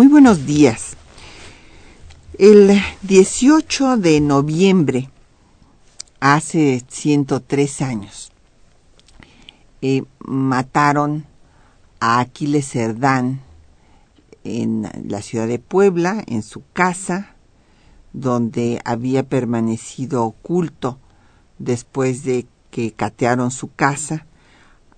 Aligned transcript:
Muy 0.00 0.08
buenos 0.08 0.46
días. 0.46 0.96
El 2.38 2.80
18 3.02 3.98
de 3.98 4.22
noviembre, 4.22 5.10
hace 6.20 6.82
103 6.88 7.82
años, 7.82 8.32
eh, 9.82 10.04
mataron 10.20 11.26
a 12.00 12.20
Aquiles 12.20 12.70
Cerdán 12.70 13.42
en 14.42 14.88
la 15.06 15.20
ciudad 15.20 15.46
de 15.46 15.58
Puebla, 15.58 16.24
en 16.26 16.42
su 16.42 16.62
casa, 16.72 17.36
donde 18.14 18.80
había 18.86 19.28
permanecido 19.28 20.24
oculto 20.24 20.98
después 21.58 22.24
de 22.24 22.46
que 22.70 22.92
catearon 22.92 23.50
su 23.50 23.70
casa. 23.74 24.24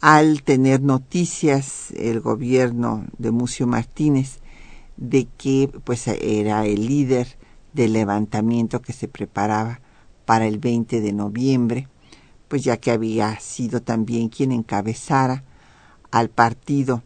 Al 0.01 0.45
tener 0.45 0.81
noticias 0.81 1.91
el 1.97 2.21
gobierno 2.21 3.05
de 3.19 3.33
Mucio 3.33 3.67
Martínez 3.67 4.42
de 4.97 5.27
que 5.39 5.71
pues 5.85 6.07
era 6.09 6.67
el 6.67 6.87
líder 6.87 7.39
del 7.73 7.93
levantamiento 7.95 8.83
que 8.83 8.93
se 8.93 9.09
preparaba 9.09 9.81
para 10.25 10.47
el 10.47 10.59
20 10.59 11.01
de 11.01 11.13
noviembre, 11.13 11.89
pues 12.49 12.65
ya 12.65 12.77
que 12.77 12.91
había 12.91 13.39
sido 13.41 13.81
también 13.83 14.29
quien 14.29 14.53
encabezara 14.53 15.45
al 16.11 16.29
partido 16.29 17.03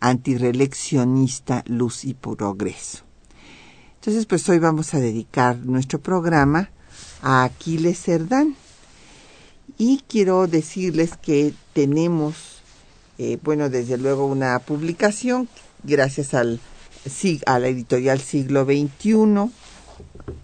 antireeleccionista 0.00 1.62
Luz 1.66 2.04
y 2.04 2.14
Progreso. 2.14 3.04
Entonces, 3.96 4.26
pues 4.26 4.48
hoy 4.48 4.58
vamos 4.58 4.94
a 4.94 5.00
dedicar 5.00 5.58
nuestro 5.58 6.00
programa 6.00 6.70
a 7.20 7.44
Aquiles 7.44 8.00
Cerdán. 8.00 8.56
Y 9.76 10.02
quiero 10.08 10.46
decirles 10.46 11.16
que 11.16 11.52
tenemos, 11.72 12.62
eh, 13.18 13.38
bueno, 13.42 13.68
desde 13.68 13.98
luego 13.98 14.26
una 14.26 14.58
publicación, 14.60 15.48
gracias 15.84 16.32
al 16.34 16.60
a 17.46 17.58
la 17.58 17.68
editorial 17.68 18.20
Siglo 18.20 18.64
XXI, 18.64 19.50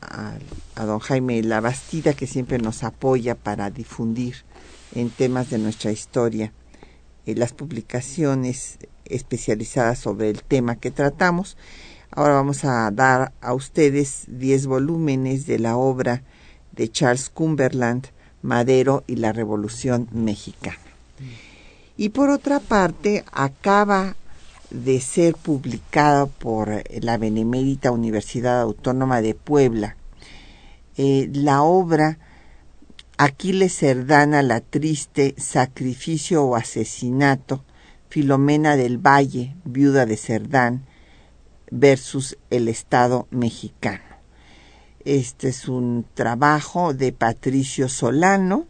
a, 0.01 0.85
don 0.85 0.99
Jaime 0.99 1.43
Labastida, 1.43 2.15
que 2.15 2.27
siempre 2.27 2.59
nos 2.59 2.85
apoya 2.85 3.35
para 3.35 3.71
difundir 3.71 4.37
en 4.95 5.11
temas 5.11 5.51
de 5.51 5.59
nuestra 5.59 5.93
historia 5.93 6.53
eh, 7.27 7.35
las 7.35 7.53
publicaciones 7.53 8.79
especializadas 9.05 9.99
sobre 9.99 10.31
el 10.31 10.43
tema 10.43 10.77
que 10.77 10.91
tratamos. 10.91 11.57
Ahora 12.11 12.35
vamos 12.35 12.65
a 12.65 12.91
dar 12.91 13.33
a 13.41 13.55
ustedes 13.55 14.25
10 14.29 14.67
volúmenes 14.67 15.47
de 15.47 15.59
la 15.59 15.77
obra 15.77 16.23
de 16.73 16.91
Charles 16.91 17.29
Cumberland, 17.29 18.07
Madero 18.43 19.05
y 19.07 19.17
la 19.17 19.33
Revolución 19.33 20.09
Mexicana. 20.13 20.79
Y 21.97 22.11
por 22.11 22.31
otra 22.31 22.61
parte, 22.61 23.25
acaba 23.33 24.17
de 24.75 25.01
ser 25.01 25.35
publicada 25.35 26.27
por 26.27 26.83
la 27.01 27.17
Benemérita 27.17 27.93
Universidad 27.93 28.61
Autónoma 28.61 29.23
de 29.23 29.35
Puebla. 29.35 29.97
Eh, 30.97 31.31
la 31.33 31.63
obra 31.63 32.19
Aquiles 33.17 33.77
Cerdana 33.77 34.43
la 34.43 34.61
triste, 34.61 35.37
sacrificio 35.39 36.45
o 36.45 36.57
asesinato, 36.57 37.65
Filomena 38.09 38.77
del 38.77 38.99
Valle, 38.99 39.55
viuda 39.65 40.07
de 40.07 40.17
Cerdán, 40.17 40.85
versus 41.71 42.37
el 42.51 42.69
Estado 42.69 43.29
mexicano. 43.31 44.03
Este 45.05 45.49
es 45.49 45.69
un 45.69 46.05
trabajo 46.15 46.95
de 46.95 47.13
Patricio 47.13 47.89
Solano 47.89 48.67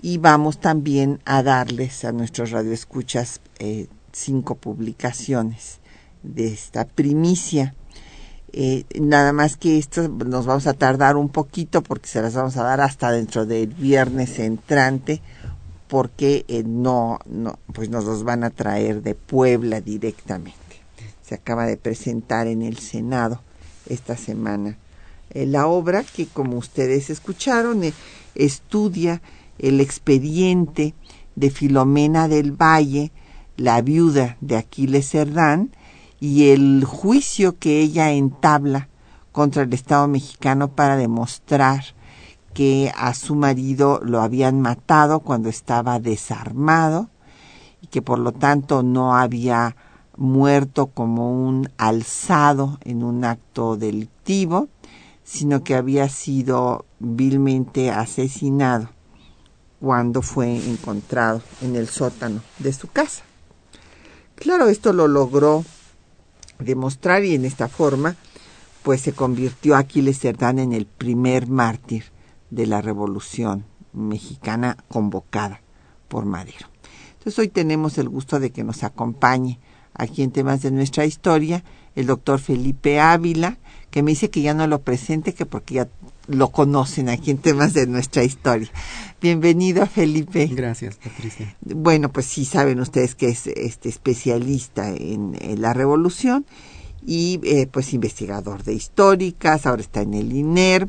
y 0.00 0.18
vamos 0.18 0.60
también 0.60 1.20
a 1.24 1.42
darles 1.42 2.04
a 2.04 2.12
nuestros 2.12 2.52
radioescuchas 2.52 3.40
eh, 3.58 3.88
cinco 4.18 4.56
publicaciones 4.56 5.80
de 6.22 6.48
esta 6.48 6.86
primicia. 6.86 7.74
Eh, 8.52 8.84
nada 8.98 9.32
más 9.32 9.56
que 9.56 9.78
esto 9.78 10.08
nos 10.08 10.46
vamos 10.46 10.66
a 10.66 10.72
tardar 10.72 11.16
un 11.16 11.28
poquito 11.28 11.82
porque 11.82 12.08
se 12.08 12.22
las 12.22 12.34
vamos 12.34 12.56
a 12.56 12.62
dar 12.62 12.80
hasta 12.80 13.10
dentro 13.10 13.44
del 13.44 13.68
viernes 13.68 14.38
entrante 14.38 15.20
porque 15.86 16.44
eh, 16.48 16.62
no, 16.64 17.18
no, 17.26 17.58
pues 17.72 17.90
nos 17.90 18.04
los 18.04 18.24
van 18.24 18.44
a 18.44 18.50
traer 18.50 19.02
de 19.02 19.14
Puebla 19.14 19.80
directamente. 19.80 20.54
Se 21.22 21.34
acaba 21.34 21.66
de 21.66 21.76
presentar 21.76 22.46
en 22.46 22.62
el 22.62 22.78
Senado 22.78 23.42
esta 23.86 24.16
semana 24.16 24.76
eh, 25.30 25.46
la 25.46 25.66
obra 25.66 26.04
que 26.04 26.26
como 26.26 26.56
ustedes 26.56 27.10
escucharon 27.10 27.82
estudia 28.34 29.20
el 29.58 29.80
expediente 29.80 30.94
de 31.36 31.50
Filomena 31.50 32.28
del 32.28 32.52
Valle 32.52 33.12
la 33.58 33.82
viuda 33.82 34.38
de 34.40 34.56
Aquiles 34.56 35.10
Cerdán 35.10 35.72
y 36.20 36.50
el 36.50 36.84
juicio 36.84 37.58
que 37.58 37.80
ella 37.80 38.12
entabla 38.12 38.88
contra 39.32 39.64
el 39.64 39.72
Estado 39.74 40.08
mexicano 40.08 40.68
para 40.68 40.96
demostrar 40.96 41.84
que 42.54 42.90
a 42.96 43.14
su 43.14 43.34
marido 43.34 44.00
lo 44.02 44.22
habían 44.22 44.60
matado 44.60 45.20
cuando 45.20 45.48
estaba 45.48 45.98
desarmado 45.98 47.10
y 47.82 47.88
que 47.88 48.00
por 48.00 48.18
lo 48.20 48.32
tanto 48.32 48.82
no 48.82 49.16
había 49.16 49.76
muerto 50.16 50.86
como 50.86 51.30
un 51.46 51.68
alzado 51.78 52.78
en 52.84 53.04
un 53.04 53.24
acto 53.24 53.76
delictivo, 53.76 54.68
sino 55.24 55.62
que 55.62 55.74
había 55.74 56.08
sido 56.08 56.86
vilmente 57.00 57.90
asesinado 57.90 58.90
cuando 59.80 60.22
fue 60.22 60.56
encontrado 60.56 61.42
en 61.60 61.76
el 61.76 61.88
sótano 61.88 62.40
de 62.58 62.72
su 62.72 62.88
casa. 62.88 63.27
Claro, 64.40 64.68
esto 64.68 64.92
lo 64.92 65.08
logró 65.08 65.64
demostrar 66.60 67.24
y 67.24 67.34
en 67.34 67.44
esta 67.44 67.68
forma 67.68 68.16
pues 68.82 69.00
se 69.00 69.12
convirtió 69.12 69.76
Aquiles 69.76 70.20
Cerdán 70.20 70.60
en 70.60 70.72
el 70.72 70.86
primer 70.86 71.48
mártir 71.48 72.04
de 72.50 72.66
la 72.66 72.80
Revolución 72.80 73.64
Mexicana 73.92 74.76
convocada 74.88 75.60
por 76.06 76.24
Madero. 76.24 76.68
Entonces 77.14 77.38
hoy 77.38 77.48
tenemos 77.48 77.98
el 77.98 78.08
gusto 78.08 78.38
de 78.38 78.50
que 78.50 78.62
nos 78.62 78.84
acompañe 78.84 79.58
aquí 79.92 80.22
en 80.22 80.30
temas 80.30 80.62
de 80.62 80.70
nuestra 80.70 81.04
historia 81.04 81.64
el 81.96 82.06
doctor 82.06 82.38
Felipe 82.38 83.00
Ávila, 83.00 83.58
que 83.90 84.04
me 84.04 84.12
dice 84.12 84.30
que 84.30 84.40
ya 84.40 84.54
no 84.54 84.68
lo 84.68 84.82
presente, 84.82 85.34
que 85.34 85.46
porque 85.46 85.74
ya 85.74 85.88
lo 86.28 86.50
conocen 86.50 87.08
aquí 87.08 87.30
en 87.30 87.38
temas 87.38 87.72
de 87.72 87.86
nuestra 87.86 88.22
historia. 88.22 88.68
Bienvenido, 89.20 89.86
Felipe. 89.86 90.46
Gracias, 90.46 90.96
Patricia. 90.96 91.56
Bueno, 91.60 92.12
pues 92.12 92.26
sí 92.26 92.44
saben 92.44 92.80
ustedes 92.80 93.14
que 93.14 93.28
es 93.28 93.46
este 93.48 93.88
especialista 93.88 94.90
en, 94.90 95.36
la 95.60 95.72
revolución 95.72 96.46
y 97.04 97.40
eh, 97.42 97.66
pues 97.66 97.94
investigador 97.94 98.62
de 98.62 98.74
históricas, 98.74 99.66
ahora 99.66 99.82
está 99.82 100.02
en 100.02 100.14
el 100.14 100.32
INER 100.32 100.88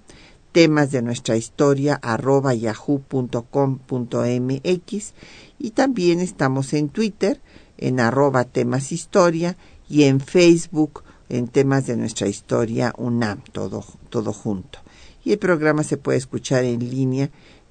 temas 0.51 0.91
de 0.91 1.01
nuestra 1.01 1.37
historia 1.37 1.97
arroba 2.01 2.53
yahoo.com.mx 2.53 5.13
y 5.59 5.71
también 5.71 6.19
estamos 6.19 6.73
en 6.73 6.89
Twitter 6.89 7.39
en 7.77 8.01
arroba 8.01 8.43
temas 8.43 8.91
historia 8.91 9.55
y 9.87 10.03
en 10.03 10.19
Facebook 10.19 11.03
en 11.29 11.47
temas 11.47 11.87
de 11.87 11.95
nuestra 11.95 12.27
historia 12.27 12.93
UNAM, 12.97 13.41
todo, 13.51 13.85
todo 14.09 14.33
junto. 14.33 14.79
Y 15.23 15.31
el 15.31 15.39
programa 15.39 15.83
se 15.83 15.97
puede 15.97 16.17
escuchar 16.17 16.63
en 16.63 16.89
línea 16.89 17.29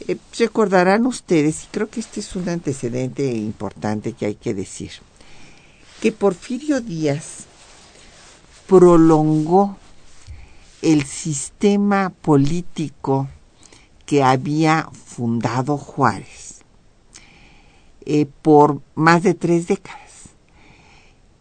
Eh, 0.07 0.17
recordarán 0.37 1.05
ustedes, 1.05 1.63
y 1.63 1.67
creo 1.67 1.91
que 1.91 1.99
este 1.99 2.21
es 2.21 2.35
un 2.35 2.49
antecedente 2.49 3.31
importante 3.33 4.13
que 4.13 4.25
hay 4.25 4.33
que 4.35 4.55
decir, 4.55 4.91
que 6.01 6.11
Porfirio 6.11 6.81
Díaz 6.81 7.45
prolongó 8.67 9.77
el 10.81 11.05
sistema 11.05 12.09
político 12.09 13.29
que 14.07 14.23
había 14.23 14.89
fundado 15.05 15.77
Juárez 15.77 16.63
eh, 18.03 18.25
por 18.41 18.81
más 18.95 19.21
de 19.21 19.35
tres 19.35 19.67
décadas. 19.67 20.00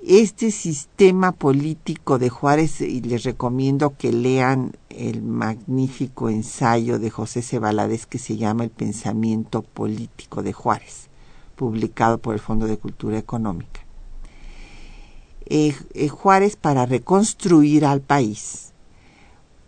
Este 0.02 0.50
sistema 0.50 1.32
político 1.32 2.18
de 2.18 2.30
Juárez, 2.30 2.80
y 2.80 3.02
les 3.02 3.22
recomiendo 3.22 3.96
que 3.98 4.12
lean 4.12 4.72
el 4.88 5.20
magnífico 5.20 6.30
ensayo 6.30 6.98
de 6.98 7.10
José 7.10 7.42
C. 7.42 7.60
que 8.08 8.18
se 8.18 8.38
llama 8.38 8.64
El 8.64 8.70
pensamiento 8.70 9.60
político 9.60 10.42
de 10.42 10.54
Juárez, 10.54 11.08
publicado 11.54 12.16
por 12.16 12.32
el 12.32 12.40
Fondo 12.40 12.66
de 12.66 12.78
Cultura 12.78 13.18
Económica. 13.18 13.80
Eh, 15.44 15.74
eh, 15.92 16.08
Juárez, 16.08 16.56
para 16.56 16.86
reconstruir 16.86 17.84
al 17.84 18.00
país, 18.00 18.69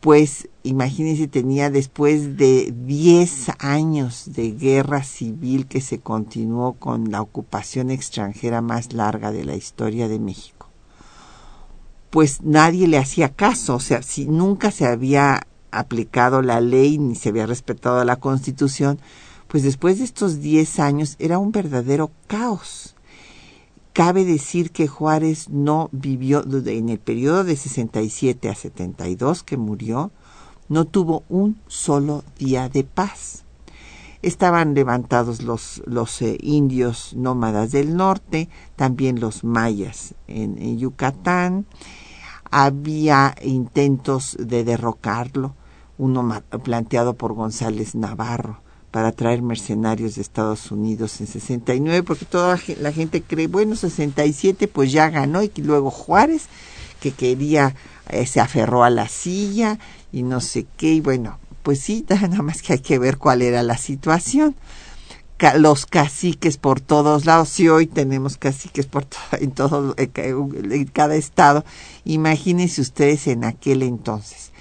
pues 0.03 0.49
imagínense, 0.65 1.29
tenía 1.29 1.71
después 1.71 2.37
de 2.37 2.75
10 2.77 3.53
años 3.61 4.33
de 4.33 4.51
guerra 4.51 5.05
civil 5.05 5.69
que 5.69 5.81
se 5.81 6.01
continuó 6.01 6.73
con 6.73 7.13
la 7.13 7.23
ocupación 7.23 7.89
extranjera 7.89 8.63
más 8.63 8.95
larga 8.95 9.31
de 9.31 9.45
la 9.45 9.55
historia 9.55 10.09
de 10.09 10.19
México, 10.19 10.67
pues 12.11 12.43
nadie 12.43 12.89
le 12.89 12.99
hacía 12.99 13.29
caso, 13.29 13.77
o 13.77 13.81
sea, 13.81 14.03
si 14.03 14.27
nunca 14.27 14.73
se 14.73 14.87
había 14.87 15.47
aplicado 15.71 16.43
la 16.43 16.61
ley 16.61 16.99
ni 16.99 17.15
se 17.15 17.29
había 17.29 17.47
respetado 17.47 18.05
la 18.05 18.17
constitución, 18.17 18.99
pues 19.47 19.63
después 19.63 19.99
de 19.99 20.05
estos 20.05 20.41
10 20.41 20.81
años 20.81 21.15
era 21.21 21.39
un 21.39 21.53
verdadero 21.53 22.11
caos 22.27 22.82
Cabe 23.93 24.25
decir 24.25 24.71
que 24.71 24.89
Juárez 24.89 25.51
no 25.51 25.91
vivió 25.93 26.43
en 26.45 26.89
el 26.89 26.99
periodo 26.99 27.45
de 27.45 27.57
67 27.57 28.49
a 28.49 28.55
72 28.55 29.43
que 29.43 29.59
murió, 29.59 30.11
no 30.71 30.87
tuvo 30.87 31.25
un 31.29 31.61
solo 31.67 32.25
día 32.39 32.71
de 32.71 32.85
paz. 32.85 33.45
Estaban 34.23 34.73
levantados 34.73 35.43
los, 35.43 35.83
los 35.85 36.23
eh, 36.23 36.39
indios 36.41 37.13
nómadas 37.15 37.71
del 37.73 37.95
norte, 37.95 38.49
también 38.77 39.21
los 39.21 39.45
mayas 39.45 40.15
en 40.27 40.79
Yucatán. 40.79 41.67
Había 42.51 43.35
intentos 43.43 44.39
de 44.41 44.65
derrocarlo, 44.65 45.55
uno 45.99 46.43
planteado 46.65 47.15
por 47.15 47.35
González 47.35 47.95
Navarro 47.95 48.62
para 48.93 49.11
traer 49.11 49.41
mercenarios 49.41 50.15
de 50.15 50.23
Estados 50.23 50.71
Unidos 50.71 51.19
en 51.21 51.27
69, 51.27 52.03
porque 52.03 52.27
toda 52.27 52.61
la 52.79 52.93
gente 52.93 53.23
cree, 53.23 53.47
bueno, 53.47 53.75
67 53.75 54.69
pues 54.69 54.93
ya 54.93 55.09
ganó 55.09 55.43
y 55.43 55.51
luego 55.57 55.91
Juárez, 55.91 56.45
que 57.01 57.11
quería, 57.11 57.75
eh, 58.11 58.27
se 58.27 58.39
aferró 58.39 58.85
a 58.85 58.91
la 58.91 59.09
silla 59.09 59.79
y 60.13 60.23
no 60.23 60.43
sé 60.43 60.67
qué, 60.77 60.93
y 60.93 61.01
bueno, 61.01 61.39
pues 61.63 61.81
sí, 61.81 62.05
nada 62.09 62.43
más 62.43 62.61
que 62.61 62.75
hay 62.75 62.81
que 62.81 62.99
ver 62.99 63.17
cuál 63.17 63.41
era 63.41 63.63
la 63.63 63.79
situación. 63.79 64.55
los 65.57 65.87
caciques 65.87 66.59
por 66.59 66.81
todos 66.81 67.25
lados, 67.25 67.49
si 67.49 67.71
hoy 67.71 67.87
tenemos 67.87 68.37
caciques 68.37 68.85
por 68.85 69.07
en 69.41 69.53
todo 69.53 69.95
en 69.97 70.85
cada 70.85 71.17
estado, 71.17 71.65
imagínense 72.05 72.83
ustedes 72.83 73.27
en 73.27 73.45
aquel 73.45 73.83
entonces. 73.83 74.53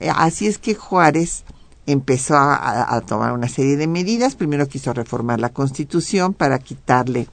Eh, 0.00 0.10
así 0.12 0.48
es 0.48 0.58
que 0.58 0.74
Juárez 0.74 1.44
empezó 1.92 2.36
a, 2.36 3.00
tomar 3.06 3.32
una 3.32 3.48
serie 3.48 3.76
de 3.76 3.86
medidas. 3.86 4.36
Primero 4.36 4.68
quiso 4.68 4.92
reformar 4.92 5.40
la 5.40 5.50
Constitución 5.50 6.34
para 6.34 6.58
quitarle 6.58 7.28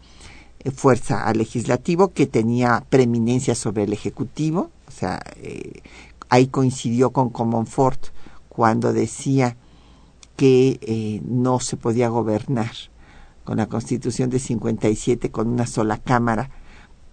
eh, 0.59 0.71
fuerza 0.71 1.23
al 1.23 1.37
legislativo 1.37 2.13
que 2.13 2.27
tenía 2.27 2.83
preeminencia 2.89 3.55
sobre 3.55 3.83
el 3.83 3.93
ejecutivo. 3.93 4.71
O 4.87 4.91
sea, 4.91 5.19
eh, 5.37 5.81
ahí 6.29 6.47
coincidió 6.47 7.11
con 7.11 7.29
Comonfort 7.29 8.07
cuando 8.49 8.93
decía 8.93 9.57
que 10.35 10.79
eh, 10.81 11.21
no 11.25 11.59
se 11.59 11.77
podía 11.77 12.09
gobernar 12.09 12.71
con 13.43 13.57
la 13.57 13.67
Constitución 13.67 14.29
de 14.29 14.39
57 14.39 15.31
con 15.31 15.47
una 15.47 15.67
sola 15.67 15.97
cámara 15.97 16.49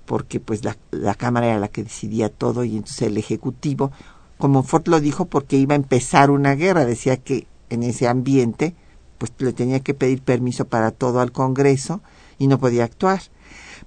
porque 0.04 0.40
pues 0.40 0.64
la, 0.64 0.76
la 0.90 1.14
cámara 1.14 1.46
era 1.46 1.58
la 1.58 1.68
que 1.68 1.84
decidía 1.84 2.28
todo 2.28 2.64
y 2.64 2.76
entonces 2.76 3.02
el 3.02 3.16
ejecutivo 3.16 3.92
como 4.38 4.62
Ford 4.62 4.88
lo 4.88 5.00
dijo 5.00 5.26
porque 5.26 5.56
iba 5.56 5.74
a 5.74 5.76
empezar 5.76 6.30
una 6.30 6.54
guerra, 6.54 6.84
decía 6.84 7.16
que 7.16 7.46
en 7.70 7.82
ese 7.82 8.08
ambiente 8.08 8.74
pues 9.18 9.32
le 9.38 9.52
tenía 9.52 9.80
que 9.80 9.94
pedir 9.94 10.22
permiso 10.22 10.66
para 10.66 10.90
todo 10.90 11.20
al 11.20 11.32
Congreso 11.32 12.00
y 12.38 12.46
no 12.46 12.58
podía 12.58 12.84
actuar. 12.84 13.22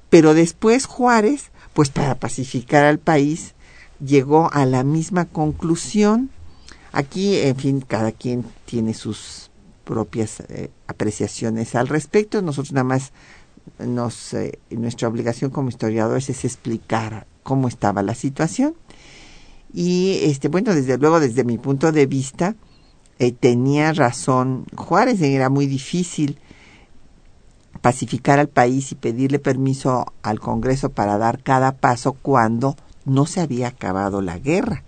Pero 0.09 0.33
después 0.33 0.85
Juárez, 0.85 1.51
pues 1.73 1.89
para 1.89 2.15
pacificar 2.15 2.85
al 2.85 2.99
país, 2.99 3.53
llegó 3.99 4.49
a 4.53 4.65
la 4.65 4.83
misma 4.83 5.25
conclusión. 5.25 6.29
Aquí, 6.91 7.37
en 7.37 7.55
fin, 7.55 7.81
cada 7.85 8.11
quien 8.11 8.45
tiene 8.65 8.93
sus 8.93 9.51
propias 9.83 10.41
eh, 10.47 10.71
apreciaciones 10.87 11.75
al 11.75 11.87
respecto. 11.87 12.41
Nosotros 12.41 12.71
nada 12.71 12.85
más 12.85 13.11
nos, 13.79 14.33
eh, 14.33 14.59
nuestra 14.69 15.07
obligación 15.07 15.51
como 15.51 15.69
historiadores 15.69 16.29
es 16.29 16.45
explicar 16.45 17.27
cómo 17.43 17.67
estaba 17.67 18.01
la 18.01 18.15
situación 18.15 18.75
y 19.73 20.19
este, 20.23 20.47
bueno, 20.47 20.73
desde 20.73 20.97
luego, 20.97 21.19
desde 21.19 21.43
mi 21.43 21.57
punto 21.57 21.91
de 21.91 22.05
vista, 22.05 22.55
eh, 23.19 23.31
tenía 23.31 23.93
razón 23.93 24.65
Juárez, 24.75 25.21
era 25.21 25.49
muy 25.49 25.65
difícil 25.65 26.39
pacificar 27.81 28.39
al 28.39 28.49
país 28.49 28.91
y 28.91 28.95
pedirle 28.95 29.39
permiso 29.39 30.13
al 30.21 30.39
Congreso 30.39 30.89
para 30.89 31.17
dar 31.17 31.41
cada 31.41 31.73
paso 31.73 32.13
cuando 32.13 32.75
no 33.05 33.25
se 33.25 33.41
había 33.41 33.69
acabado 33.69 34.21
la 34.21 34.37
guerra. 34.37 34.83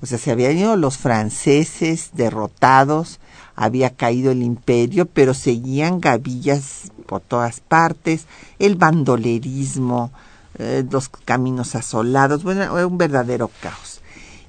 O 0.00 0.06
sea, 0.06 0.18
se 0.18 0.32
habían 0.32 0.58
ido 0.58 0.76
los 0.76 0.98
franceses 0.98 2.10
derrotados, 2.14 3.20
había 3.54 3.90
caído 3.90 4.32
el 4.32 4.42
imperio, 4.42 5.06
pero 5.06 5.32
seguían 5.32 6.00
gavillas 6.00 6.90
por 7.06 7.20
todas 7.20 7.60
partes, 7.60 8.26
el 8.58 8.74
bandolerismo, 8.74 10.10
eh, 10.58 10.84
los 10.90 11.08
caminos 11.08 11.74
asolados, 11.76 12.42
bueno, 12.42 12.62
era 12.62 12.86
un 12.86 12.98
verdadero 12.98 13.50
caos. 13.60 13.91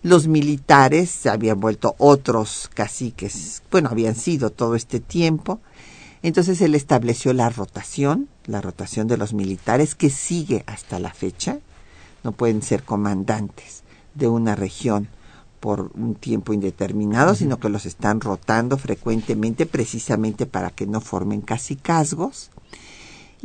Los 0.03 0.27
militares 0.27 1.09
se 1.09 1.29
habían 1.29 1.61
vuelto 1.61 1.95
otros 1.97 2.69
caciques, 2.73 3.63
bueno, 3.71 3.87
habían 3.89 4.15
sido 4.15 4.49
todo 4.49 4.75
este 4.75 4.99
tiempo. 4.99 5.61
Entonces 6.21 6.59
él 6.59 6.75
estableció 6.75 7.31
la 7.31 7.49
rotación, 7.49 8.27
la 8.45 8.59
rotación 8.59 9.07
de 9.07 9.15
los 9.15 9.33
militares 9.33 9.95
que 9.95 10.09
sigue 10.09 10.65
hasta 10.67 10.99
la 10.99 11.13
fecha. 11.13 11.59
No 12.23 12.33
pueden 12.33 12.61
ser 12.61 12.83
comandantes 12.83 13.83
de 14.13 14.27
una 14.27 14.55
región 14.55 15.07
por 15.61 15.91
un 15.95 16.15
tiempo 16.15 16.51
indeterminado, 16.51 17.33
sino 17.33 17.57
que 17.57 17.69
los 17.69 17.85
están 17.85 18.19
rotando 18.19 18.77
frecuentemente 18.77 19.65
precisamente 19.65 20.45
para 20.45 20.69
que 20.69 20.85
no 20.85 20.99
formen 20.99 21.39
casicazgos. 21.39 22.51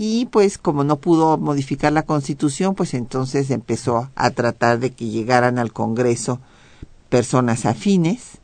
Y 0.00 0.26
pues 0.26 0.58
como 0.58 0.84
no 0.84 1.00
pudo 1.00 1.38
modificar 1.38 1.92
la 1.92 2.04
constitución, 2.04 2.76
pues 2.76 2.94
entonces 2.94 3.50
empezó 3.50 4.10
a 4.14 4.30
tratar 4.30 4.78
de 4.78 4.92
que 4.92 5.08
llegaran 5.08 5.58
al 5.58 5.72
Congreso 5.72 6.38
personas 7.08 7.66
afines. 7.66 8.38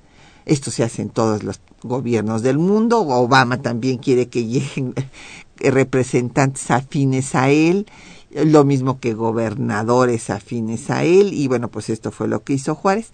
Esto 0.46 0.72
se 0.72 0.82
hace 0.82 1.02
en 1.02 1.10
todos 1.10 1.44
los 1.44 1.60
gobiernos 1.84 2.42
del 2.42 2.58
mundo. 2.58 3.02
Obama 3.02 3.62
también 3.62 3.98
quiere 3.98 4.26
que 4.26 4.46
lleguen 4.46 4.94
representantes 5.58 6.72
afines 6.72 7.36
a 7.36 7.50
él, 7.50 7.86
lo 8.32 8.64
mismo 8.64 8.98
que 8.98 9.14
gobernadores 9.14 10.30
afines 10.30 10.90
a 10.90 11.04
él. 11.04 11.32
Y 11.34 11.46
bueno, 11.46 11.68
pues 11.68 11.88
esto 11.88 12.10
fue 12.10 12.26
lo 12.26 12.42
que 12.42 12.54
hizo 12.54 12.74
Juárez. 12.74 13.12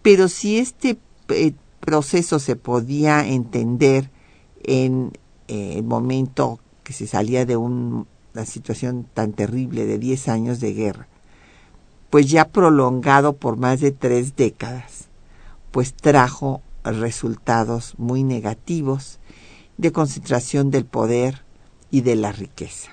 Pero 0.00 0.28
si 0.28 0.56
este 0.56 0.98
eh, 1.28 1.52
proceso 1.80 2.38
se 2.38 2.56
podía 2.56 3.28
entender 3.28 4.10
en 4.64 5.12
eh, 5.48 5.74
el 5.76 5.84
momento 5.84 6.58
que 6.86 6.92
se 6.92 7.08
salía 7.08 7.44
de 7.44 7.56
una 7.56 8.06
situación 8.44 9.08
tan 9.12 9.32
terrible 9.32 9.86
de 9.86 9.98
10 9.98 10.28
años 10.28 10.60
de 10.60 10.72
guerra, 10.72 11.08
pues 12.10 12.30
ya 12.30 12.46
prolongado 12.50 13.32
por 13.32 13.56
más 13.56 13.80
de 13.80 13.90
tres 13.90 14.36
décadas, 14.36 15.08
pues 15.72 15.94
trajo 15.94 16.62
resultados 16.84 17.94
muy 17.98 18.22
negativos 18.22 19.18
de 19.78 19.90
concentración 19.90 20.70
del 20.70 20.84
poder 20.84 21.42
y 21.90 22.02
de 22.02 22.14
la 22.14 22.30
riqueza. 22.30 22.92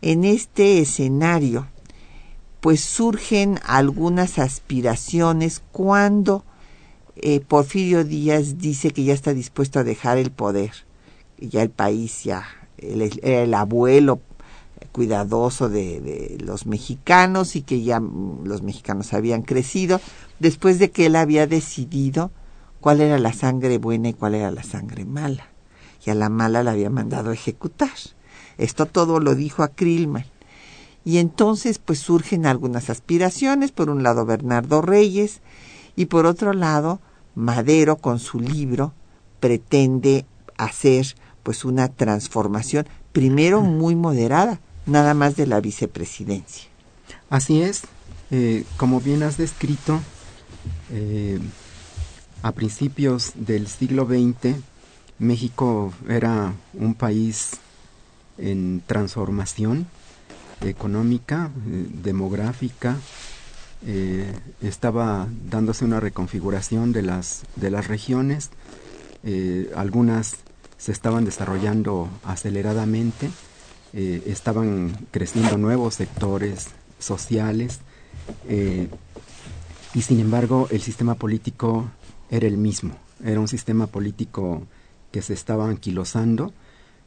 En 0.00 0.22
este 0.22 0.78
escenario, 0.78 1.66
pues 2.60 2.82
surgen 2.82 3.58
algunas 3.64 4.38
aspiraciones 4.38 5.60
cuando 5.72 6.44
eh, 7.16 7.40
Porfirio 7.40 8.04
Díaz 8.04 8.58
dice 8.58 8.92
que 8.92 9.02
ya 9.02 9.12
está 9.12 9.34
dispuesto 9.34 9.80
a 9.80 9.84
dejar 9.84 10.18
el 10.18 10.30
poder, 10.30 10.70
ya 11.40 11.62
el 11.62 11.70
país 11.70 12.22
ya, 12.22 12.46
el, 12.82 13.20
el 13.22 13.54
abuelo 13.54 14.20
cuidadoso 14.90 15.68
de, 15.68 16.00
de, 16.00 16.38
los 16.44 16.66
mexicanos 16.66 17.56
y 17.56 17.62
que 17.62 17.82
ya 17.82 18.00
los 18.00 18.62
mexicanos 18.62 19.12
habían 19.12 19.42
crecido, 19.42 20.00
después 20.38 20.78
de 20.78 20.90
que 20.90 21.06
él 21.06 21.16
había 21.16 21.46
decidido 21.46 22.30
cuál 22.80 23.00
era 23.00 23.18
la 23.18 23.32
sangre 23.32 23.78
buena 23.78 24.10
y 24.10 24.14
cuál 24.14 24.34
era 24.34 24.50
la 24.50 24.62
sangre 24.62 25.04
mala. 25.04 25.48
Y 26.04 26.10
a 26.10 26.14
la 26.14 26.28
mala 26.28 26.62
la 26.62 26.72
había 26.72 26.90
mandado 26.90 27.30
a 27.30 27.34
ejecutar. 27.34 27.90
Esto 28.58 28.86
todo 28.86 29.20
lo 29.20 29.34
dijo 29.34 29.62
a 29.62 29.68
Krillman. 29.68 30.26
Y 31.04 31.18
entonces 31.18 31.78
pues 31.78 32.00
surgen 32.00 32.44
algunas 32.44 32.90
aspiraciones, 32.90 33.72
por 33.72 33.88
un 33.88 34.02
lado 34.02 34.26
Bernardo 34.26 34.82
Reyes 34.82 35.40
y 35.96 36.06
por 36.06 36.26
otro 36.26 36.52
lado 36.52 37.00
Madero 37.34 37.96
con 37.96 38.18
su 38.18 38.40
libro 38.40 38.92
pretende 39.40 40.26
hacer 40.58 41.16
pues 41.42 41.64
una 41.64 41.88
transformación 41.88 42.86
primero 43.12 43.60
muy 43.62 43.94
moderada, 43.94 44.60
nada 44.86 45.14
más 45.14 45.36
de 45.36 45.46
la 45.46 45.60
vicepresidencia. 45.60 46.68
Así 47.30 47.62
es, 47.62 47.82
eh, 48.30 48.64
como 48.76 49.00
bien 49.00 49.22
has 49.22 49.36
descrito, 49.36 50.00
eh, 50.90 51.38
a 52.42 52.52
principios 52.52 53.32
del 53.34 53.68
siglo 53.68 54.06
XX 54.06 54.56
México 55.18 55.92
era 56.08 56.52
un 56.74 56.94
país 56.94 57.52
en 58.38 58.82
transformación, 58.86 59.86
económica, 60.60 61.50
eh, 61.68 61.86
demográfica, 62.02 62.96
eh, 63.86 64.32
estaba 64.60 65.26
dándose 65.48 65.84
una 65.84 66.00
reconfiguración 66.00 66.92
de 66.92 67.02
las, 67.02 67.42
de 67.56 67.70
las 67.70 67.88
regiones, 67.88 68.50
eh, 69.24 69.70
algunas 69.76 70.36
se 70.82 70.90
estaban 70.90 71.24
desarrollando 71.24 72.08
aceleradamente, 72.24 73.30
eh, 73.92 74.20
estaban 74.26 74.90
creciendo 75.12 75.56
nuevos 75.56 75.94
sectores 75.94 76.70
sociales 76.98 77.78
eh, 78.48 78.88
y 79.94 80.02
sin 80.02 80.18
embargo 80.18 80.66
el 80.72 80.80
sistema 80.80 81.14
político 81.14 81.88
era 82.30 82.48
el 82.48 82.56
mismo, 82.56 82.96
era 83.22 83.38
un 83.38 83.46
sistema 83.46 83.86
político 83.86 84.66
que 85.12 85.22
se 85.22 85.34
estaba 85.34 85.68
anquilosando, 85.68 86.52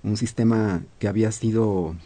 un 0.03 0.15
sistema 0.15 0.82
que 0.98 1.10
había 1.10 1.34
sido 1.34 1.98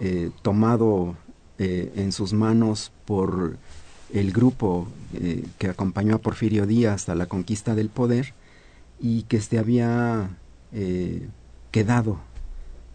eh, 0.00 0.30
tomado 0.42 1.16
en 1.58 2.10
sus 2.10 2.32
manos 2.32 2.90
por 3.04 3.56
el 4.12 4.32
grupo 4.32 4.88
que 5.58 5.68
acompañó 5.68 6.16
a 6.16 6.18
Porfirio 6.18 6.66
Díaz 6.66 7.08
a 7.08 7.14
la 7.14 7.26
conquista 7.26 7.76
del 7.76 7.88
poder 7.88 8.34
y 8.98 9.22
que 9.24 9.40
se 9.40 9.60
había 9.60 10.41
eh, 10.72 11.28
quedado 11.70 12.18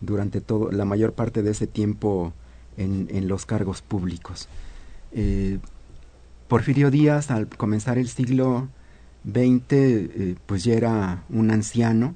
durante 0.01 0.41
todo 0.41 0.72
la 0.72 0.86
mayor 0.86 1.13
parte 1.13 1.41
de 1.41 1.51
ese 1.51 1.67
tiempo 1.67 2.34
en, 2.77 3.07
en 3.12 3.27
los 3.27 3.46
cargos 3.46 3.81
públicos. 3.81 4.48
Eh, 5.12 5.60
Porfirio 6.48 6.91
Díaz, 6.91 7.31
al 7.31 7.48
comenzar 7.48 7.98
el 7.98 8.07
siglo 8.07 8.67
XX, 9.25 9.72
eh, 9.72 10.36
pues 10.46 10.63
ya 10.63 10.74
era 10.74 11.24
un 11.29 11.51
anciano, 11.51 12.15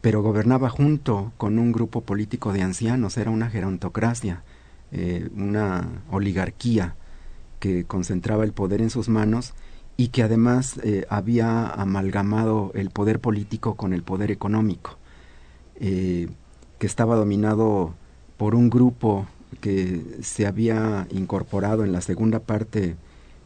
pero 0.00 0.22
gobernaba 0.22 0.68
junto 0.68 1.32
con 1.36 1.58
un 1.58 1.72
grupo 1.72 2.02
político 2.02 2.52
de 2.52 2.62
ancianos, 2.62 3.16
era 3.16 3.30
una 3.30 3.50
gerontocracia, 3.50 4.42
una 5.34 6.02
oligarquía 6.10 6.94
que 7.60 7.84
concentraba 7.84 8.44
el 8.44 8.52
poder 8.52 8.80
en 8.80 8.88
sus 8.88 9.08
manos 9.10 9.52
y 10.00 10.08
que 10.08 10.22
además 10.22 10.78
eh, 10.84 11.06
había 11.10 11.66
amalgamado 11.66 12.70
el 12.74 12.90
poder 12.90 13.18
político 13.18 13.74
con 13.74 13.92
el 13.92 14.04
poder 14.04 14.30
económico, 14.30 14.96
eh, 15.80 16.28
que 16.78 16.86
estaba 16.86 17.16
dominado 17.16 17.94
por 18.36 18.54
un 18.54 18.70
grupo 18.70 19.26
que 19.60 20.04
se 20.22 20.46
había 20.46 21.08
incorporado 21.10 21.84
en 21.84 21.90
la 21.90 22.00
segunda 22.00 22.38
parte 22.38 22.94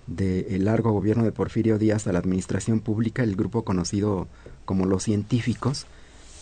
del 0.06 0.66
largo 0.66 0.92
gobierno 0.92 1.24
de 1.24 1.32
Porfirio 1.32 1.78
Díaz 1.78 2.06
a 2.06 2.12
la 2.12 2.18
administración 2.18 2.80
pública, 2.80 3.22
el 3.22 3.34
grupo 3.34 3.64
conocido 3.64 4.28
como 4.66 4.84
los 4.84 5.04
científicos, 5.04 5.86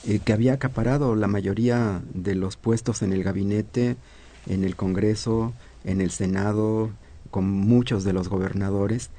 eh, 0.09 0.19
que 0.19 0.33
había 0.33 0.55
acaparado 0.55 1.15
la 1.15 1.29
mayoría 1.29 2.03
de 2.15 2.35
los 2.35 2.57
puestos 2.57 3.03
en 3.03 3.13
el 3.13 3.23
gabinete, 3.23 3.97
en 4.49 4.65
el 4.65 4.75
Congreso, 4.75 5.53
en 5.85 6.01
el 6.01 6.11
Senado, 6.11 6.91
con 7.31 7.49
muchos 7.49 8.03
de 8.03 8.13
los 8.13 8.29
gobernadores, 8.29 9.11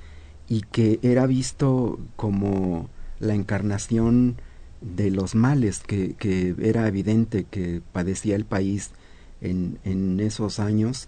y 0.51 0.63
que 0.63 0.99
era 1.01 1.27
visto 1.27 1.97
como 2.17 2.89
la 3.21 3.35
encarnación 3.35 4.35
de 4.81 5.09
los 5.09 5.33
males 5.33 5.79
que, 5.79 6.15
que 6.15 6.53
era 6.59 6.89
evidente 6.89 7.45
que 7.49 7.81
padecía 7.93 8.35
el 8.35 8.43
país 8.43 8.91
en, 9.39 9.79
en 9.85 10.19
esos 10.19 10.59
años, 10.59 11.07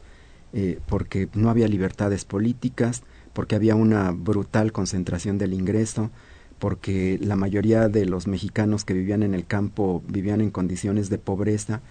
eh, 0.54 0.80
porque 0.88 1.28
no 1.34 1.50
había 1.50 1.68
libertades 1.68 2.24
políticas, 2.24 3.04
porque 3.34 3.56
había 3.56 3.76
una 3.76 4.12
brutal 4.12 4.72
concentración 4.72 5.38
del 5.38 5.52
ingreso, 5.52 6.10
porque 6.58 7.20
la 7.22 7.36
mayoría 7.36 7.90
de 7.90 8.06
los 8.06 8.28
mexicanos 8.28 8.86
que 8.86 8.94
vivían 8.94 9.24
en 9.24 9.34
el 9.34 9.46
campo 9.46 10.02
vivían 10.08 10.40
en 10.40 10.52
condiciones 10.52 11.10
de 11.10 11.18
pobreza 11.18 11.82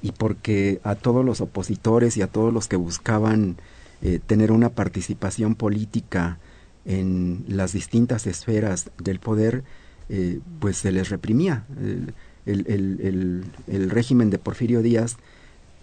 y 0.00 0.12
porque 0.12 0.80
a 0.82 0.94
todos 0.94 1.26
los 1.26 1.42
opositores 1.42 2.16
y 2.16 2.22
a 2.22 2.26
todos 2.26 2.54
los 2.54 2.68
que 2.68 2.76
buscaban 2.76 3.58
eh, 4.00 4.18
tener 4.26 4.50
una 4.50 4.70
participación 4.70 5.56
política 5.56 6.38
en 6.84 7.44
las 7.48 7.72
distintas 7.72 8.26
esferas 8.26 8.90
del 8.98 9.20
poder, 9.20 9.64
eh, 10.08 10.40
pues 10.60 10.78
se 10.78 10.92
les 10.92 11.08
reprimía. 11.10 11.64
El, 11.80 12.14
el, 12.44 13.44
el, 13.68 13.90
régimen 13.90 14.30
de 14.30 14.38
Porfirio 14.38 14.82
Díaz 14.82 15.16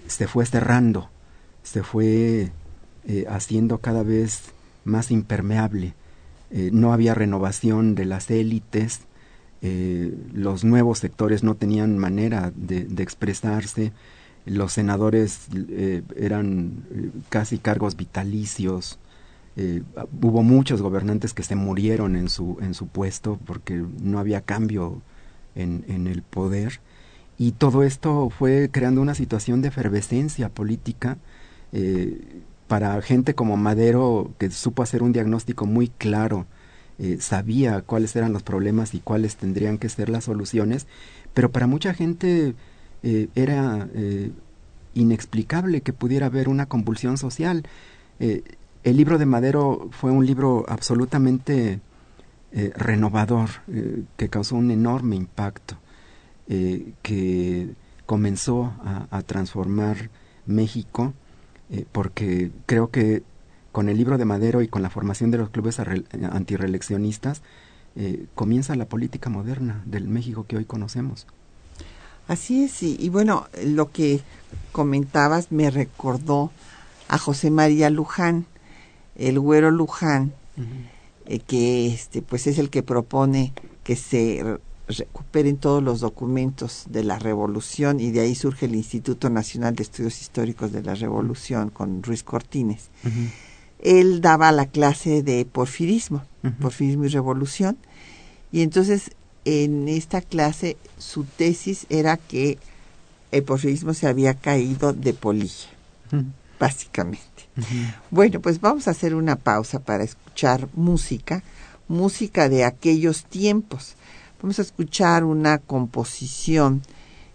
se 0.07 0.27
fue 0.27 0.45
cerrando, 0.45 1.09
se 1.63 1.83
fue 1.83 2.51
eh, 3.07 3.25
haciendo 3.29 3.77
cada 3.77 4.03
vez 4.03 4.51
más 4.83 5.11
impermeable. 5.11 5.93
Eh, 6.51 6.69
no 6.73 6.91
había 6.91 7.13
renovación 7.13 7.95
de 7.95 8.05
las 8.05 8.29
élites, 8.29 9.01
los 9.61 10.63
nuevos 10.63 10.99
sectores 10.99 11.43
no 11.43 11.55
tenían 11.55 11.97
manera 11.97 12.53
de, 12.55 12.87
expresarse, 13.03 13.91
los 14.45 14.71
senadores 14.71 15.47
eran 16.15 16.85
casi 17.27 17.57
cargos 17.57 17.97
vitalicios, 17.97 18.99
eh, 19.57 19.83
hubo 20.21 20.43
muchos 20.43 20.81
gobernantes 20.81 21.33
que 21.33 21.43
se 21.43 21.55
murieron 21.55 22.15
en 22.15 22.29
su, 22.29 22.57
en 22.61 22.73
su 22.73 22.87
puesto 22.87 23.39
porque 23.45 23.83
no 24.01 24.19
había 24.19 24.41
cambio 24.41 25.01
en, 25.55 25.83
en 25.87 26.07
el 26.07 26.21
poder. 26.21 26.79
Y 27.37 27.53
todo 27.53 27.83
esto 27.83 28.29
fue 28.29 28.69
creando 28.71 29.01
una 29.01 29.15
situación 29.15 29.61
de 29.61 29.69
efervescencia 29.69 30.49
política 30.49 31.17
eh, 31.71 32.41
para 32.67 33.01
gente 33.01 33.33
como 33.33 33.57
Madero, 33.57 34.31
que 34.37 34.51
supo 34.51 34.83
hacer 34.83 35.01
un 35.01 35.13
diagnóstico 35.13 35.65
muy 35.65 35.87
claro, 35.87 36.45
eh, 36.99 37.17
sabía 37.19 37.81
cuáles 37.81 38.15
eran 38.15 38.33
los 38.33 38.43
problemas 38.43 38.93
y 38.93 38.99
cuáles 38.99 39.37
tendrían 39.37 39.77
que 39.77 39.89
ser 39.89 40.09
las 40.09 40.25
soluciones, 40.25 40.85
pero 41.33 41.51
para 41.51 41.67
mucha 41.67 41.93
gente 41.93 42.55
era 43.01 43.87
inexplicable 44.93 45.79
que 45.79 45.93
pudiera 45.93 46.25
haber 46.25 46.49
una 46.49 46.65
convulsión 46.65 47.17
social. 47.17 47.63
El 48.83 48.97
libro 48.97 49.17
de 49.17 49.25
Madero 49.25 49.89
fue 49.91 50.11
un 50.11 50.25
libro 50.25 50.65
absolutamente 50.67 51.81
eh, 52.51 52.71
renovador, 52.75 53.49
eh, 53.67 54.03
que 54.17 54.29
causó 54.29 54.55
un 54.55 54.71
enorme 54.71 55.15
impacto, 55.15 55.77
eh, 56.47 56.93
que 57.01 57.69
comenzó 58.05 58.73
a, 59.11 59.21
transformar 59.21 60.09
México, 60.47 61.13
porque 61.91 62.51
creo 62.65 62.89
que 62.89 63.21
con 63.71 63.87
el 63.87 63.97
libro 63.97 64.17
de 64.17 64.25
Madero 64.25 64.63
y 64.63 64.67
con 64.67 64.81
la 64.81 64.89
formación 64.89 65.29
de 65.29 65.37
los 65.37 65.51
clubes 65.51 65.79
antireeleccionistas, 65.79 67.43
comienza 68.33 68.75
la 68.75 68.85
política 68.85 69.29
moderna 69.29 69.83
del 69.85 70.07
México 70.07 70.45
que 70.47 70.57
hoy 70.57 70.65
conocemos. 70.65 71.27
Así 72.27 72.63
es, 72.63 72.81
y, 72.81 73.09
bueno, 73.09 73.45
lo 73.63 73.91
que 73.91 74.21
comentabas 74.71 75.51
me 75.51 75.69
recordó 75.69 76.51
a 77.07 77.19
José 77.19 77.51
María 77.51 77.91
Luján, 77.91 78.47
el 79.19 79.39
güero 79.39 79.69
Luján, 79.69 80.33
uh 80.57 80.61
-huh. 80.61 80.65
eh, 81.27 81.39
que 81.39 81.87
este, 81.87 82.21
pues 82.21 82.47
es 82.47 82.57
el 82.57 82.69
que 82.69 82.81
propone 82.81 83.53
que 83.83 83.95
se 83.95 84.59
recuperen 84.87 85.57
todos 85.57 85.83
los 85.83 85.99
documentos 85.99 86.85
de 86.89 87.03
la 87.03 87.19
revolución 87.19 87.99
y 87.99 88.09
de 88.11 88.21
ahí 88.21 88.33
surge 88.33 88.65
el 88.65 88.75
Instituto 88.75 89.29
Nacional 89.29 89.75
de 89.75 89.83
Estudios 89.83 90.19
Históricos 90.19 90.71
de 90.71 90.81
la 90.81 90.95
Revolución 90.95 91.69
con 91.69 92.01
Ruiz 92.01 92.23
Cortines. 92.23 92.89
Uh 93.03 93.09
-huh. 93.09 93.29
él 93.81 94.21
daba 94.21 94.51
la 94.51 94.65
clase 94.65 95.21
de 95.23 95.45
porfirismo, 95.45 96.23
porfirismo 96.59 97.05
y 97.05 97.09
revolución, 97.09 97.77
y 98.51 98.61
entonces 98.61 99.11
en 99.45 99.87
esta 99.87 100.21
clase 100.21 100.75
su 100.97 101.23
tesis 101.23 101.85
era 101.89 102.17
que 102.17 102.57
el 103.31 103.43
porfirismo 103.43 103.93
se 103.93 104.07
había 104.07 104.33
caído 104.33 104.91
de 104.93 105.13
polilla, 105.13 105.69
básicamente. 106.59 107.23
Bueno, 108.11 108.39
pues 108.39 108.61
vamos 108.61 108.87
a 108.87 108.91
hacer 108.91 109.15
una 109.15 109.35
pausa 109.35 109.79
para 109.79 110.03
escuchar 110.03 110.67
música, 110.73 111.43
música 111.87 112.49
de 112.49 112.65
aquellos 112.65 113.25
tiempos. 113.25 113.95
Vamos 114.41 114.59
a 114.59 114.61
escuchar 114.61 115.23
una 115.23 115.57
composición 115.57 116.81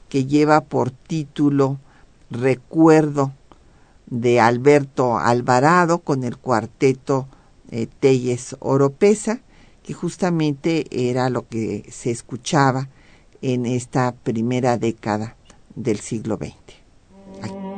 que 0.08 0.26
lleva 0.26 0.62
por 0.62 0.90
título 0.90 1.78
Recuerdo 2.30 3.32
de 4.06 4.40
Alberto 4.40 5.18
Alvarado 5.18 5.98
con 5.98 6.24
el 6.24 6.36
cuarteto 6.36 7.26
eh, 7.70 7.88
Telles 8.00 8.56
Oropesa, 8.60 9.40
que 9.82 9.92
justamente 9.92 10.86
era 10.90 11.28
lo 11.30 11.48
que 11.48 11.84
se 11.90 12.10
escuchaba 12.10 12.88
en 13.42 13.66
esta 13.66 14.14
primera 14.14 14.78
década 14.78 15.36
del 15.74 16.00
siglo 16.00 16.36
XX. 16.36 17.73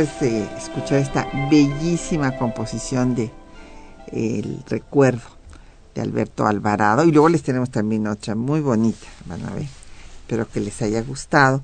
Escuchar 0.00 0.98
esta 0.98 1.28
bellísima 1.50 2.36
composición 2.38 3.14
de 3.14 3.30
El 4.08 4.62
recuerdo 4.68 5.22
de 5.94 6.00
Alberto 6.00 6.46
Alvarado 6.46 7.04
y 7.04 7.12
luego 7.12 7.28
les 7.28 7.42
tenemos 7.42 7.70
también 7.70 8.06
otra 8.06 8.34
muy 8.34 8.60
bonita, 8.60 9.06
van 9.26 9.44
a 9.44 9.50
ver, 9.50 9.66
espero 10.22 10.48
que 10.48 10.60
les 10.60 10.80
haya 10.82 11.02
gustado. 11.02 11.62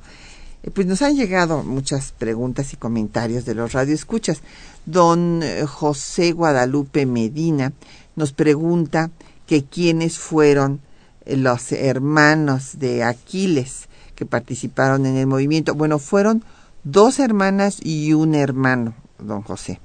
Eh, 0.62 0.70
pues 0.70 0.86
nos 0.86 1.02
han 1.02 1.16
llegado 1.16 1.62
muchas 1.62 2.12
preguntas 2.12 2.72
y 2.72 2.76
comentarios 2.76 3.44
de 3.44 3.54
los 3.54 3.72
radioescuchas. 3.72 4.42
Don 4.84 5.42
eh, 5.42 5.64
José 5.66 6.32
Guadalupe 6.32 7.06
Medina 7.06 7.72
nos 8.16 8.32
pregunta 8.32 9.10
que 9.46 9.64
quiénes 9.64 10.18
fueron 10.18 10.80
eh, 11.24 11.36
los 11.36 11.72
hermanos 11.72 12.78
de 12.78 13.04
Aquiles 13.04 13.88
que 14.14 14.26
participaron 14.26 15.06
en 15.06 15.16
el 15.16 15.26
movimiento. 15.26 15.74
Bueno, 15.74 15.98
fueron 15.98 16.44
dos 16.86 17.18
hermanas 17.18 17.80
y 17.82 18.12
un 18.12 18.36
hermano, 18.36 18.94
don 19.18 19.42
José. 19.42 19.80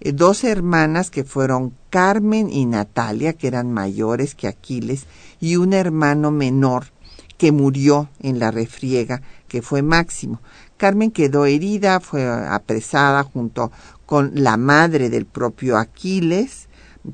Eh, 0.00 0.12
dos 0.12 0.44
hermanas 0.44 1.10
que 1.10 1.24
fueron 1.24 1.74
Carmen 1.90 2.52
y 2.52 2.66
Natalia, 2.66 3.32
que 3.32 3.48
eran 3.48 3.72
mayores 3.72 4.36
que 4.36 4.46
Aquiles, 4.46 5.06
y 5.40 5.56
un 5.56 5.72
hermano 5.72 6.30
menor 6.30 6.86
que 7.36 7.50
murió 7.50 8.08
en 8.20 8.38
la 8.38 8.52
refriega, 8.52 9.22
que 9.48 9.60
fue 9.60 9.82
Máximo. 9.82 10.40
Carmen 10.76 11.10
quedó 11.10 11.46
herida, 11.46 11.98
fue 11.98 12.24
apresada 12.24 13.24
junto 13.24 13.72
con 14.06 14.30
la 14.34 14.56
madre 14.56 15.10
del 15.10 15.26
propio 15.26 15.76
Aquiles, 15.76 16.68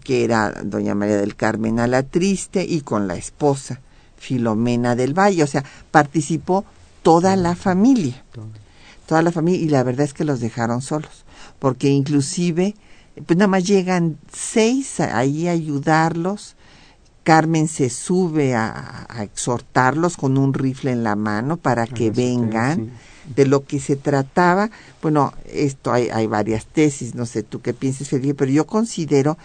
que 0.05 0.25
era 0.25 0.51
doña 0.63 0.95
María 0.95 1.17
del 1.17 1.37
Carmen 1.37 1.81
a 1.81 1.87
la 1.87 2.03
Triste, 2.03 2.67
y 2.69 2.83
con 2.83 3.09
la 3.09 3.15
esposa, 3.15 3.81
Filomena 4.19 4.95
del 4.95 5.19
Valle. 5.19 5.43
O 5.43 5.47
sea, 5.47 5.65
participó 5.91 6.67
toda 7.03 7.35
la 7.35 7.57
familia 7.57 8.23
toda 9.13 9.21
la 9.21 9.31
familia 9.31 9.61
y 9.61 9.69
la 9.69 9.83
verdad 9.83 10.07
es 10.07 10.15
que 10.15 10.25
los 10.25 10.41
dejaron 10.41 10.81
solos, 10.81 11.27
porque 11.59 11.91
inclusive 11.91 12.75
pues 13.27 13.37
nada 13.37 13.47
más 13.47 13.65
llegan 13.65 14.17
seis 14.33 15.01
ahí 15.01 15.49
a 15.49 15.51
ayudarlos. 15.51 16.57
Carmen 17.23 17.69
se 17.69 17.91
sube 17.91 18.55
a, 18.55 19.07
exhortarlos 19.21 20.17
con 20.17 20.39
un 20.39 20.55
rifle 20.55 20.93
en 20.93 21.05
la 21.05 21.15
mano 21.15 21.59
para 21.59 21.87
que 21.87 22.11
vengan. 22.11 22.93
De 23.37 23.45
lo 23.45 23.67
que 23.67 23.81
se 23.81 23.97
trataba, 23.97 24.71
bueno, 25.03 25.35
esto 25.53 25.93
hay, 25.93 26.09
hay 26.09 26.27
varias 26.27 26.65
tesis, 26.65 27.15
no 27.15 27.27
sé 27.27 27.43
tú 27.43 27.61
qué 27.61 27.75
piensas, 27.75 28.09
Felipe, 28.09 28.35
pero 28.35 28.51
yo 28.51 28.67
considero 28.67 29.37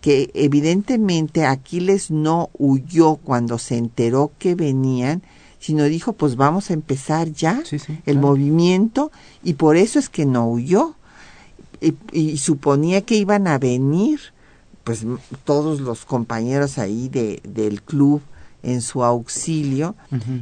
que 0.00 0.30
evidentemente 0.32 1.44
Aquiles 1.44 2.12
no 2.12 2.50
huyó 2.56 3.16
cuando 3.16 3.58
se 3.58 3.76
enteró 3.76 4.30
que 4.38 4.54
venían, 4.54 5.22
sino 5.58 5.84
dijo, 5.84 6.12
pues 6.12 6.36
vamos 6.36 6.70
a 6.70 6.74
empezar 6.74 7.32
ya 7.32 7.62
el 8.06 8.18
movimiento 8.18 9.10
y 9.42 9.54
por 9.54 9.76
eso 9.76 9.98
es 9.98 10.08
que 10.08 10.26
no 10.26 10.48
huyó. 10.48 10.94
Y, 12.12 12.38
suponía 12.38 13.02
que 13.02 13.14
iban 13.14 13.46
a 13.46 13.58
venir, 13.58 14.20
pues 14.82 15.04
todos 15.44 15.80
los 15.80 16.04
compañeros 16.04 16.78
ahí 16.78 17.08
de, 17.08 17.40
del 17.44 17.82
club 17.82 18.20
en 18.64 18.82
su 18.82 19.04
auxilio 19.04 19.94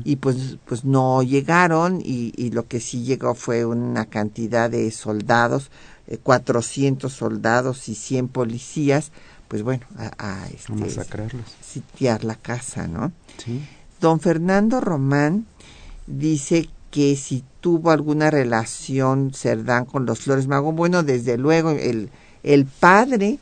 y 0.04 0.16
pues, 0.16 0.56
pues 0.64 0.84
no 0.84 1.22
llegaron 1.22 2.00
y, 2.00 2.32
y, 2.36 2.50
lo 2.50 2.66
que 2.66 2.80
sí 2.80 3.04
llegó 3.04 3.34
fue 3.34 3.66
una 3.66 4.06
cantidad 4.06 4.70
de 4.70 4.90
soldados, 4.90 5.70
400 6.22 7.12
eh, 7.12 7.14
soldados 7.14 7.88
y 7.90 7.94
100 7.94 8.28
policías, 8.28 9.12
pues 9.48 9.62
bueno, 9.62 9.84
a, 9.98 10.12
a, 10.18 10.48
este, 10.48 11.28
sitiar 11.60 12.24
la 12.24 12.36
casa, 12.36 12.86
¿no? 12.86 13.12
Sí. 13.36 13.60
Don 14.00 14.20
Fernando 14.20 14.80
Román 14.80 15.46
dice 16.06 16.68
que 16.90 17.16
si 17.16 17.44
tuvo 17.60 17.90
alguna 17.90 18.30
relación 18.30 19.32
Cerdán 19.34 19.84
con 19.86 20.06
los 20.06 20.20
Flores 20.20 20.46
Magón, 20.46 20.76
bueno, 20.76 21.02
desde 21.02 21.38
luego 21.38 21.70
el, 21.70 22.10
el 22.42 22.66
padre 22.66 23.38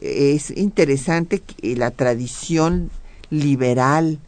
es 0.00 0.50
interesante 0.50 1.40
que 1.40 1.76
la 1.76 1.90
tradición 1.90 2.90
liberal 3.30 4.18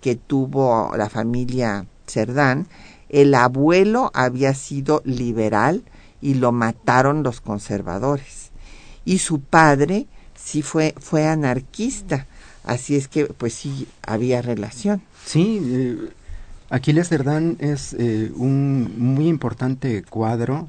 que 0.00 0.16
tuvo 0.16 0.92
la 0.96 1.08
familia 1.08 1.86
Cerdán, 2.06 2.66
el 3.08 3.34
abuelo 3.34 4.10
había 4.14 4.54
sido 4.54 5.02
liberal 5.04 5.82
y 6.20 6.34
lo 6.34 6.52
mataron 6.52 7.22
los 7.22 7.40
conservadores. 7.40 8.50
Y 9.04 9.18
su 9.18 9.40
padre 9.40 10.06
sí 10.34 10.62
fue, 10.62 10.94
fue 10.98 11.26
anarquista, 11.26 12.26
así 12.64 12.96
es 12.96 13.08
que 13.08 13.26
pues 13.26 13.54
sí 13.54 13.86
había 14.02 14.42
relación. 14.42 15.02
Sí, 15.24 15.60
eh, 15.62 16.10
Aquiles 16.70 17.08
Cerdán 17.08 17.56
es 17.60 17.94
eh, 17.94 18.32
un 18.36 18.94
muy 18.98 19.28
importante 19.28 20.02
cuadro 20.02 20.68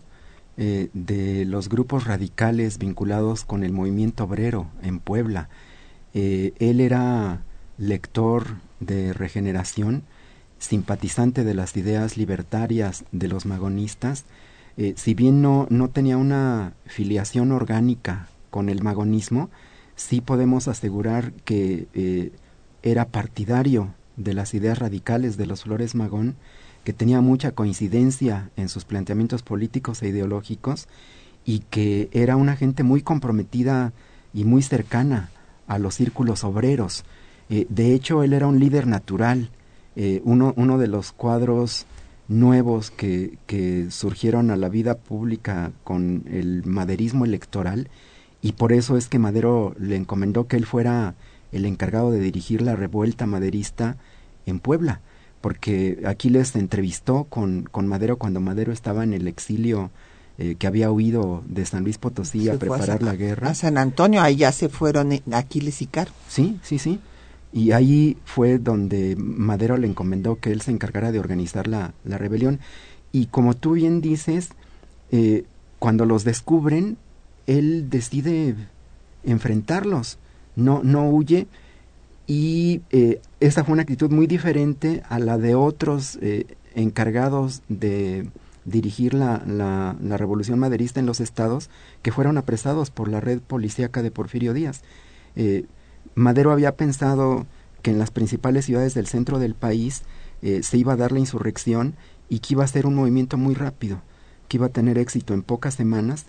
eh, 0.57 0.89
de 0.93 1.45
los 1.45 1.69
grupos 1.69 2.05
radicales 2.05 2.77
vinculados 2.77 3.43
con 3.43 3.63
el 3.63 3.73
movimiento 3.73 4.23
obrero 4.23 4.67
en 4.81 4.99
Puebla. 4.99 5.49
él 6.13 6.79
era 6.79 7.41
lector 7.77 8.55
de 8.79 9.11
regeneración, 9.11 10.03
simpatizante 10.59 11.43
de 11.43 11.53
las 11.53 11.75
ideas 11.75 12.17
libertarias 12.17 13.03
de 13.11 13.27
los 13.27 13.45
magonistas, 13.45 14.25
eh, 14.77 14.93
si 14.97 15.13
bien 15.13 15.41
no, 15.41 15.67
no 15.69 15.89
tenía 15.89 16.17
una 16.17 16.73
filiación 16.85 17.51
orgánica 17.51 18.27
con 18.49 18.69
el 18.69 18.83
magonismo, 18.83 19.49
sí 19.95 20.19
podemos 20.21 20.67
asegurar 20.67 21.31
que 21.45 21.87
eh, 21.93 22.31
era 22.83 23.05
partidario 23.05 23.93
de 24.17 24.33
las 24.33 24.53
ideas 24.53 24.79
radicales 24.79 25.37
de 25.37 25.45
los 25.45 25.63
Flores 25.63 25.95
Magón, 25.95 26.35
que 26.83 26.93
tenía 26.93 27.21
mucha 27.21 27.51
coincidencia 27.51 28.49
en 28.55 28.69
sus 28.69 28.85
planteamientos 28.85 29.41
políticos 29.41 30.01
e 30.01 30.09
ideológicos 30.09 30.87
y 31.43 31.59
que 31.69 32.09
era 32.11 32.35
una 32.35 32.55
gente 32.55 32.83
muy 32.83 33.01
comprometida 33.01 33.93
y 34.33 34.43
muy 34.43 34.61
cercana 34.61 35.29
a 35.67 35.79
los 35.79 35.95
círculos 35.95 36.43
obreros. 36.43 37.03
Eh, 37.49 37.65
de 37.69 37.93
hecho, 37.93 38.23
él 38.23 38.33
era 38.33 38.47
un 38.47 38.59
líder 38.59 38.87
natural. 38.87 39.49
Eh, 39.95 40.21
uno, 40.25 40.53
uno 40.57 40.77
de 40.77 40.87
los 40.87 41.11
cuadros 41.11 41.85
nuevos 42.27 42.91
que, 42.91 43.37
que 43.45 43.87
surgieron 43.89 44.51
a 44.51 44.57
la 44.57 44.69
vida 44.69 44.97
pública 44.97 45.71
con 45.83 46.23
el 46.27 46.63
maderismo 46.65 47.25
electoral 47.25 47.89
y 48.45 48.51
por 48.51 48.73
eso 48.73 48.95
es 48.95 49.07
que 49.07 49.17
Madero 49.17 49.73
le 49.79 49.95
encomendó 49.95 50.47
que 50.47 50.55
él 50.55 50.67
fuera 50.67 51.15
el 51.55 51.65
encargado 51.65 52.11
de 52.11 52.19
dirigir 52.19 52.61
la 52.61 52.75
revuelta 52.75 53.25
maderista 53.25 53.97
en 54.45 54.59
Puebla, 54.59 55.01
porque 55.41 56.03
aquí 56.05 56.29
les 56.29 56.55
entrevistó 56.55 57.25
con, 57.25 57.63
con 57.71 57.87
Madero 57.87 58.17
cuando 58.17 58.41
Madero 58.41 58.73
estaba 58.73 59.03
en 59.03 59.13
el 59.13 59.27
exilio 59.27 59.89
eh, 60.37 60.55
que 60.55 60.67
había 60.67 60.91
huido 60.91 61.43
de 61.47 61.65
San 61.65 61.83
Luis 61.83 61.97
Potosí 61.97 62.49
a 62.49 62.59
preparar 62.59 63.01
la 63.01 63.15
guerra. 63.15 63.49
A 63.49 63.55
San 63.55 63.77
Antonio, 63.77 64.21
ahí 64.21 64.35
ya 64.35 64.51
se 64.51 64.67
fueron 64.67 65.13
Aquiles 65.31 65.81
y 65.81 65.87
Caro. 65.87 66.11
Sí, 66.27 66.59
sí, 66.61 66.77
sí. 66.77 66.99
Y 67.53 67.71
ahí 67.71 68.17
fue 68.25 68.57
donde 68.57 69.15
Madero 69.15 69.77
le 69.77 69.87
encomendó 69.87 70.37
que 70.39 70.51
él 70.51 70.59
se 70.59 70.71
encargara 70.71 71.13
de 71.13 71.19
organizar 71.19 71.67
la, 71.67 71.93
la 72.03 72.17
rebelión. 72.17 72.59
Y 73.13 73.27
como 73.27 73.53
tú 73.53 73.73
bien 73.73 74.01
dices, 74.01 74.49
eh, 75.11 75.45
cuando 75.79 76.05
los 76.05 76.25
descubren, 76.25 76.97
él 77.47 77.89
decide 77.89 78.55
enfrentarlos, 79.23 80.17
no, 80.55 80.81
no 80.83 81.09
huye. 81.09 81.47
Y 82.27 82.81
eh, 82.91 83.21
esa 83.39 83.63
fue 83.63 83.73
una 83.73 83.83
actitud 83.83 84.09
muy 84.09 84.27
diferente 84.27 85.03
a 85.09 85.19
la 85.19 85.37
de 85.37 85.55
otros 85.55 86.17
eh, 86.21 86.57
encargados 86.73 87.61
de 87.69 88.29
dirigir 88.65 89.13
la, 89.13 89.43
la, 89.45 89.95
la, 90.01 90.17
revolución 90.17 90.57
maderista 90.57 90.99
en 90.99 91.05
los 91.05 91.19
estados 91.19 91.69
que 92.01 92.11
fueron 92.11 92.37
apresados 92.37 92.89
por 92.89 93.07
la 93.07 93.21
red 93.21 93.39
policíaca 93.39 94.01
de 94.01 94.09
Porfirio 94.09 94.53
Díaz. 94.53 94.81
Eh, 95.35 95.65
Madero 96.15 96.51
había 96.51 96.75
pensado 96.75 97.45
que 97.81 97.91
en 97.91 97.99
las 97.99 98.11
principales 98.11 98.65
ciudades 98.65 98.93
del 98.95 99.05
centro 99.05 99.37
del 99.37 99.53
país 99.53 100.03
eh, 100.41 100.63
se 100.63 100.77
iba 100.77 100.93
a 100.93 100.97
dar 100.97 101.11
la 101.11 101.19
insurrección 101.19 101.95
y 102.29 102.39
que 102.39 102.55
iba 102.55 102.63
a 102.63 102.67
ser 102.67 102.87
un 102.87 102.95
movimiento 102.95 103.37
muy 103.37 103.53
rápido, 103.53 104.01
que 104.47 104.57
iba 104.57 104.67
a 104.67 104.69
tener 104.69 104.97
éxito 104.97 105.33
en 105.33 105.43
pocas 105.43 105.75
semanas 105.75 106.25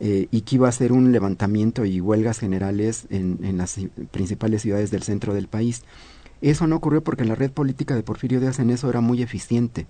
eh, 0.00 0.28
y 0.30 0.42
que 0.42 0.56
iba 0.56 0.68
a 0.68 0.72
ser 0.72 0.92
un 0.92 1.12
levantamiento 1.12 1.84
y 1.84 2.00
huelgas 2.00 2.38
generales 2.38 3.06
en, 3.10 3.40
en, 3.42 3.58
las 3.58 3.76
principales 4.10 4.62
ciudades 4.62 4.90
del 4.90 5.02
centro 5.02 5.34
del 5.34 5.48
país. 5.48 5.82
Eso 6.40 6.66
no 6.66 6.76
ocurrió 6.76 7.02
porque 7.02 7.24
la 7.24 7.34
red 7.34 7.50
política 7.50 7.96
de 7.96 8.02
Porfirio 8.02 8.40
Díaz 8.40 8.60
en 8.60 8.70
eso 8.70 8.88
era 8.88 9.00
muy 9.00 9.22
eficiente 9.22 9.86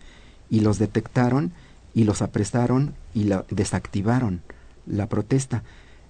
y 0.49 0.61
los 0.61 0.79
detectaron 0.79 1.53
y 1.95 2.05
los 2.05 2.23
apresaron 2.23 2.95
y 3.15 3.25
la, 3.25 3.45
desactivaron 3.51 4.41
la 4.87 5.09
protesta. 5.09 5.63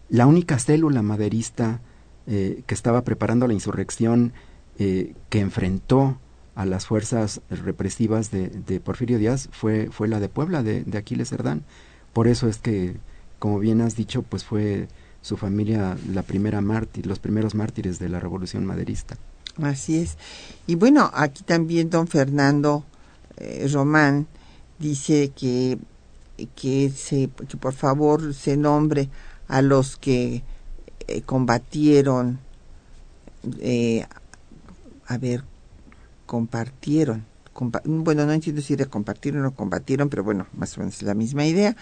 La 0.09 0.27
única 0.27 0.59
célula 0.59 1.03
maderista 1.03 1.81
eh, 2.27 2.63
que 2.67 2.75
estaba 2.75 3.03
preparando 3.03 3.47
la 3.47 3.55
insurrección 3.55 4.33
eh, 4.79 5.15
que 5.29 5.41
enfrentó 5.41 6.19
a 6.55 6.67
las 6.67 6.87
fuerzas 6.87 7.41
represivas 7.51 8.31
de, 8.31 8.49
de, 8.49 8.81
Porfirio 8.81 9.19
Díaz 9.19 9.49
fue, 9.53 9.89
fue 9.91 10.09
la 10.09 10.21
de 10.21 10.29
Puebla, 10.29 10.63
de, 10.63 10.85
de 10.85 10.99
Aquiles 10.99 11.31
Cerdán. 11.31 11.65
Por 12.13 12.29
eso 12.29 12.49
es 12.49 12.59
que, 12.59 12.97
como 13.39 13.59
bien 13.59 13.81
has 13.81 13.97
dicho, 13.97 14.23
pues 14.23 14.45
fue 14.45 14.89
su 15.23 15.37
familia 15.37 15.97
la 16.13 16.23
primera 16.23 16.61
mártir, 16.61 17.07
los 17.07 17.19
primeros 17.19 17.55
mártires 17.55 17.99
de 17.99 18.09
la 18.09 18.21
revolución 18.21 18.65
maderista. 18.65 19.17
Así 19.63 19.99
es. 19.99 20.17
Y 20.67 20.77
bueno, 20.77 21.11
aquí 21.13 21.43
también 21.43 21.91
don 21.91 22.07
Fernando 22.07 22.85
eh, 23.37 23.69
Román 23.73 24.27
dice 24.79 25.33
que, 25.37 25.79
que, 26.55 26.91
se, 26.91 27.29
que 27.49 27.57
por 27.57 27.73
favor 27.73 28.35
se 28.35 28.57
nombre 28.57 29.09
a 29.49 29.63
los 29.63 29.97
que 29.97 30.43
eh, 31.09 31.23
combatieron, 31.23 32.39
eh, 33.59 34.07
a 35.07 35.19
ver, 35.19 35.43
compartieron, 36.27 37.25
bueno, 37.85 38.27
no 38.27 38.33
entiendo 38.33 38.63
si 38.63 38.77
compartieron 38.77 39.45
o 39.47 39.55
combatieron, 39.55 40.09
pero 40.09 40.23
bueno, 40.23 40.47
más 40.57 40.77
o 40.77 40.81
menos 40.81 40.97
es 40.97 41.03
la 41.03 41.15
misma 41.15 41.47
idea, 41.47 41.77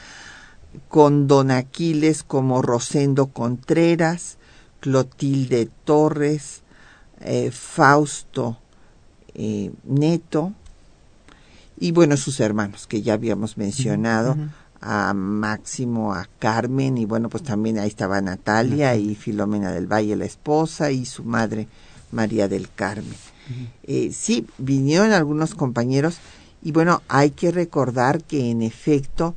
con 0.88 1.26
Don 1.26 1.50
Aquiles 1.50 2.22
como 2.22 2.62
Rosendo 2.62 3.26
Contreras, 3.26 4.36
Clotilde 4.80 5.68
Torres, 5.84 6.62
eh, 7.20 7.50
Fausto 7.50 8.58
Neto, 9.84 10.52
y 11.78 11.92
bueno, 11.92 12.16
sus 12.16 12.40
hermanos, 12.40 12.86
que 12.86 13.02
ya 13.02 13.14
habíamos 13.14 13.58
mencionado, 13.58 14.36
a 14.80 15.12
Máximo, 15.14 16.14
a 16.14 16.28
Carmen, 16.38 16.96
y 16.96 17.04
bueno, 17.04 17.28
pues 17.28 17.42
también 17.42 17.78
ahí 17.78 17.88
estaba 17.88 18.20
Natalia 18.20 18.94
y 18.96 19.14
Filomena 19.14 19.72
del 19.72 19.86
Valle, 19.86 20.16
la 20.16 20.24
esposa, 20.24 20.90
y 20.90 21.04
su 21.04 21.24
madre 21.24 21.68
María 22.12 22.48
del 22.48 22.70
Carmen. 22.70 23.16
eh, 23.82 24.10
sí, 24.12 24.46
vinieron 24.58 25.12
algunos 25.12 25.54
compañeros, 25.54 26.18
y 26.62 26.72
bueno, 26.72 27.02
hay 27.08 27.30
que 27.30 27.50
recordar 27.50 28.22
que 28.22 28.50
en 28.50 28.62
efecto 28.62 29.34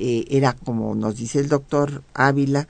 eh, 0.00 0.24
era, 0.30 0.52
como 0.52 0.94
nos 0.94 1.16
dice 1.16 1.40
el 1.40 1.48
doctor 1.48 2.02
Ávila, 2.14 2.68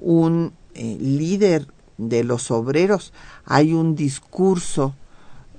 un 0.00 0.52
eh, 0.74 0.96
líder 1.00 1.66
de 1.98 2.24
los 2.24 2.50
obreros. 2.50 3.12
Hay 3.44 3.72
un 3.72 3.94
discurso 3.94 4.94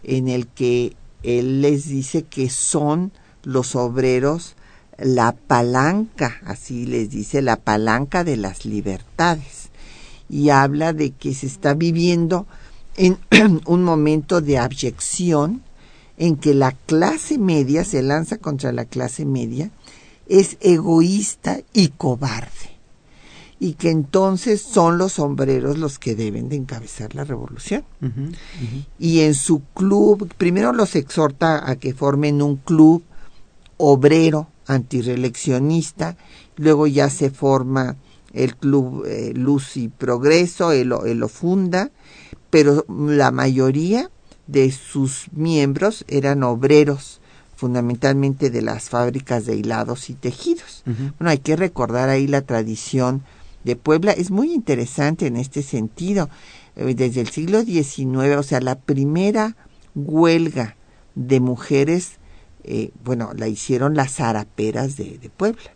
en 0.03 0.27
el 0.27 0.47
que 0.47 0.95
él 1.23 1.61
les 1.61 1.87
dice 1.87 2.23
que 2.23 2.49
son 2.49 3.11
los 3.43 3.75
obreros 3.75 4.55
la 5.03 5.31
palanca, 5.33 6.39
así 6.45 6.85
les 6.85 7.09
dice, 7.09 7.41
la 7.41 7.57
palanca 7.57 8.23
de 8.23 8.37
las 8.37 8.65
libertades. 8.65 9.69
Y 10.29 10.49
habla 10.49 10.93
de 10.93 11.11
que 11.11 11.33
se 11.33 11.47
está 11.47 11.73
viviendo 11.73 12.47
en 12.97 13.17
un 13.65 13.83
momento 13.83 14.41
de 14.41 14.57
abyección 14.57 15.63
en 16.17 16.35
que 16.35 16.53
la 16.53 16.71
clase 16.71 17.37
media 17.37 17.83
se 17.83 18.03
lanza 18.03 18.37
contra 18.37 18.71
la 18.71 18.85
clase 18.85 19.25
media, 19.25 19.71
es 20.31 20.57
egoísta 20.61 21.59
y 21.73 21.89
cobarde. 21.89 22.79
Y 23.59 23.73
que 23.73 23.91
entonces 23.91 24.61
son 24.61 24.97
los 24.97 25.13
sombreros 25.13 25.77
los 25.77 25.99
que 25.99 26.15
deben 26.15 26.47
de 26.47 26.55
encabezar 26.55 27.13
la 27.13 27.25
revolución. 27.25 27.83
Uh 28.01 28.05
-huh, 28.05 28.29
uh 28.29 28.31
-huh. 28.31 28.85
Y 28.97 29.19
en 29.19 29.35
su 29.35 29.61
club, 29.75 30.33
primero 30.37 30.71
los 30.71 30.95
exhorta 30.95 31.69
a 31.69 31.75
que 31.75 31.93
formen 31.93 32.41
un 32.41 32.55
club 32.55 33.03
obrero 33.77 34.47
antireeleccionista, 34.67 36.15
luego 36.55 36.87
ya 36.87 37.09
se 37.09 37.29
forma 37.29 37.97
el 38.33 38.55
club 38.55 39.05
eh, 39.05 39.33
Luz 39.35 39.75
y 39.75 39.89
Progreso, 39.89 40.71
él, 40.71 40.93
él, 41.05 41.17
lo 41.17 41.27
funda, 41.27 41.91
pero 42.49 42.85
la 42.87 43.31
mayoría 43.31 44.09
de 44.47 44.71
sus 44.71 45.27
miembros 45.33 46.05
eran 46.07 46.43
obreros 46.43 47.20
fundamentalmente 47.61 48.49
de 48.49 48.63
las 48.63 48.89
fábricas 48.89 49.45
de 49.45 49.55
hilados 49.55 50.09
y 50.09 50.15
tejidos. 50.15 50.81
Bueno, 50.83 51.29
hay 51.29 51.37
que 51.37 51.55
recordar 51.55 52.09
ahí 52.09 52.25
la 52.25 52.41
tradición 52.41 53.21
de 53.63 53.75
Puebla. 53.75 54.13
Es 54.13 54.31
muy 54.31 54.51
interesante 54.51 55.27
en 55.27 55.37
este 55.37 55.61
sentido. 55.61 56.27
Eh, 56.75 56.95
desde 56.95 57.21
el 57.21 57.29
siglo 57.29 57.61
XIX, 57.61 58.37
o 58.39 58.41
sea, 58.41 58.61
la 58.61 58.79
primera 58.79 59.55
huelga 59.93 60.75
de 61.13 61.39
mujeres, 61.39 62.13
eh, 62.63 62.89
bueno, 63.03 63.29
la 63.37 63.47
hicieron 63.47 63.93
las 63.93 64.13
zaraperas 64.13 64.97
de, 64.97 65.29
Puebla. 65.37 65.69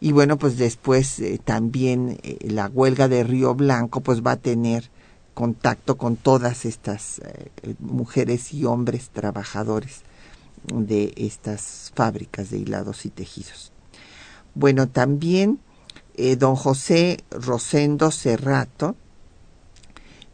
Y 0.00 0.12
bueno, 0.12 0.38
pues 0.38 0.56
después 0.56 1.20
eh, 1.20 1.38
también 1.44 2.18
la 2.40 2.68
huelga 2.68 3.08
de 3.08 3.24
Río 3.24 3.54
Blanco, 3.54 4.00
pues 4.00 4.22
va 4.22 4.32
a 4.32 4.36
tener 4.36 4.90
contacto 5.34 5.98
con 5.98 6.16
todas 6.16 6.64
estas 6.64 7.20
mujeres 7.78 8.54
y 8.54 8.64
hombres 8.64 9.10
trabajadores 9.10 10.03
de 10.72 11.12
estas 11.16 11.92
fábricas 11.94 12.50
de 12.50 12.58
hilados 12.58 13.06
y 13.06 13.10
tejidos. 13.10 13.72
Bueno, 14.54 14.88
también 14.88 15.58
eh, 16.16 16.36
don 16.36 16.54
José 16.54 17.18
Rosendo 17.30 18.10
Cerrato 18.10 18.96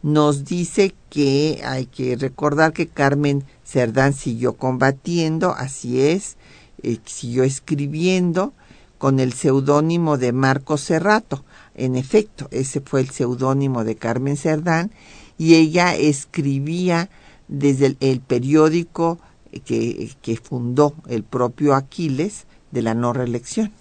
nos 0.03 0.45
dice 0.45 0.95
que 1.11 1.61
hay 1.65 1.87
que 1.87 2.17
recordar 2.17 2.73
que 2.73 2.87
Carmen 2.87 3.45
Cerdán 3.65 4.15
siguió 4.15 4.55
combatiendo, 4.55 5.53
así 5.53 6.01
es, 6.01 6.37
eh, 6.83 6.99
siguió 7.05 7.45
escribiendo 7.45 8.55
con 8.99 9.21
el 9.21 9.33
seudónimo 9.33 10.19
de 10.19 10.33
Marco 10.33 10.77
Cerrato. 10.77 11.45
En 11.75 11.97
efecto, 11.97 12.49
ese 12.51 12.81
fue 12.81 13.01
el 13.01 13.11
seudónimo 13.11 13.85
de 13.85 13.97
Carmen 13.97 14.37
Cerdán 14.37 14.91
y 15.39 15.55
ella 15.55 15.95
escribía 15.95 17.09
desde 17.49 17.97
el 18.01 18.21
periódico 18.21 19.19
que, 19.65 20.41
fundó 20.43 20.95
el 21.09 21.25
propio 21.25 21.75
Aquiles 21.75 22.47
de 22.71 22.83
la 22.83 22.95
no 22.95 23.13
reelección. 23.13 23.73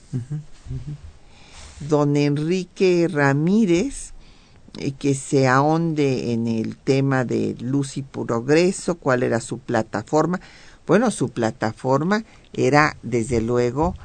Don 1.87 2.17
Enrique 2.17 3.07
Ramírez, 3.09 4.13
eh, 4.77 4.91
que 4.91 5.15
se 5.15 5.47
ahonde 5.47 6.33
en 6.33 6.47
el 6.47 6.77
tema 6.77 7.23
de 7.23 7.55
luz 7.59 7.97
y 7.97 8.01
progreso, 8.01 8.95
cuál 8.95 9.23
era 9.23 9.39
su 9.39 9.59
plataforma. 9.59 10.39
Bueno, 10.85 11.11
su 11.11 11.29
plataforma 11.29 12.23
era 12.53 12.97
desde 13.03 13.41
luego 13.41 13.95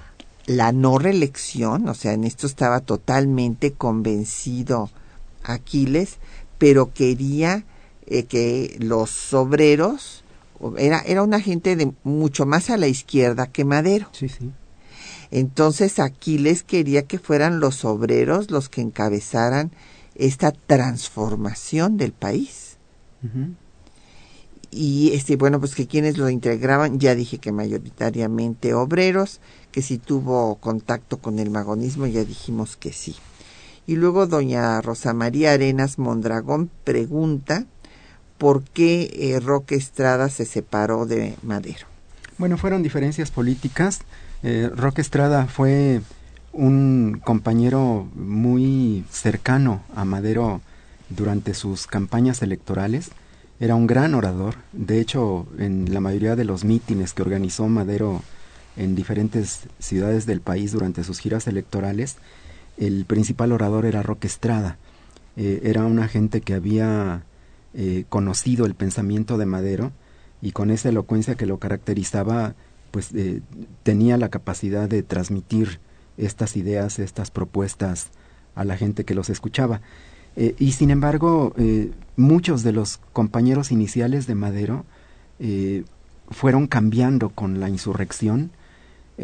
la 0.46 0.72
no 0.72 0.98
reelección, 0.98 1.88
o 1.88 1.94
sea, 1.94 2.12
en 2.12 2.24
esto 2.24 2.46
estaba 2.46 2.80
totalmente 2.80 3.72
convencido 3.72 4.90
Aquiles, 5.42 6.18
pero 6.58 6.92
quería 6.92 7.64
eh, 8.06 8.24
que 8.24 8.76
los 8.80 9.32
obreros 9.32 10.23
era, 10.78 11.00
era 11.00 11.22
una 11.22 11.40
gente 11.40 11.76
de 11.76 11.92
mucho 12.04 12.46
más 12.46 12.70
a 12.70 12.76
la 12.76 12.86
izquierda 12.86 13.46
que 13.46 13.64
Madero. 13.64 14.08
Sí, 14.12 14.28
sí. 14.28 14.50
Entonces 15.30 15.98
Aquiles 15.98 16.62
quería 16.62 17.06
que 17.06 17.18
fueran 17.18 17.60
los 17.60 17.84
obreros 17.84 18.50
los 18.50 18.68
que 18.68 18.80
encabezaran 18.80 19.72
esta 20.14 20.52
transformación 20.52 21.96
del 21.96 22.12
país. 22.12 22.76
Y 24.70 25.12
este, 25.14 25.36
bueno, 25.36 25.60
pues 25.60 25.74
que 25.74 25.86
quienes 25.86 26.18
lo 26.18 26.28
integraban, 26.28 26.98
ya 26.98 27.14
dije 27.14 27.38
que 27.38 27.52
mayoritariamente 27.52 28.74
obreros, 28.74 29.40
que 29.72 29.82
si 29.82 29.98
tuvo 29.98 30.56
contacto 30.56 31.18
con 31.18 31.38
el 31.38 31.50
magonismo, 31.50 32.06
ya 32.06 32.24
dijimos 32.24 32.76
que 32.76 32.92
sí. 32.92 33.16
Y 33.86 33.96
luego 33.96 34.26
doña 34.26 34.80
Rosa 34.82 35.14
María 35.14 35.52
Arenas 35.52 35.98
Mondragón 35.98 36.70
pregunta 36.84 37.66
por 38.38 38.62
qué 38.62 39.10
eh, 39.14 39.40
Roque 39.40 39.74
Estrada 39.74 40.28
se 40.28 40.44
separó 40.44 41.06
de 41.06 41.36
Madero. 41.42 41.86
Bueno, 42.38 42.58
fueron 42.58 42.82
diferencias 42.82 43.30
políticas. 43.30 44.00
Eh, 44.42 44.70
Roque 44.74 45.00
Estrada 45.00 45.46
fue 45.46 46.00
un 46.52 47.20
compañero 47.24 48.08
muy 48.14 49.04
cercano 49.10 49.82
a 49.94 50.04
Madero 50.04 50.60
durante 51.10 51.54
sus 51.54 51.86
campañas 51.86 52.42
electorales. 52.42 53.10
Era 53.60 53.76
un 53.76 53.86
gran 53.86 54.14
orador. 54.14 54.56
De 54.72 55.00
hecho, 55.00 55.46
en 55.58 55.92
la 55.94 56.00
mayoría 56.00 56.36
de 56.36 56.44
los 56.44 56.64
mítines 56.64 57.12
que 57.12 57.22
organizó 57.22 57.68
Madero 57.68 58.22
en 58.76 58.94
diferentes 58.96 59.60
ciudades 59.78 60.26
del 60.26 60.40
país 60.40 60.72
durante 60.72 61.04
sus 61.04 61.20
giras 61.20 61.46
electorales, 61.46 62.16
el 62.76 63.04
principal 63.04 63.52
orador 63.52 63.86
era 63.86 64.02
Roque 64.02 64.26
Estrada. 64.26 64.76
Eh, 65.36 65.60
era 65.64 65.84
una 65.84 66.08
gente 66.08 66.40
que 66.40 66.54
había 66.54 67.22
eh, 67.76 68.04
conocido 68.08 68.66
el 68.66 68.76
pensamiento 68.76 69.36
de 69.36 69.46
Madero 69.46 69.90
y 70.40 70.52
con 70.52 70.70
esa 70.70 70.90
elocuencia 70.90 71.34
que 71.34 71.44
lo 71.44 71.58
caracterizaba, 71.58 72.54
pues 72.92 73.12
eh, 73.14 73.40
tenía 73.82 74.16
la 74.16 74.28
capacidad 74.28 74.88
de 74.88 75.02
transmitir 75.02 75.80
estas 76.16 76.56
ideas, 76.56 77.00
estas 77.00 77.32
propuestas 77.32 78.10
a 78.54 78.64
la 78.64 78.76
gente 78.76 79.04
que 79.04 79.14
los 79.14 79.28
escuchaba. 79.28 79.80
Eh, 80.36 80.54
y 80.56 80.72
sin 80.72 80.90
embargo, 80.90 81.52
muchos 82.14 82.62
de 82.62 82.70
los 82.70 82.98
compañeros 83.12 83.72
iniciales 83.72 84.28
de 84.28 84.36
Madero 84.36 84.84
fueron 86.30 86.68
cambiando 86.68 87.30
con 87.30 87.58
la 87.58 87.68
insurrección. 87.68 88.52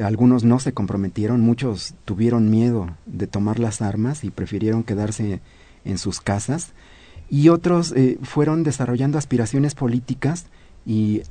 algunos 0.02 0.42
no 0.42 0.58
se 0.58 0.72
comprometieron, 0.72 1.40
muchos 1.40 1.94
tuvieron 2.04 2.50
miedo 2.50 2.96
de 3.06 3.28
tomar 3.28 3.60
las 3.60 3.80
armas 3.80 4.24
y 4.24 4.30
prefirieron 4.30 4.82
quedarse 4.82 5.40
en 5.84 5.98
sus 5.98 6.20
casas 6.20 6.72
y 7.30 7.48
otros 7.48 7.92
eh, 7.92 8.18
fueron 8.22 8.64
desarrollando 8.64 9.16
aspiraciones 9.16 9.74
políticas 9.76 10.46
y 10.84 11.22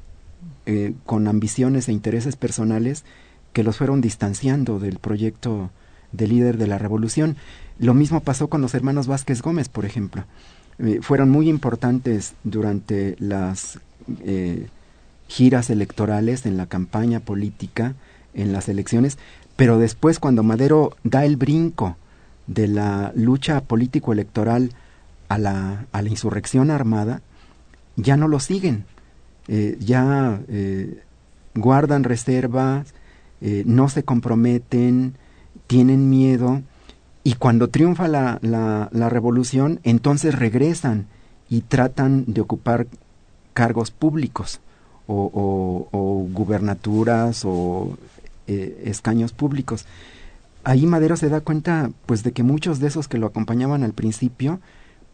eh, 0.66 0.94
con 1.06 1.28
ambiciones 1.28 1.90
e 1.90 1.92
intereses 1.92 2.38
personales 2.38 3.04
que 3.52 3.64
los 3.64 3.78
fueron 3.78 4.00
distanciando 4.00 4.80
del 4.80 4.98
proyecto 4.98 5.72
de 6.14 6.28
líder 6.28 6.58
de 6.58 6.68
la 6.68 6.78
revolución. 6.78 7.36
Lo 7.78 7.94
mismo 7.94 8.22
pasó 8.22 8.48
con 8.48 8.62
los 8.62 8.74
hermanos 8.74 9.08
Vázquez 9.08 9.42
Gómez, 9.42 9.68
por 9.68 9.86
ejemplo. 9.86 10.24
Eh, 10.80 11.00
fueron 11.02 11.30
muy 11.30 11.50
importantes 11.50 12.34
durante 12.44 13.16
las 13.20 13.80
giras 15.28 15.70
electorales, 15.70 16.48
en 16.48 16.58
la 16.58 16.66
campaña 16.66 17.20
política, 17.20 17.94
en 18.34 18.52
las 18.54 18.70
elecciones, 18.70 19.20
pero 19.56 19.78
después 19.78 20.18
cuando 20.18 20.42
Madero 20.42 20.96
da 21.04 21.26
el 21.26 21.38
brinco 21.38 21.96
de 22.48 22.68
la 22.68 23.12
lucha 23.14 23.62
político-electoral 23.62 24.72
a 25.30 25.38
la, 25.38 25.86
a 25.92 26.02
la 26.02 26.10
insurrección 26.10 26.72
armada, 26.72 27.22
ya 27.96 28.18
no 28.18 28.28
lo 28.28 28.40
siguen, 28.40 28.86
eh, 29.48 29.78
ya 29.80 30.42
eh, 30.48 31.02
guardan 31.56 32.04
reservas, 32.04 32.94
eh, 33.42 33.64
no 33.66 33.90
se 33.90 34.04
comprometen, 34.04 35.16
tienen 35.68 36.10
miedo, 36.10 36.62
y 37.24 37.34
cuando 37.34 37.68
triunfa 37.68 38.08
la, 38.08 38.40
la, 38.42 38.90
la, 38.92 39.10
revolución, 39.10 39.80
entonces 39.84 40.38
regresan 40.38 41.06
y 41.50 41.62
tratan 41.62 42.26
de 42.28 42.42
ocupar 42.42 42.88
cargos 43.54 43.92
públicos 43.92 44.62
o, 45.06 45.30
o, 45.34 45.98
o 45.98 46.28
gubernaturas 46.32 47.44
o 47.46 47.98
escaños 48.48 49.32
públicos. 49.32 49.86
Ahí 50.64 50.88
Madero 50.88 51.18
se 51.18 51.30
da 51.30 51.42
cuenta 51.42 51.92
pues 52.08 52.24
de 52.24 52.32
que 52.32 52.42
muchos 52.42 52.80
de 52.80 52.88
esos 52.88 53.08
que 53.08 53.20
lo 53.20 53.28
acompañaban 53.28 53.84
al 53.84 53.94
principio 53.94 54.60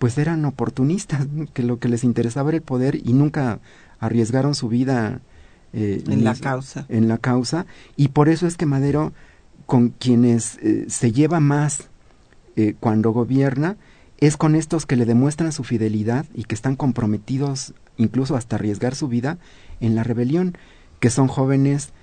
pues 0.06 0.20
eran 0.20 0.46
oportunistas, 0.46 1.26
que 1.56 1.64
lo 1.64 1.80
que 1.80 1.90
les 1.90 2.04
interesaba 2.04 2.52
era 2.52 2.58
el 2.58 2.62
poder 2.62 2.96
y 3.04 3.14
nunca 3.14 3.58
arriesgaron 4.00 4.54
su 4.54 4.70
vida 4.70 5.20
eh, 5.74 6.04
en 6.08 6.24
la 6.24 6.36
causa. 6.36 6.86
En 6.90 7.08
la 7.08 7.18
causa 7.18 7.66
y 7.96 8.10
por 8.10 8.30
eso 8.30 8.46
es 8.46 8.56
que 8.56 8.68
Madero 8.68 9.14
con 9.66 9.90
quienes 9.90 10.60
eh, 10.62 10.86
se 10.90 11.12
lleva 11.12 11.40
más 11.40 11.90
eh, 12.56 12.76
cuando 12.80 13.14
gobierna 13.14 13.78
es 14.20 14.38
con 14.38 14.54
estos 14.54 14.86
que 14.86 14.96
le 14.96 15.06
demuestran 15.06 15.52
su 15.52 15.64
fidelidad 15.64 16.28
y 16.36 16.44
que 16.44 16.54
están 16.54 16.76
comprometidos 16.76 17.74
incluso 17.98 18.36
hasta 18.36 18.58
arriesgar 18.58 18.94
su 18.94 19.08
vida 19.08 19.40
en 19.80 19.96
la 19.96 20.04
rebelión, 20.04 20.56
que 21.00 21.10
son 21.10 21.28
jóvenes 21.28 21.94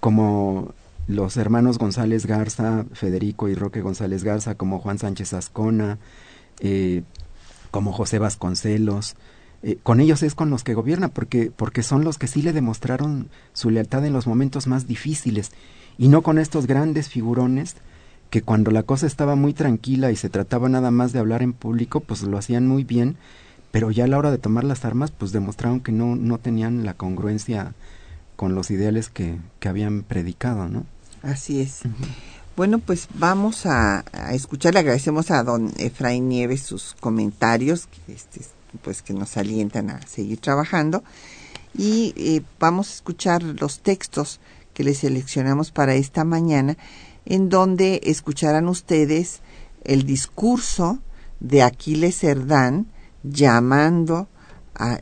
como 0.00 0.72
los 1.06 1.36
hermanos 1.36 1.76
González 1.76 2.24
Garza, 2.24 2.86
Federico 2.94 3.50
y 3.50 3.54
Roque 3.54 3.82
González 3.82 4.24
Garza, 4.24 4.54
como 4.54 4.78
Juan 4.78 4.98
Sánchez 4.98 5.34
Ascona, 5.34 5.98
eh, 6.64 7.02
como 7.70 7.92
José 7.92 8.18
Vasconcelos. 8.18 9.14
Eh, 9.62 9.78
con 9.82 10.00
ellos 10.00 10.22
es 10.22 10.34
con 10.34 10.50
los 10.50 10.64
que 10.64 10.74
gobierna, 10.74 11.08
porque, 11.08 11.52
porque 11.54 11.82
son 11.82 12.04
los 12.04 12.18
que 12.18 12.26
sí 12.26 12.42
le 12.42 12.52
demostraron 12.52 13.28
su 13.52 13.70
lealtad 13.70 14.04
en 14.04 14.12
los 14.12 14.26
momentos 14.26 14.66
más 14.66 14.86
difíciles, 14.86 15.52
y 15.96 16.08
no 16.08 16.22
con 16.22 16.38
estos 16.38 16.66
grandes 16.66 17.08
figurones 17.08 17.76
que 18.30 18.42
cuando 18.42 18.70
la 18.70 18.82
cosa 18.82 19.06
estaba 19.06 19.36
muy 19.36 19.52
tranquila 19.52 20.10
y 20.10 20.16
se 20.16 20.28
trataba 20.28 20.68
nada 20.68 20.90
más 20.90 21.12
de 21.12 21.20
hablar 21.20 21.42
en 21.42 21.52
público, 21.52 22.00
pues 22.00 22.22
lo 22.22 22.36
hacían 22.36 22.66
muy 22.66 22.82
bien, 22.82 23.16
pero 23.70 23.90
ya 23.90 24.04
a 24.04 24.06
la 24.08 24.18
hora 24.18 24.30
de 24.30 24.38
tomar 24.38 24.64
las 24.64 24.84
armas, 24.84 25.10
pues 25.12 25.32
demostraron 25.32 25.80
que 25.80 25.92
no, 25.92 26.16
no 26.16 26.38
tenían 26.38 26.84
la 26.84 26.94
congruencia 26.94 27.74
con 28.36 28.54
los 28.54 28.70
ideales 28.70 29.08
que, 29.08 29.38
que 29.60 29.68
habían 29.68 30.02
predicado, 30.02 30.68
¿no? 30.68 30.84
Así 31.22 31.60
es. 31.60 31.82
Bueno, 32.56 32.78
pues 32.78 33.08
vamos 33.14 33.66
a, 33.66 34.04
escuchar. 34.30 34.74
Le 34.74 34.80
agradecemos 34.80 35.32
a 35.32 35.42
don 35.42 35.72
Efraín 35.76 36.28
Nieves 36.28 36.62
sus 36.62 36.94
comentarios, 37.00 37.88
este, 38.06 38.42
pues 38.80 39.02
que 39.02 39.12
nos 39.12 39.36
alientan 39.36 39.90
a 39.90 40.06
seguir 40.06 40.38
trabajando. 40.38 41.02
Y 41.76 42.14
eh, 42.16 42.42
vamos 42.60 42.90
a 42.90 42.94
escuchar 42.94 43.42
los 43.42 43.80
textos 43.80 44.38
que 44.72 44.84
les 44.84 44.98
seleccionamos 44.98 45.72
para 45.72 45.96
esta 45.96 46.22
mañana, 46.22 46.76
en 47.24 47.48
donde 47.48 48.00
escucharán 48.04 48.68
ustedes 48.68 49.40
el 49.82 50.06
discurso 50.06 51.00
de 51.40 51.64
Aquiles 51.64 52.20
Cerdán 52.20 52.86
llamando 53.24 54.28
a, 54.76 54.94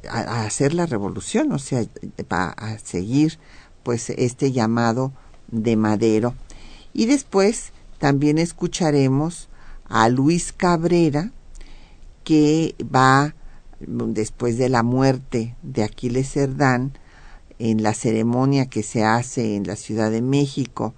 hacer 0.47 0.73
la 0.73 0.87
revolución, 0.87 1.53
o 1.53 1.59
sea, 1.59 1.85
a 2.31 2.79
seguir 2.79 3.39
pues 3.83 4.09
este 4.09 4.53
llamado 4.53 5.13
de 5.49 5.77
Madero. 5.77 6.35
Y 6.95 7.07
después 7.07 7.73
también 7.99 8.39
escucharemos 8.39 9.49
a 9.89 10.09
Luis 10.09 10.53
Cabrera, 10.53 11.31
que 12.25 12.75
va 12.83 13.35
después 13.81 14.59
de 14.59 14.69
la 14.69 14.83
muerte 14.83 15.57
de 15.63 15.83
Aquiles 15.83 16.31
Cerdán, 16.33 16.93
en 17.59 17.83
la 17.83 17.95
ceremonia 17.95 18.67
que 18.67 18.83
se 18.83 19.05
hace 19.05 19.55
en 19.55 19.67
la 19.69 19.77
Ciudad 19.77 20.11
de 20.11 20.21
México 20.21 20.95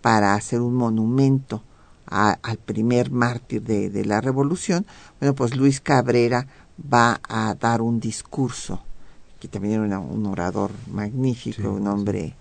para 0.00 0.34
hacer 0.34 0.62
un 0.62 0.74
monumento 0.74 1.62
al 2.06 2.56
primer 2.58 3.10
mártir 3.10 3.62
de, 3.62 4.04
la 4.04 4.20
revolución, 4.20 4.86
bueno, 5.20 5.34
pues 5.34 5.56
Luis 5.56 5.80
Cabrera 5.80 6.46
va 6.80 7.20
a 7.28 7.54
dar 7.54 7.82
un 7.82 8.00
discurso, 8.00 8.80
que 9.40 9.48
también 9.48 9.84
era 9.84 9.98
un 9.98 10.24
orador 10.26 10.70
magnífico, 10.90 11.68
un 11.68 11.88
hombre 11.88 12.34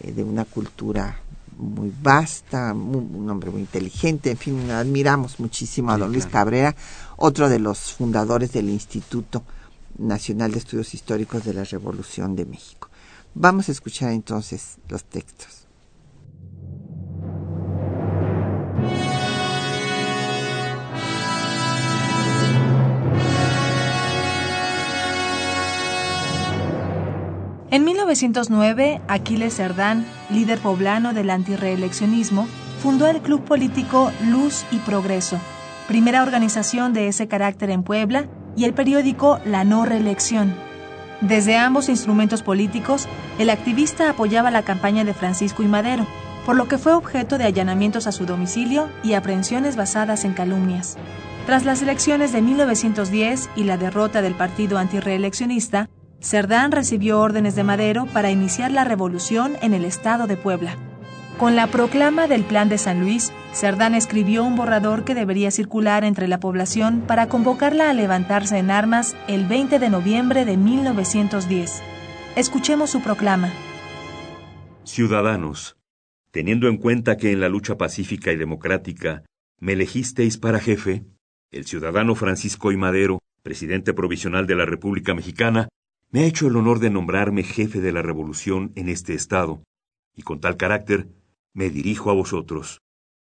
eh, 0.00 0.12
de 0.12 0.24
una 0.24 0.44
cultura 0.44 1.20
muy 1.58 1.92
vasta, 2.02 2.72
un 2.72 3.28
hombre 3.28 3.50
muy 3.50 3.60
inteligente, 3.60 4.30
en 4.30 4.38
fin, 4.38 4.70
admiramos 4.70 5.40
muchísimo 5.40 5.90
a 5.90 5.98
don 5.98 6.12
Luis 6.12 6.26
Cabrera, 6.26 6.74
otro 7.16 7.48
de 7.48 7.58
los 7.58 7.92
fundadores 7.92 8.52
del 8.52 8.70
Instituto 8.70 9.42
Nacional 9.98 10.52
de 10.52 10.58
Estudios 10.58 10.94
Históricos 10.94 11.44
de 11.44 11.54
la 11.54 11.64
Revolución 11.64 12.36
de 12.36 12.46
México. 12.46 12.88
Vamos 13.34 13.68
a 13.68 13.72
escuchar 13.72 14.12
entonces 14.12 14.78
los 14.88 15.04
textos. 15.04 15.57
En 27.70 27.84
1909, 27.84 29.02
Aquiles 29.08 29.56
Cerdán, 29.56 30.06
líder 30.30 30.58
poblano 30.58 31.12
del 31.12 31.28
antireeleccionismo, 31.28 32.48
fundó 32.82 33.06
el 33.08 33.20
club 33.20 33.44
político 33.44 34.10
Luz 34.26 34.64
y 34.70 34.78
Progreso, 34.78 35.38
primera 35.86 36.22
organización 36.22 36.94
de 36.94 37.08
ese 37.08 37.28
carácter 37.28 37.68
en 37.68 37.82
Puebla, 37.82 38.24
y 38.56 38.64
el 38.64 38.72
periódico 38.72 39.38
La 39.44 39.64
No 39.64 39.84
Reelección. 39.84 40.54
Desde 41.20 41.58
ambos 41.58 41.90
instrumentos 41.90 42.42
políticos, 42.42 43.06
el 43.38 43.50
activista 43.50 44.08
apoyaba 44.08 44.50
la 44.50 44.62
campaña 44.62 45.04
de 45.04 45.12
Francisco 45.12 45.62
y 45.62 45.66
Madero, 45.66 46.06
por 46.46 46.56
lo 46.56 46.68
que 46.68 46.78
fue 46.78 46.94
objeto 46.94 47.36
de 47.36 47.44
allanamientos 47.44 48.06
a 48.06 48.12
su 48.12 48.24
domicilio 48.24 48.88
y 49.04 49.12
aprehensiones 49.12 49.76
basadas 49.76 50.24
en 50.24 50.32
calumnias. 50.32 50.96
Tras 51.44 51.66
las 51.66 51.82
elecciones 51.82 52.32
de 52.32 52.40
1910 52.40 53.50
y 53.56 53.64
la 53.64 53.76
derrota 53.76 54.22
del 54.22 54.34
partido 54.34 54.78
antireeleccionista, 54.78 55.90
Cerdán 56.20 56.72
recibió 56.72 57.20
órdenes 57.20 57.54
de 57.54 57.62
Madero 57.62 58.06
para 58.06 58.30
iniciar 58.30 58.72
la 58.72 58.84
revolución 58.84 59.52
en 59.62 59.72
el 59.72 59.84
estado 59.84 60.26
de 60.26 60.36
Puebla. 60.36 60.76
Con 61.38 61.54
la 61.54 61.68
proclama 61.68 62.26
del 62.26 62.42
Plan 62.42 62.68
de 62.68 62.78
San 62.78 63.00
Luis, 63.00 63.32
Cerdán 63.52 63.94
escribió 63.94 64.42
un 64.42 64.56
borrador 64.56 65.04
que 65.04 65.14
debería 65.14 65.52
circular 65.52 66.02
entre 66.02 66.26
la 66.26 66.40
población 66.40 67.04
para 67.06 67.28
convocarla 67.28 67.88
a 67.88 67.94
levantarse 67.94 68.58
en 68.58 68.72
armas 68.72 69.16
el 69.28 69.46
20 69.46 69.78
de 69.78 69.90
noviembre 69.90 70.44
de 70.44 70.56
1910. 70.56 71.82
Escuchemos 72.34 72.90
su 72.90 73.00
proclama. 73.00 73.52
Ciudadanos, 74.82 75.76
teniendo 76.32 76.66
en 76.66 76.78
cuenta 76.78 77.16
que 77.16 77.30
en 77.30 77.40
la 77.40 77.48
lucha 77.48 77.78
pacífica 77.78 78.32
y 78.32 78.36
democrática 78.36 79.22
me 79.60 79.74
elegisteis 79.74 80.36
para 80.36 80.58
jefe, 80.58 81.04
el 81.52 81.64
ciudadano 81.64 82.16
Francisco 82.16 82.72
I. 82.72 82.76
Madero, 82.76 83.20
presidente 83.44 83.94
provisional 83.94 84.48
de 84.48 84.56
la 84.56 84.66
República 84.66 85.14
Mexicana, 85.14 85.68
me 86.10 86.20
ha 86.20 86.26
hecho 86.26 86.46
el 86.46 86.56
honor 86.56 86.78
de 86.78 86.90
nombrarme 86.90 87.42
jefe 87.42 87.80
de 87.80 87.92
la 87.92 88.02
revolución 88.02 88.72
en 88.76 88.88
este 88.88 89.14
estado, 89.14 89.62
y 90.16 90.22
con 90.22 90.40
tal 90.40 90.56
carácter 90.56 91.08
me 91.54 91.70
dirijo 91.70 92.10
a 92.10 92.14
vosotros. 92.14 92.80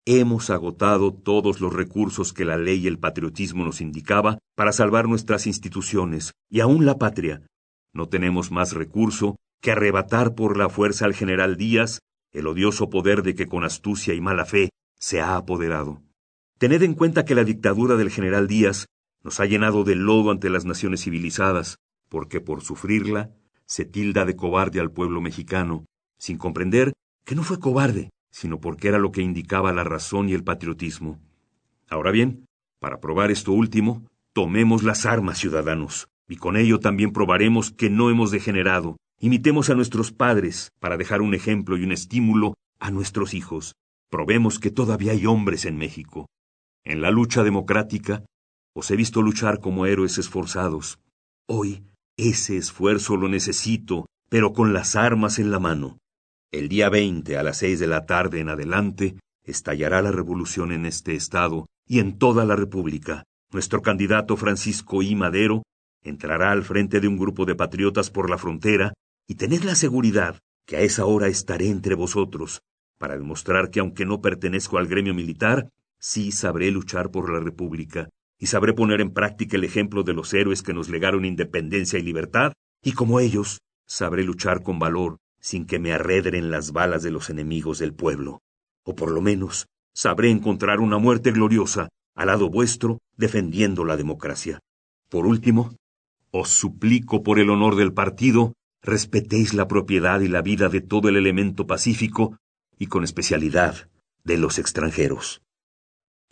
Hemos 0.06 0.50
agotado 0.50 1.14
todos 1.14 1.62
los 1.62 1.74
recursos 1.74 2.34
que 2.34 2.46
la 2.46 2.58
ley 2.58 2.84
y 2.84 2.88
el 2.88 3.00
patriotismo 3.00 3.64
nos 3.66 3.82
indicaba 3.82 4.38
para 4.56 4.72
salvar 4.72 5.08
nuestras 5.08 5.48
instituciones 5.48 6.34
y 6.50 6.60
aún 6.60 6.86
la 6.86 6.98
patria. 6.98 7.48
No 7.94 8.08
tenemos 8.08 8.52
más 8.52 8.74
recurso 8.74 9.38
que 9.62 9.72
arrebatar 9.72 10.36
por 10.36 10.58
la 10.58 10.70
fuerza 10.70 11.06
al 11.06 11.16
general 11.16 11.58
Díaz 11.58 12.00
el 12.34 12.48
odioso 12.48 12.90
poder 12.90 13.24
de 13.24 13.34
que 13.34 13.48
con 13.48 13.64
astucia 13.64 14.14
y 14.14 14.22
mala 14.22 14.46
fe 14.46 14.70
se 15.00 15.22
ha 15.22 15.38
apoderado. 15.38 16.04
Tened 16.60 16.84
en 16.84 16.94
cuenta 16.94 17.26
que 17.26 17.34
la 17.34 17.46
dictadura 17.46 17.96
del 17.96 18.12
general 18.12 18.48
Díaz 18.48 18.86
nos 19.24 19.40
ha 19.40 19.46
llenado 19.46 19.84
de 19.86 19.96
lodo 19.96 20.32
ante 20.32 20.50
las 20.50 20.66
naciones 20.66 21.04
civilizadas, 21.04 21.78
porque 22.16 22.40
por 22.40 22.62
sufrirla 22.62 23.36
se 23.66 23.84
tilda 23.84 24.24
de 24.24 24.38
cobarde 24.38 24.80
al 24.80 24.90
pueblo 24.90 25.20
mexicano, 25.20 25.84
sin 26.18 26.38
comprender 26.38 26.94
que 27.26 27.36
no 27.36 27.44
fue 27.44 27.60
cobarde, 27.60 28.10
sino 28.32 28.62
porque 28.62 28.88
era 28.88 29.00
lo 29.00 29.12
que 29.12 29.22
indicaba 29.22 29.74
la 29.74 29.84
razón 29.84 30.30
y 30.30 30.34
el 30.34 30.46
patriotismo. 30.46 31.20
Ahora 31.90 32.12
bien, 32.12 32.46
para 32.80 33.02
probar 33.02 33.32
esto 33.32 33.52
último, 33.52 34.08
tomemos 34.32 34.82
las 34.82 35.06
armas, 35.06 35.40
ciudadanos, 35.40 36.08
y 36.30 36.38
con 36.38 36.56
ello 36.56 36.80
también 36.80 37.12
probaremos 37.12 37.72
que 37.72 37.90
no 37.90 38.10
hemos 38.10 38.32
degenerado. 38.32 38.96
Imitemos 39.20 39.70
a 39.70 39.76
nuestros 39.76 40.14
padres 40.14 40.72
para 40.80 40.96
dejar 40.96 41.22
un 41.22 41.34
ejemplo 41.34 41.76
y 41.76 41.84
un 41.84 41.92
estímulo 41.92 42.54
a 42.80 42.92
nuestros 42.92 43.34
hijos. 43.34 43.76
Probemos 44.10 44.58
que 44.58 44.72
todavía 44.72 45.12
hay 45.12 45.26
hombres 45.26 45.66
en 45.66 45.76
México. 45.76 46.28
En 46.86 47.02
la 47.02 47.12
lucha 47.12 47.44
democrática, 47.44 48.24
os 48.74 48.90
he 48.90 48.96
visto 48.96 49.22
luchar 49.22 49.60
como 49.60 49.86
héroes 49.86 50.18
esforzados. 50.18 50.98
Hoy 51.46 51.84
ese 52.18 52.58
esfuerzo 52.58 53.18
lo 53.18 53.28
necesito, 53.28 54.06
pero 54.30 54.54
con 54.54 54.74
las 54.74 54.96
armas 54.96 55.40
en 55.40 55.52
la 55.52 55.60
mano. 55.60 55.98
El 56.52 56.70
día 56.70 56.90
20 56.90 57.38
a 57.38 57.44
las 57.44 57.58
seis 57.58 57.80
de 57.80 57.88
la 57.88 58.06
tarde 58.06 58.40
en 58.40 58.50
adelante 58.50 59.18
estallará 59.44 60.02
la 60.02 60.12
revolución 60.12 60.72
en 60.72 60.86
este 60.86 61.16
estado 61.16 61.68
y 61.88 62.00
en 62.00 62.18
toda 62.18 62.46
la 62.46 62.56
República. 62.56 63.24
Nuestro 63.52 63.82
candidato 63.82 64.38
Francisco 64.38 65.04
I. 65.04 65.16
Madero 65.16 65.64
entrará 66.04 66.52
al 66.52 66.64
frente 66.64 67.00
de 67.00 67.08
un 67.08 67.18
grupo 67.18 67.46
de 67.46 67.56
patriotas 67.56 68.10
por 68.10 68.30
la 68.30 68.38
frontera 68.38 68.94
y 69.28 69.36
tened 69.36 69.64
la 69.64 69.76
seguridad 69.76 70.40
que 70.66 70.78
a 70.78 70.82
esa 70.82 71.06
hora 71.06 71.28
estaré 71.28 71.70
entre 71.70 71.96
vosotros, 71.96 72.62
para 72.98 73.18
demostrar 73.18 73.70
que 73.70 73.80
aunque 73.80 74.06
no 74.06 74.22
pertenezco 74.22 74.78
al 74.78 74.88
gremio 74.88 75.14
militar, 75.14 75.70
sí 76.00 76.32
sabré 76.32 76.72
luchar 76.72 77.12
por 77.12 77.32
la 77.32 77.40
República 77.40 78.10
y 78.40 78.48
sabré 78.48 78.74
poner 78.74 79.02
en 79.02 79.12
práctica 79.12 79.58
el 79.58 79.64
ejemplo 79.64 80.04
de 80.04 80.14
los 80.14 80.34
héroes 80.34 80.62
que 80.62 80.74
nos 80.74 80.90
legaron 80.90 81.26
independencia 81.26 82.00
y 82.00 82.04
libertad, 82.04 82.54
y 82.84 82.94
como 82.94 83.20
ellos, 83.20 83.62
sabré 83.88 84.24
luchar 84.24 84.64
con 84.64 84.80
valor 84.80 85.18
sin 85.40 85.68
que 85.68 85.78
me 85.78 85.94
arredren 85.94 86.50
las 86.50 86.72
balas 86.72 87.04
de 87.04 87.12
los 87.12 87.30
enemigos 87.30 87.78
del 87.78 87.94
pueblo. 87.94 88.42
O 88.84 88.96
por 88.96 89.12
lo 89.12 89.22
menos, 89.22 89.68
sabré 89.94 90.32
encontrar 90.32 90.80
una 90.80 90.98
muerte 90.98 91.32
gloriosa 91.32 91.90
al 92.16 92.28
lado 92.28 92.50
vuestro 92.50 93.00
defendiendo 93.16 93.86
la 93.86 93.96
democracia. 93.96 94.60
Por 95.08 95.28
último, 95.28 95.76
os 96.32 96.50
suplico 96.50 97.22
por 97.22 97.38
el 97.40 97.52
honor 97.52 97.76
del 97.76 97.94
partido, 97.94 98.54
respetéis 98.82 99.54
la 99.54 99.68
propiedad 99.68 100.20
y 100.22 100.28
la 100.28 100.42
vida 100.42 100.68
de 100.68 100.82
todo 100.82 101.10
el 101.10 101.16
elemento 101.16 101.68
pacífico 101.68 102.38
y 102.80 102.88
con 102.88 103.04
especialidad 103.04 103.88
de 104.24 104.38
los 104.38 104.58
extranjeros. 104.58 105.44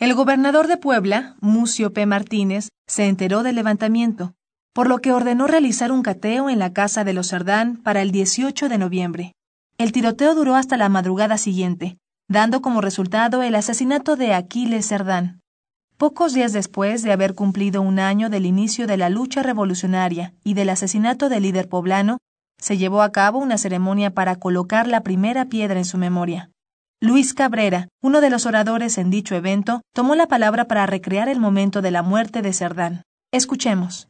El 0.00 0.12
gobernador 0.14 0.66
de 0.66 0.76
Puebla, 0.76 1.36
Mucio 1.40 1.92
P. 1.92 2.04
Martínez, 2.04 2.68
se 2.88 3.06
enteró 3.06 3.44
del 3.44 3.54
levantamiento, 3.54 4.34
por 4.72 4.88
lo 4.88 4.98
que 4.98 5.12
ordenó 5.12 5.46
realizar 5.46 5.92
un 5.92 6.02
cateo 6.02 6.50
en 6.50 6.58
la 6.58 6.72
casa 6.72 7.04
de 7.04 7.12
los 7.12 7.28
Cerdán 7.28 7.76
para 7.76 8.02
el 8.02 8.10
18 8.10 8.68
de 8.68 8.76
noviembre. 8.76 9.32
El 9.78 9.92
tiroteo 9.92 10.34
duró 10.34 10.56
hasta 10.56 10.76
la 10.76 10.88
madrugada 10.88 11.38
siguiente, 11.38 11.96
dando 12.28 12.60
como 12.60 12.80
resultado 12.80 13.44
el 13.44 13.54
asesinato 13.54 14.16
de 14.16 14.34
Aquiles 14.34 14.88
Cerdán. 14.88 15.40
Pocos 15.96 16.34
días 16.34 16.52
después 16.52 17.04
de 17.04 17.12
haber 17.12 17.36
cumplido 17.36 17.80
un 17.80 18.00
año 18.00 18.30
del 18.30 18.46
inicio 18.46 18.88
de 18.88 18.96
la 18.96 19.10
lucha 19.10 19.44
revolucionaria 19.44 20.34
y 20.42 20.54
del 20.54 20.70
asesinato 20.70 21.28
del 21.28 21.44
líder 21.44 21.68
poblano, 21.68 22.18
se 22.58 22.76
llevó 22.76 23.00
a 23.02 23.12
cabo 23.12 23.38
una 23.38 23.58
ceremonia 23.58 24.12
para 24.12 24.36
colocar 24.36 24.88
la 24.88 25.02
primera 25.02 25.44
piedra 25.44 25.78
en 25.78 25.84
su 25.84 25.98
memoria. 25.98 26.50
Luis 27.04 27.34
Cabrera, 27.34 27.88
uno 28.00 28.22
de 28.22 28.30
los 28.30 28.46
oradores 28.46 28.96
en 28.96 29.10
dicho 29.10 29.34
evento, 29.34 29.82
tomó 29.92 30.14
la 30.14 30.26
palabra 30.26 30.66
para 30.66 30.86
recrear 30.86 31.28
el 31.28 31.38
momento 31.38 31.82
de 31.82 31.90
la 31.90 32.02
muerte 32.02 32.40
de 32.40 32.54
Cerdán. 32.54 33.02
Escuchemos. 33.30 34.08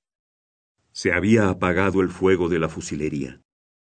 Se 0.93 1.13
había 1.13 1.49
apagado 1.49 2.03
el 2.03 2.09
fuego 2.09 2.49
de 2.49 2.61
la 2.61 2.69
fusilería. 2.69 3.41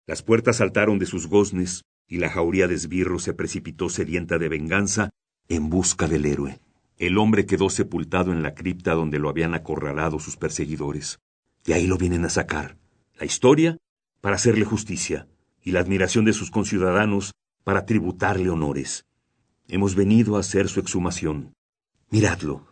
Las 0.08 0.24
puertas 0.24 0.58
saltaron 0.58 1.00
de 1.00 1.06
sus 1.06 1.28
goznes 1.28 1.84
y 2.06 2.18
la 2.18 2.30
jauría 2.30 2.68
de 2.68 2.76
esbirros 2.76 3.24
se 3.24 3.34
precipitó 3.34 3.88
sedienta 3.88 4.40
de 4.40 4.50
venganza 4.50 5.10
en 5.48 5.70
busca 5.70 6.10
del 6.10 6.26
héroe. 6.26 6.60
El 6.98 7.18
hombre 7.18 7.46
quedó 7.46 7.70
sepultado 7.70 8.34
en 8.34 8.44
la 8.44 8.56
cripta 8.56 8.94
donde 8.94 9.20
lo 9.20 9.30
habían 9.30 9.54
acorralado 9.54 10.20
sus 10.20 10.36
perseguidores. 10.36 11.20
De 11.64 11.76
ahí 11.76 11.88
lo 11.88 11.98
vienen 11.98 12.26
a 12.26 12.30
sacar. 12.30 12.76
La 13.18 13.26
historia 13.26 13.78
para 14.20 14.36
hacerle 14.36 14.66
justicia 14.66 15.30
y 15.64 15.72
la 15.72 15.80
admiración 15.80 16.26
de 16.26 16.34
sus 16.34 16.52
conciudadanos 16.52 17.32
para 17.68 17.86
tributarle 17.86 18.50
honores. 18.50 19.04
Hemos 19.68 19.94
venido 19.94 20.38
a 20.38 20.40
hacer 20.40 20.70
su 20.70 20.80
exhumación. 20.80 21.54
Miradlo. 22.10 22.66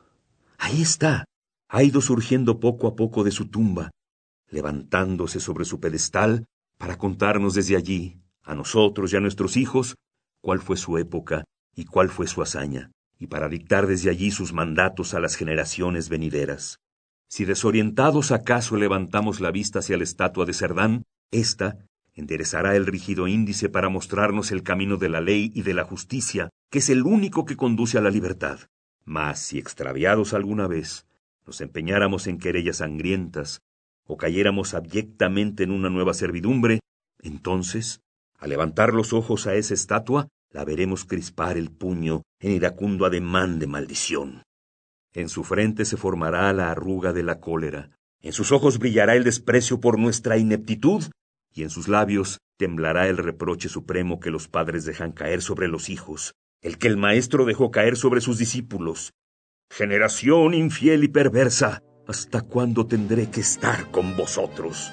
Ahí 0.58 0.82
está. 0.82 1.26
Ha 1.68 1.84
ido 1.84 2.00
surgiendo 2.00 2.62
poco 2.62 2.88
a 2.88 2.96
poco 2.96 3.26
de 3.26 3.32
su 3.32 3.50
tumba, 3.50 3.92
levantándose 4.50 5.42
sobre 5.42 5.66
su 5.66 5.82
pedestal 5.82 6.46
para 6.78 6.98
contarnos 6.98 7.56
desde 7.56 7.76
allí, 7.76 8.22
a 8.42 8.56
nosotros 8.56 9.12
y 9.12 9.18
a 9.18 9.20
nuestros 9.20 9.58
hijos, 9.58 9.96
cuál 10.42 10.62
fue 10.62 10.78
su 10.78 10.98
época 10.98 11.44
y 11.76 11.84
cuál 11.84 12.08
fue 12.08 12.26
su 12.26 12.42
hazaña, 12.42 12.92
y 13.20 13.28
para 13.28 13.50
dictar 13.50 13.88
desde 13.88 14.10
allí 14.10 14.32
sus 14.32 14.54
mandatos 14.54 15.14
a 15.14 15.20
las 15.20 15.36
generaciones 15.36 16.08
venideras. 16.08 16.80
Si 17.28 17.44
desorientados 17.44 18.32
acaso 18.32 18.78
levantamos 18.78 19.42
la 19.42 19.52
vista 19.52 19.80
hacia 19.80 19.98
la 19.98 20.06
estatua 20.06 20.46
de 20.46 20.54
Cerdán, 20.54 21.04
ésta 21.32 21.86
enderezará 22.16 22.76
el 22.76 22.86
rígido 22.86 23.28
índice 23.28 23.70
para 23.70 23.90
mostrarnos 23.90 24.52
el 24.52 24.64
camino 24.64 24.98
de 24.98 25.10
la 25.10 25.22
ley 25.22 25.52
y 25.54 25.62
de 25.62 25.74
la 25.74 25.84
justicia, 25.84 26.50
que 26.72 26.80
es 26.80 26.90
el 26.90 27.04
único 27.04 27.46
que 27.46 27.58
conduce 27.58 27.98
a 27.98 28.02
la 28.02 28.10
libertad. 28.10 28.60
Mas 29.04 29.40
si 29.40 29.60
extraviados 29.60 30.34
alguna 30.34 30.68
vez 30.68 31.06
nos 31.46 31.62
empeñáramos 31.62 32.26
en 32.26 32.40
querellas 32.40 32.78
sangrientas, 32.78 33.62
o 34.08 34.18
cayéramos 34.18 34.74
abyectamente 34.74 35.64
en 35.64 35.72
una 35.72 35.90
nueva 35.90 36.14
servidumbre, 36.14 36.80
entonces, 37.22 38.02
al 38.38 38.50
levantar 38.50 38.94
los 38.94 39.14
ojos 39.14 39.48
a 39.48 39.56
esa 39.56 39.74
estatua, 39.74 40.28
la 40.52 40.64
veremos 40.64 41.06
crispar 41.06 41.58
el 41.58 41.70
puño 41.70 42.24
en 42.40 42.52
iracundo 42.52 43.06
ademán 43.06 43.60
de 43.60 43.68
maldición. 43.68 44.44
En 45.14 45.30
su 45.30 45.44
frente 45.44 45.86
se 45.86 45.98
formará 45.98 46.52
la 46.54 46.72
arruga 46.72 47.14
de 47.14 47.24
la 47.24 47.40
cólera, 47.40 47.92
en 48.22 48.34
sus 48.34 48.52
ojos 48.52 48.80
brillará 48.80 49.16
el 49.16 49.24
desprecio 49.24 49.80
por 49.80 50.00
nuestra 50.00 50.38
ineptitud, 50.38 51.04
y 51.56 51.64
en 51.64 51.70
sus 51.70 51.88
labios 51.88 52.40
temblará 52.58 53.08
el 53.08 53.18
reproche 53.18 53.70
supremo 53.70 54.20
que 54.20 54.30
los 54.30 54.48
padres 54.48 54.86
dejan 54.86 55.14
caer 55.14 55.42
sobre 55.42 55.68
los 55.68 55.90
hijos, 55.90 56.36
el 56.62 56.78
que 56.78 56.88
el 56.88 56.98
maestro 56.98 57.46
dejó 57.46 57.72
caer 57.72 57.96
sobre 57.96 58.22
sus 58.22 58.38
discípulos. 58.38 59.14
Generación 59.72 60.54
infiel 60.54 61.06
y 61.06 61.08
perversa, 61.08 61.82
¿hasta 62.08 62.42
cuándo 62.42 62.86
tendré 62.86 63.32
que 63.32 63.40
estar 63.40 63.90
con 63.90 64.16
vosotros? 64.18 64.92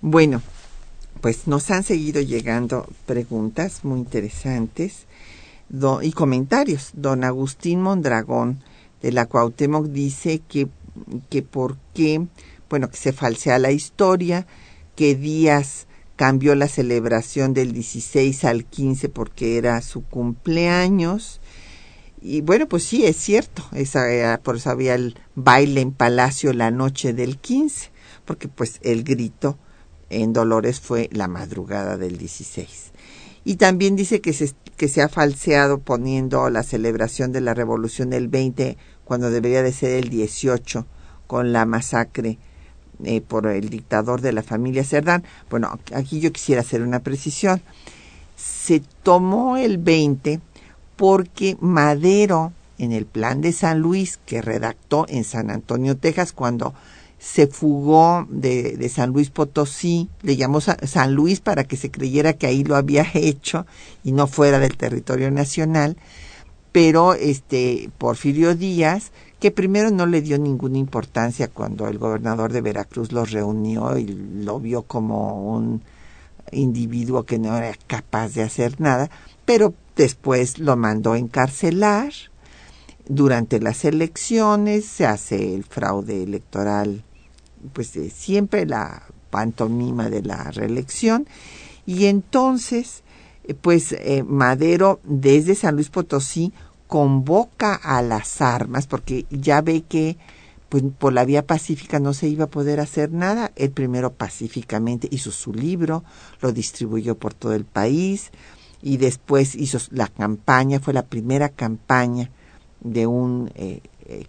Bueno, 0.00 0.42
pues 1.20 1.46
nos 1.46 1.70
han 1.70 1.84
seguido 1.84 2.20
llegando 2.20 2.88
preguntas 3.06 3.84
muy 3.84 4.00
interesantes 4.00 5.06
y 6.02 6.12
comentarios. 6.12 6.90
Don 6.94 7.24
Agustín 7.24 7.80
Mondragón 7.80 8.62
de 9.00 9.12
la 9.12 9.26
Cuauhtémoc 9.26 9.86
dice 9.86 10.40
que, 10.46 10.68
que 11.30 11.42
por 11.42 11.76
qué, 11.94 12.26
bueno, 12.68 12.90
que 12.90 12.96
se 12.96 13.12
falsea 13.12 13.58
la 13.58 13.72
historia, 13.72 14.46
que 14.94 15.14
Díaz 15.14 15.86
cambió 16.16 16.54
la 16.54 16.68
celebración 16.68 17.54
del 17.54 17.72
16 17.72 18.44
al 18.44 18.64
15 18.64 19.08
porque 19.08 19.56
era 19.56 19.80
su 19.80 20.04
cumpleaños. 20.04 21.40
Y 22.20 22.42
bueno, 22.42 22.68
pues 22.68 22.84
sí, 22.84 23.04
es 23.04 23.16
cierto, 23.16 23.64
esa, 23.72 24.40
por 24.44 24.56
eso 24.56 24.70
había 24.70 24.94
el 24.94 25.16
baile 25.34 25.80
en 25.80 25.90
Palacio 25.90 26.52
la 26.52 26.70
noche 26.70 27.12
del 27.12 27.38
15, 27.38 27.90
porque 28.24 28.46
pues 28.46 28.78
el 28.82 29.02
grito 29.02 29.58
en 30.10 30.32
Dolores 30.32 30.78
fue 30.78 31.08
la 31.12 31.26
madrugada 31.26 31.96
del 31.96 32.18
16. 32.18 32.91
Y 33.44 33.56
también 33.56 33.96
dice 33.96 34.20
que 34.20 34.32
se, 34.32 34.52
que 34.76 34.88
se 34.88 35.02
ha 35.02 35.08
falseado 35.08 35.78
poniendo 35.78 36.48
la 36.50 36.62
celebración 36.62 37.32
de 37.32 37.40
la 37.40 37.54
revolución 37.54 38.10
del 38.10 38.28
20 38.28 38.76
cuando 39.04 39.30
debería 39.30 39.62
de 39.62 39.72
ser 39.72 39.92
el 40.02 40.10
18 40.10 40.86
con 41.26 41.52
la 41.52 41.64
masacre 41.66 42.38
eh, 43.04 43.20
por 43.20 43.46
el 43.46 43.68
dictador 43.68 44.20
de 44.20 44.32
la 44.32 44.42
familia 44.42 44.84
Cerdán. 44.84 45.24
Bueno, 45.50 45.78
aquí 45.94 46.20
yo 46.20 46.32
quisiera 46.32 46.60
hacer 46.60 46.82
una 46.82 47.00
precisión. 47.00 47.60
Se 48.36 48.82
tomó 49.02 49.56
el 49.56 49.78
20 49.78 50.40
porque 50.96 51.56
Madero, 51.60 52.52
en 52.78 52.92
el 52.92 53.06
plan 53.06 53.40
de 53.40 53.52
San 53.52 53.80
Luis 53.80 54.20
que 54.24 54.40
redactó 54.40 55.06
en 55.08 55.24
San 55.24 55.50
Antonio, 55.50 55.96
Texas, 55.96 56.32
cuando 56.32 56.74
se 57.22 57.46
fugó 57.46 58.26
de, 58.30 58.88
San 58.88 59.10
Luis 59.10 59.30
Potosí, 59.30 60.08
le 60.22 60.34
llamó 60.34 60.60
San 60.60 61.14
Luis 61.14 61.40
para 61.40 61.62
que 61.62 61.76
se 61.76 61.88
creyera 61.88 62.32
que 62.32 62.48
ahí 62.48 62.64
lo 62.64 62.74
había 62.74 63.06
hecho 63.14 63.64
y 64.02 64.10
no 64.10 64.26
fuera 64.26 64.58
del 64.58 64.76
territorio 64.76 65.30
nacional, 65.30 65.96
pero 66.72 67.14
este 67.14 67.90
Porfirio 67.96 68.56
Díaz, 68.56 69.12
que 69.38 69.52
primero 69.52 69.92
no 69.92 70.06
le 70.06 70.20
dio 70.20 70.36
ninguna 70.36 70.78
importancia 70.78 71.46
cuando 71.46 71.86
el 71.86 71.98
gobernador 71.98 72.52
de 72.52 72.60
Veracruz 72.60 73.12
lo 73.12 73.24
reunió 73.24 73.96
y 73.96 74.06
lo 74.06 74.58
vio 74.58 74.82
como 74.82 75.54
un 75.54 75.80
individuo 76.50 77.22
que 77.22 77.38
no 77.38 77.56
era 77.56 77.72
capaz 77.86 78.34
de 78.34 78.42
hacer 78.42 78.80
nada, 78.80 79.10
pero 79.44 79.74
después 79.94 80.58
lo 80.58 80.76
mandó 80.76 81.14
encarcelar. 81.14 82.12
Durante 83.08 83.60
las 83.60 83.84
elecciones 83.84 84.86
se 84.86 85.06
hace 85.06 85.54
el 85.54 85.62
fraude 85.62 86.24
electoral 86.24 87.04
pues 87.72 87.92
siempre 88.12 88.66
la 88.66 89.02
pantomima 89.30 90.10
de 90.10 90.22
la 90.22 90.50
reelección 90.50 91.26
y 91.86 92.06
entonces 92.06 93.02
eh, 93.44 93.54
pues 93.54 93.92
eh, 93.92 94.24
Madero 94.26 95.00
desde 95.04 95.54
San 95.54 95.74
Luis 95.74 95.88
Potosí 95.88 96.52
convoca 96.86 97.74
a 97.74 98.02
las 98.02 98.40
armas 98.40 98.86
porque 98.86 99.26
ya 99.30 99.60
ve 99.60 99.82
que 99.82 100.16
pues 100.68 100.82
por 100.98 101.12
la 101.12 101.24
vía 101.24 101.46
pacífica 101.46 102.00
no 102.00 102.14
se 102.14 102.28
iba 102.28 102.44
a 102.44 102.50
poder 102.50 102.80
hacer 102.80 103.12
nada. 103.12 103.52
Él 103.56 103.70
primero 103.72 104.12
pacíficamente 104.12 105.06
hizo 105.10 105.30
su 105.30 105.52
libro, 105.52 106.02
lo 106.40 106.52
distribuyó 106.52 107.14
por 107.14 107.34
todo 107.34 107.52
el 107.52 107.66
país 107.66 108.30
y 108.80 108.96
después 108.96 109.54
hizo 109.54 109.78
la 109.90 110.08
campaña, 110.08 110.80
fue 110.80 110.94
la 110.94 111.04
primera 111.04 111.50
campaña 111.50 112.30
de 112.80 113.06
un 113.06 113.50
eh, 113.54 113.80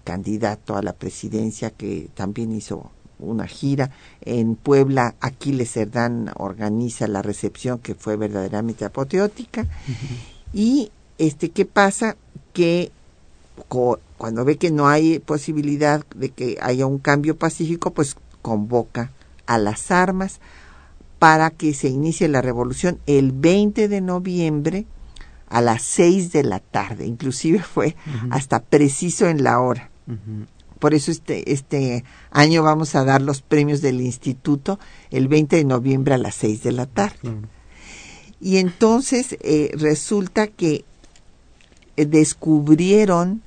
candidato 0.04 0.76
a 0.76 0.82
la 0.82 0.94
presidencia 0.94 1.72
que 1.72 2.10
también 2.14 2.52
hizo 2.52 2.92
una 3.24 3.48
gira. 3.48 3.92
En 4.22 4.56
Puebla, 4.56 5.16
Aquiles 5.20 5.72
Cerdán 5.72 6.32
organiza 6.36 7.08
la 7.08 7.22
recepción 7.22 7.80
que 7.80 7.96
fue 7.96 8.16
verdaderamente 8.18 8.86
apoteótica. 8.86 9.66
Y 10.54 10.92
este, 11.18 11.50
¿qué 11.50 11.66
pasa? 11.66 12.16
Que 12.54 12.92
cuando 14.18 14.46
ve 14.46 14.58
que 14.58 14.72
no 14.72 14.88
hay 14.88 15.20
posibilidad 15.20 16.06
de 16.16 16.30
que 16.30 16.58
haya 16.62 16.86
un 16.86 17.00
cambio 17.00 17.38
pacífico, 17.38 17.92
pues 17.92 18.16
convoca 18.42 19.12
a 19.46 19.58
las 19.58 19.92
armas 19.92 20.40
para 21.20 21.52
que 21.52 21.74
se 21.74 21.88
inicie 21.88 22.28
la 22.28 22.42
revolución 22.42 23.00
el 23.06 23.32
20 23.32 23.88
de 23.88 24.02
noviembre 24.02 24.86
a 25.48 25.62
las 25.62 25.84
6 25.84 26.32
de 26.32 26.44
la 26.44 26.60
tarde. 26.60 27.06
Inclusive 27.06 27.60
fue 27.60 27.96
hasta 28.30 28.60
preciso 28.60 29.28
en 29.28 29.44
la 29.44 29.60
hora. 29.60 29.90
Por 30.84 30.94
eso 30.94 31.12
este, 31.12 31.54
este 31.54 32.04
año 32.30 32.62
vamos 32.62 32.94
a 32.96 33.06
dar 33.06 33.22
los 33.22 33.42
premios 33.42 33.80
del 33.80 34.02
instituto 34.02 34.80
el 35.12 35.30
20 35.30 35.56
de 35.56 35.64
noviembre 35.64 36.14
a 36.14 36.18
las 36.18 36.36
6 36.36 36.62
de 36.62 36.74
la 36.74 36.88
tarde. 36.88 37.38
Y 38.42 38.58
entonces 38.58 39.38
eh, 39.40 39.72
resulta 39.76 40.48
que 40.48 40.84
eh, 41.96 42.06
descubrieron 42.06 43.44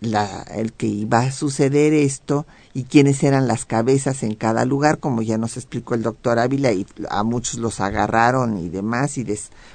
la, 0.00 0.42
el 0.42 0.74
que 0.74 0.88
iba 0.88 1.20
a 1.20 1.32
suceder 1.32 1.94
esto 1.94 2.44
y 2.74 2.82
quiénes 2.82 3.22
eran 3.22 3.48
las 3.48 3.64
cabezas 3.64 4.22
en 4.22 4.34
cada 4.34 4.66
lugar, 4.66 4.98
como 4.98 5.22
ya 5.22 5.38
nos 5.38 5.56
explicó 5.56 5.94
el 5.94 6.02
doctor 6.02 6.38
Ávila, 6.38 6.72
y 6.72 6.86
a 7.08 7.22
muchos 7.22 7.60
los 7.60 7.80
agarraron 7.80 8.58
y 8.58 8.68
demás, 8.68 9.16
y 9.16 9.26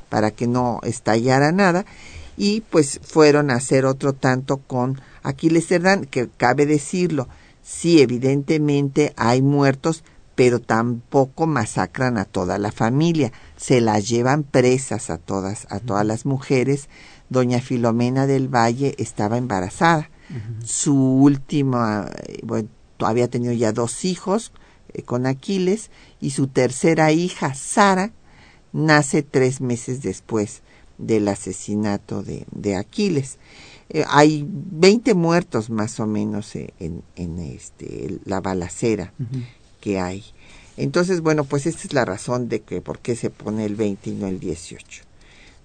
para 0.09 0.29
que 0.29 0.45
no 0.45 0.79
estallara 0.83 1.51
nada, 1.51 1.87
y 2.37 2.61
pues 2.61 2.99
fueron 3.01 3.49
a 3.49 3.55
hacer 3.55 3.87
otro 3.87 4.13
tanto 4.13 4.57
con 4.57 5.01
Aquiles 5.23 5.67
Cerdán, 5.67 6.05
que 6.05 6.29
cabe 6.29 6.65
decirlo, 6.65 7.27
sí, 7.61 8.01
evidentemente 8.01 9.13
hay 9.15 9.41
muertos, 9.41 10.03
pero 10.35 10.59
tampoco 10.59 11.47
masacran 11.47 12.17
a 12.17 12.25
toda 12.25 12.57
la 12.57 12.71
familia, 12.71 13.31
se 13.55 13.81
las 13.81 14.07
llevan 14.07 14.43
presas 14.43 15.09
a 15.09 15.17
todas, 15.17 15.67
a 15.69 15.79
todas 15.79 16.05
las 16.05 16.25
mujeres. 16.25 16.89
Doña 17.29 17.61
Filomena 17.61 18.27
del 18.27 18.47
Valle 18.47 18.95
estaba 18.97 19.37
embarazada. 19.37 20.09
Su 20.63 20.95
última, 20.95 22.09
eh, 22.27 22.39
bueno, 22.43 22.69
había 22.99 23.27
tenido 23.27 23.53
ya 23.53 23.71
dos 23.71 24.03
hijos 24.05 24.51
eh, 24.93 25.03
con 25.03 25.27
Aquiles 25.27 25.91
y 26.19 26.31
su 26.31 26.47
tercera 26.47 27.11
hija, 27.11 27.53
Sara, 27.53 28.11
nace 28.71 29.21
tres 29.21 29.61
meses 29.61 30.01
después 30.01 30.63
del 30.97 31.27
asesinato 31.27 32.23
de, 32.23 32.45
de 32.51 32.75
Aquiles. 32.75 33.37
Eh, 33.89 34.05
hay 34.07 34.45
20 34.47 35.13
muertos 35.13 35.69
más 35.69 35.99
o 35.99 36.07
menos 36.07 36.55
eh, 36.55 36.73
en, 36.79 37.03
en 37.15 37.39
este, 37.39 38.19
la 38.25 38.41
balacera 38.41 39.13
que 39.81 39.99
hay. 39.99 40.23
Entonces, 40.77 41.21
bueno, 41.21 41.43
pues 41.43 41.65
esta 41.65 41.83
es 41.83 41.93
la 41.93 42.05
razón 42.05 42.49
de 42.49 42.61
que 42.61 42.81
por 42.81 42.99
qué 42.99 43.15
se 43.15 43.29
pone 43.29 43.65
el 43.65 43.75
20 43.75 44.09
y 44.09 44.13
no 44.13 44.27
el 44.27 44.39
18. 44.39 45.03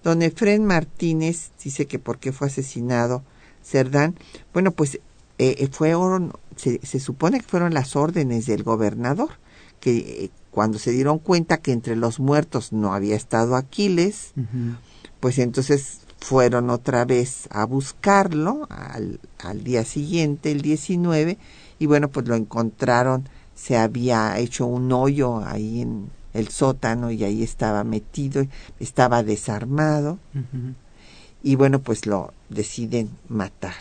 Don 0.04 0.22
Efren 0.22 0.64
Martínez 0.64 1.50
dice 1.62 1.86
que 1.86 1.98
por 1.98 2.18
qué 2.18 2.32
fue 2.32 2.48
asesinado 2.48 3.22
Cerdán. 3.64 4.14
Bueno, 4.52 4.70
pues 4.70 4.96
eh, 5.38 5.56
eh, 5.58 5.68
fueron, 5.70 6.32
se, 6.56 6.80
supone 7.00 7.40
que 7.40 7.46
fueron 7.46 7.74
las 7.74 7.96
órdenes 7.96 8.46
del 8.46 8.62
gobernador, 8.62 9.30
que 9.80 10.30
cuando 10.50 10.78
se 10.78 10.90
dieron 10.90 11.18
cuenta 11.18 11.58
que 11.58 11.72
entre 11.72 11.94
los 11.94 12.18
muertos 12.18 12.72
no 12.72 12.92
había 12.94 13.14
estado 13.14 13.54
Aquiles, 13.54 14.32
pues 15.20 15.38
entonces 15.38 16.00
fueron 16.18 16.70
otra 16.70 17.04
vez 17.04 17.48
a 17.50 17.64
buscarlo 17.64 18.66
al, 18.70 19.20
al 19.38 19.64
día 19.64 19.84
siguiente, 19.84 20.52
el 20.52 20.62
19, 20.62 21.38
y 21.78 21.86
bueno, 21.86 22.08
pues 22.08 22.26
lo 22.28 22.34
encontraron, 22.34 23.28
se 23.54 23.76
había 23.76 24.38
hecho 24.38 24.66
un 24.66 24.92
hoyo 24.92 25.44
ahí 25.44 25.80
en 25.80 26.10
el 26.34 26.48
sótano 26.48 27.10
y 27.10 27.24
ahí 27.24 27.42
estaba 27.42 27.84
metido, 27.84 28.46
estaba 28.80 29.22
desarmado, 29.22 30.18
y 31.42 31.54
bueno, 31.54 31.80
pues 31.80 32.06
lo 32.06 32.32
deciden 32.48 33.10
matar. 33.28 33.74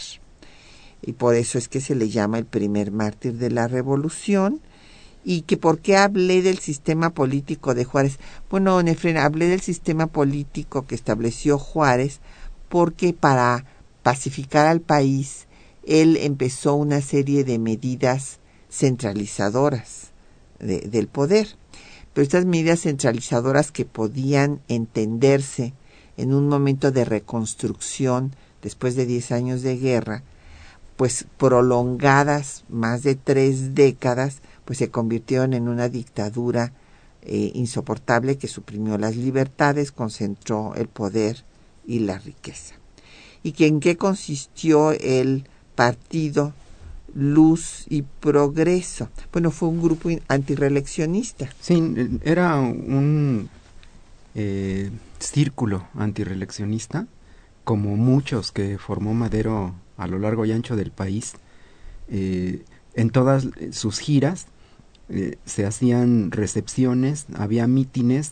Y 1.01 1.13
por 1.13 1.35
eso 1.35 1.57
es 1.57 1.67
que 1.67 1.81
se 1.81 1.95
le 1.95 2.09
llama 2.09 2.37
el 2.37 2.45
primer 2.45 2.91
mártir 2.91 3.33
de 3.33 3.51
la 3.51 3.67
revolución, 3.67 4.61
y 5.29 5.41
que 5.41 5.57
por 5.57 5.79
qué 5.79 5.97
hablé 5.97 6.41
del 6.41 6.57
sistema 6.57 7.09
político 7.09 7.75
de 7.75 7.83
Juárez. 7.83 8.17
Bueno, 8.49 8.81
Nefren, 8.81 9.17
hablé 9.17 9.47
del 9.47 9.59
sistema 9.59 10.07
político 10.07 10.87
que 10.87 10.95
estableció 10.95 11.59
Juárez 11.59 12.21
porque 12.69 13.11
para 13.11 13.65
pacificar 14.03 14.67
al 14.67 14.79
país 14.79 15.47
él 15.85 16.15
empezó 16.15 16.75
una 16.75 17.01
serie 17.01 17.43
de 17.43 17.59
medidas 17.59 18.39
centralizadoras 18.71 20.11
del 20.59 21.09
poder. 21.09 21.57
Pero 22.13 22.23
estas 22.23 22.45
medidas 22.45 22.83
centralizadoras 22.83 23.73
que 23.73 23.83
podían 23.83 24.61
entenderse 24.69 25.73
en 26.15 26.33
un 26.33 26.47
momento 26.47 26.91
de 26.91 27.03
reconstrucción 27.03 28.33
después 28.61 28.95
de 28.95 29.05
diez 29.05 29.33
años 29.33 29.61
de 29.61 29.75
guerra, 29.75 30.23
pues 30.95 31.25
prolongadas 31.37 32.63
más 32.69 33.03
de 33.03 33.15
tres 33.15 33.75
décadas, 33.75 34.41
pues 34.67 34.79
se 34.79 34.91
convirtieron 34.91 35.53
en 35.53 35.69
una 35.69 35.87
dictadura 35.87 36.73
eh, 37.21 37.51
insoportable 37.55 38.37
que 38.37 38.49
suprimió 38.49 38.97
las 38.97 39.15
libertades, 39.15 39.93
concentró 39.93 40.75
el 40.75 40.89
poder 40.89 41.45
y 41.85 41.99
la 41.99 42.19
riqueza. 42.19 42.75
¿Y 43.43 43.53
que 43.53 43.65
en 43.65 43.79
qué 43.79 43.95
consistió 43.95 44.91
el 44.91 45.47
partido 45.75 46.51
Luz 47.15 47.85
y 47.87 48.01
Progreso? 48.01 49.07
Bueno, 49.31 49.51
fue 49.51 49.69
un 49.69 49.81
grupo 49.81 50.09
antireeleccionista. 50.27 51.49
Sí, 51.61 51.81
era 52.25 52.59
un 52.59 53.49
eh, 54.35 54.91
círculo 55.19 55.87
antireeleccionista, 55.95 57.07
como 57.63 57.95
muchos 57.95 58.51
que 58.51 58.77
formó 58.77 59.13
Madero 59.13 59.75
a 59.95 60.07
lo 60.07 60.19
largo 60.19 60.45
y 60.45 60.51
ancho 60.51 60.75
del 60.75 60.91
país. 60.91 61.35
Eh, 62.09 62.65
en 62.95 63.11
todas 63.11 63.47
sus 63.71 63.99
giras 63.99 64.47
eh, 65.09 65.37
se 65.45 65.65
hacían 65.65 66.31
recepciones, 66.31 67.25
había 67.35 67.67
mítines, 67.67 68.31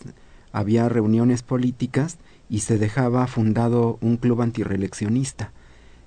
había 0.51 0.89
reuniones 0.89 1.43
políticas 1.43 2.17
y 2.49 2.59
se 2.59 2.78
dejaba 2.78 3.28
fundado 3.28 3.97
un 4.01 4.17
club 4.17 4.41
antireeleccionista. 4.41 5.51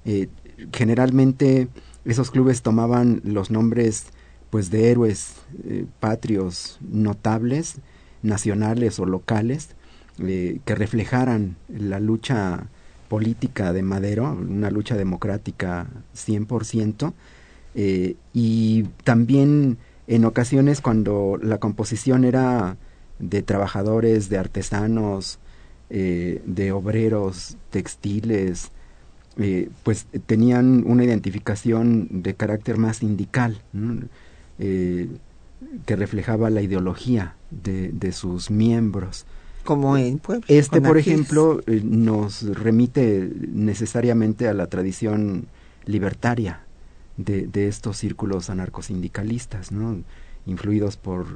Eh, 0.04 0.28
generalmente 0.72 1.68
esos 2.04 2.30
clubes 2.30 2.62
tomaban 2.62 3.20
los 3.24 3.50
nombres 3.50 4.06
pues 4.50 4.70
de 4.70 4.90
héroes 4.90 5.34
eh, 5.64 5.84
patrios 6.00 6.78
notables, 6.80 7.80
nacionales 8.22 8.98
o 8.98 9.06
locales, 9.06 9.76
que 10.18 10.74
reflejaran 10.74 11.54
la 11.68 12.00
lucha 12.00 12.66
política 13.08 13.72
de 13.72 13.82
Madero, 13.82 14.32
una 14.32 14.70
lucha 14.70 14.96
democrática 14.96 15.86
100%, 16.14 17.12
eh, 17.74 18.16
y 18.32 18.84
también 19.04 19.78
en 20.08 20.24
ocasiones 20.24 20.80
cuando 20.80 21.38
la 21.40 21.58
composición 21.58 22.24
era 22.24 22.78
de 23.18 23.42
trabajadores, 23.42 24.30
de 24.30 24.38
artesanos, 24.38 25.38
eh, 25.90 26.42
de 26.46 26.72
obreros 26.72 27.58
textiles, 27.70 28.70
eh, 29.36 29.68
pues 29.82 30.06
tenían 30.26 30.84
una 30.86 31.04
identificación 31.04 32.22
de 32.22 32.34
carácter 32.34 32.78
más 32.78 32.98
sindical, 32.98 33.60
eh, 34.58 35.08
que 35.84 35.96
reflejaba 35.96 36.48
la 36.48 36.62
ideología 36.62 37.36
de, 37.50 37.90
de 37.92 38.12
sus 38.12 38.50
miembros. 38.50 39.26
Como 39.64 39.98
en 39.98 40.22
Este, 40.48 40.80
por 40.80 40.96
ejemplo, 40.96 41.60
nos 41.66 42.44
remite 42.44 43.30
necesariamente 43.52 44.48
a 44.48 44.54
la 44.54 44.68
tradición 44.68 45.48
libertaria 45.84 46.62
de, 47.18 47.68
estos 47.68 47.98
círculos 47.98 48.48
anarcosindicalistas, 48.48 49.72
¿no? 49.72 50.02
influidos 50.46 50.96
por 50.96 51.26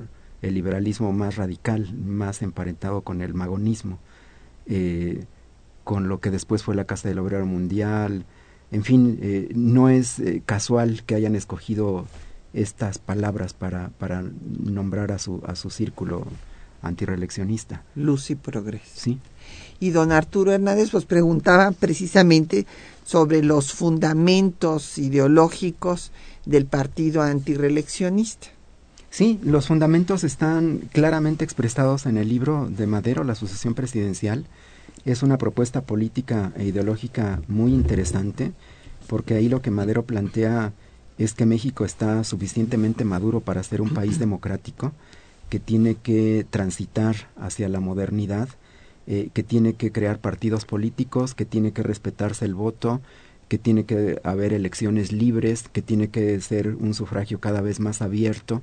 el 0.40 0.54
liberalismo 0.54 1.12
más 1.12 1.36
radical, 1.36 1.92
más 1.94 2.40
emparentado 2.40 3.02
con 3.02 3.20
el 3.20 3.34
magonismo, 3.34 3.98
eh, 4.66 5.24
con 5.84 6.08
lo 6.08 6.20
que 6.20 6.30
después 6.30 6.62
fue 6.62 6.74
la 6.74 6.84
Casa 6.84 7.08
del 7.08 7.18
Obrero 7.18 7.44
Mundial. 7.44 8.24
En 8.70 8.84
fin, 8.84 9.18
eh, 9.20 9.50
no 9.54 9.88
es 9.88 10.18
eh, 10.20 10.42
casual 10.46 11.02
que 11.04 11.16
hayan 11.16 11.36
escogido 11.36 12.06
estas 12.54 12.98
palabras 12.98 13.52
para, 13.52 13.90
para 13.98 14.22
nombrar 14.22 15.12
a 15.12 15.18
su, 15.18 15.42
a 15.46 15.56
su 15.56 15.70
círculo 15.70 16.26
antireeleccionista. 16.80 17.82
Luz 17.94 18.30
y 18.30 18.34
progreso. 18.34 18.90
Sí. 18.94 19.18
Y 19.80 19.90
don 19.90 20.12
Arturo 20.12 20.52
Hernández 20.52 20.90
pues 20.90 21.04
preguntaba 21.06 21.72
precisamente 21.72 22.66
sobre 23.04 23.42
los 23.42 23.72
fundamentos 23.72 24.98
ideológicos 24.98 26.12
del 26.46 26.66
partido 26.66 27.22
antireeleccionista. 27.22 28.48
Sí, 29.10 29.38
los 29.42 29.66
fundamentos 29.66 30.24
están 30.24 30.88
claramente 30.92 31.44
expresados 31.44 32.06
en 32.06 32.16
el 32.16 32.28
libro 32.28 32.70
de 32.70 32.86
Madero, 32.86 33.24
La 33.24 33.34
sucesión 33.34 33.74
presidencial. 33.74 34.46
Es 35.04 35.22
una 35.22 35.36
propuesta 35.36 35.82
política 35.82 36.52
e 36.56 36.64
ideológica 36.64 37.42
muy 37.46 37.74
interesante, 37.74 38.52
porque 39.08 39.34
ahí 39.34 39.48
lo 39.48 39.60
que 39.60 39.70
Madero 39.70 40.04
plantea 40.04 40.72
es 41.18 41.34
que 41.34 41.44
México 41.44 41.84
está 41.84 42.24
suficientemente 42.24 43.04
maduro 43.04 43.40
para 43.40 43.62
ser 43.62 43.82
un 43.82 43.92
país 43.92 44.18
democrático, 44.18 44.92
que 45.50 45.60
tiene 45.60 45.96
que 45.96 46.46
transitar 46.48 47.28
hacia 47.36 47.68
la 47.68 47.80
modernidad 47.80 48.48
eh, 49.06 49.30
que 49.32 49.42
tiene 49.42 49.74
que 49.74 49.90
crear 49.90 50.20
partidos 50.20 50.64
políticos, 50.64 51.34
que 51.34 51.44
tiene 51.44 51.72
que 51.72 51.82
respetarse 51.82 52.44
el 52.44 52.54
voto, 52.54 53.00
que 53.48 53.58
tiene 53.58 53.84
que 53.84 54.20
haber 54.22 54.52
elecciones 54.52 55.10
libres, 55.10 55.68
que 55.68 55.82
tiene 55.82 56.08
que 56.08 56.40
ser 56.40 56.68
un 56.68 56.94
sufragio 56.94 57.40
cada 57.40 57.60
vez 57.60 57.80
más 57.80 58.00
abierto. 58.00 58.62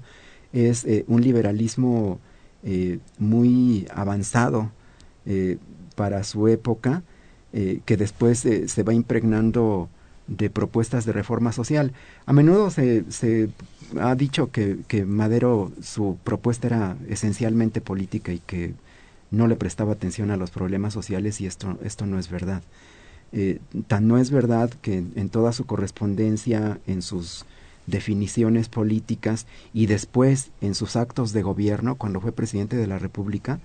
Es 0.54 0.86
eh, 0.86 1.04
un 1.08 1.22
liberalismo 1.22 2.20
eh, 2.64 3.00
muy 3.18 3.88
avanzado 3.94 4.72
para 5.96 6.24
su 6.24 6.48
época, 6.48 7.04
que 7.52 7.98
después 7.98 8.40
se 8.40 8.84
va 8.84 8.96
impregnando 8.96 9.90
de 10.26 10.50
propuestas 10.50 11.06
de 11.06 11.12
reforma 11.12 11.52
social. 11.52 11.92
A 12.26 12.34
menudo 12.34 12.72
se, 12.72 13.04
se 13.12 13.50
ha 14.00 14.16
dicho 14.16 14.50
que, 14.50 14.80
que 14.88 15.06
Madero, 15.06 15.72
su 15.84 16.18
propuesta 16.24 16.66
era 16.66 16.98
esencialmente 17.10 17.80
política 17.80 18.32
y 18.32 18.40
que 18.40 18.74
no 19.32 19.48
le 19.48 19.56
prestaba 19.56 19.94
atención 19.94 20.32
a 20.32 20.38
los 20.38 20.52
problemas 20.52 20.94
sociales 20.94 21.42
y 21.42 21.46
esto, 21.46 21.78
esto 21.84 22.06
no 22.06 22.20
es 22.20 22.30
verdad. 22.30 22.62
Eh, 23.32 23.60
tan 23.88 24.08
no 24.08 24.18
es 24.18 24.32
verdad 24.32 24.72
que 24.82 24.98
en 24.98 25.30
toda 25.30 25.54
su 25.54 25.66
correspondencia, 25.66 26.80
en 26.88 27.02
sus 27.02 27.46
definiciones 27.86 28.70
políticas 28.70 29.46
y 29.74 29.86
después 29.86 30.52
en 30.62 30.76
sus 30.76 30.96
actos 30.96 31.34
de 31.34 31.42
gobierno, 31.42 31.96
cuando 31.96 32.22
fue 32.22 32.32
presidente 32.32 32.78
de 32.78 32.88
la 32.88 33.00
República, 33.00 33.60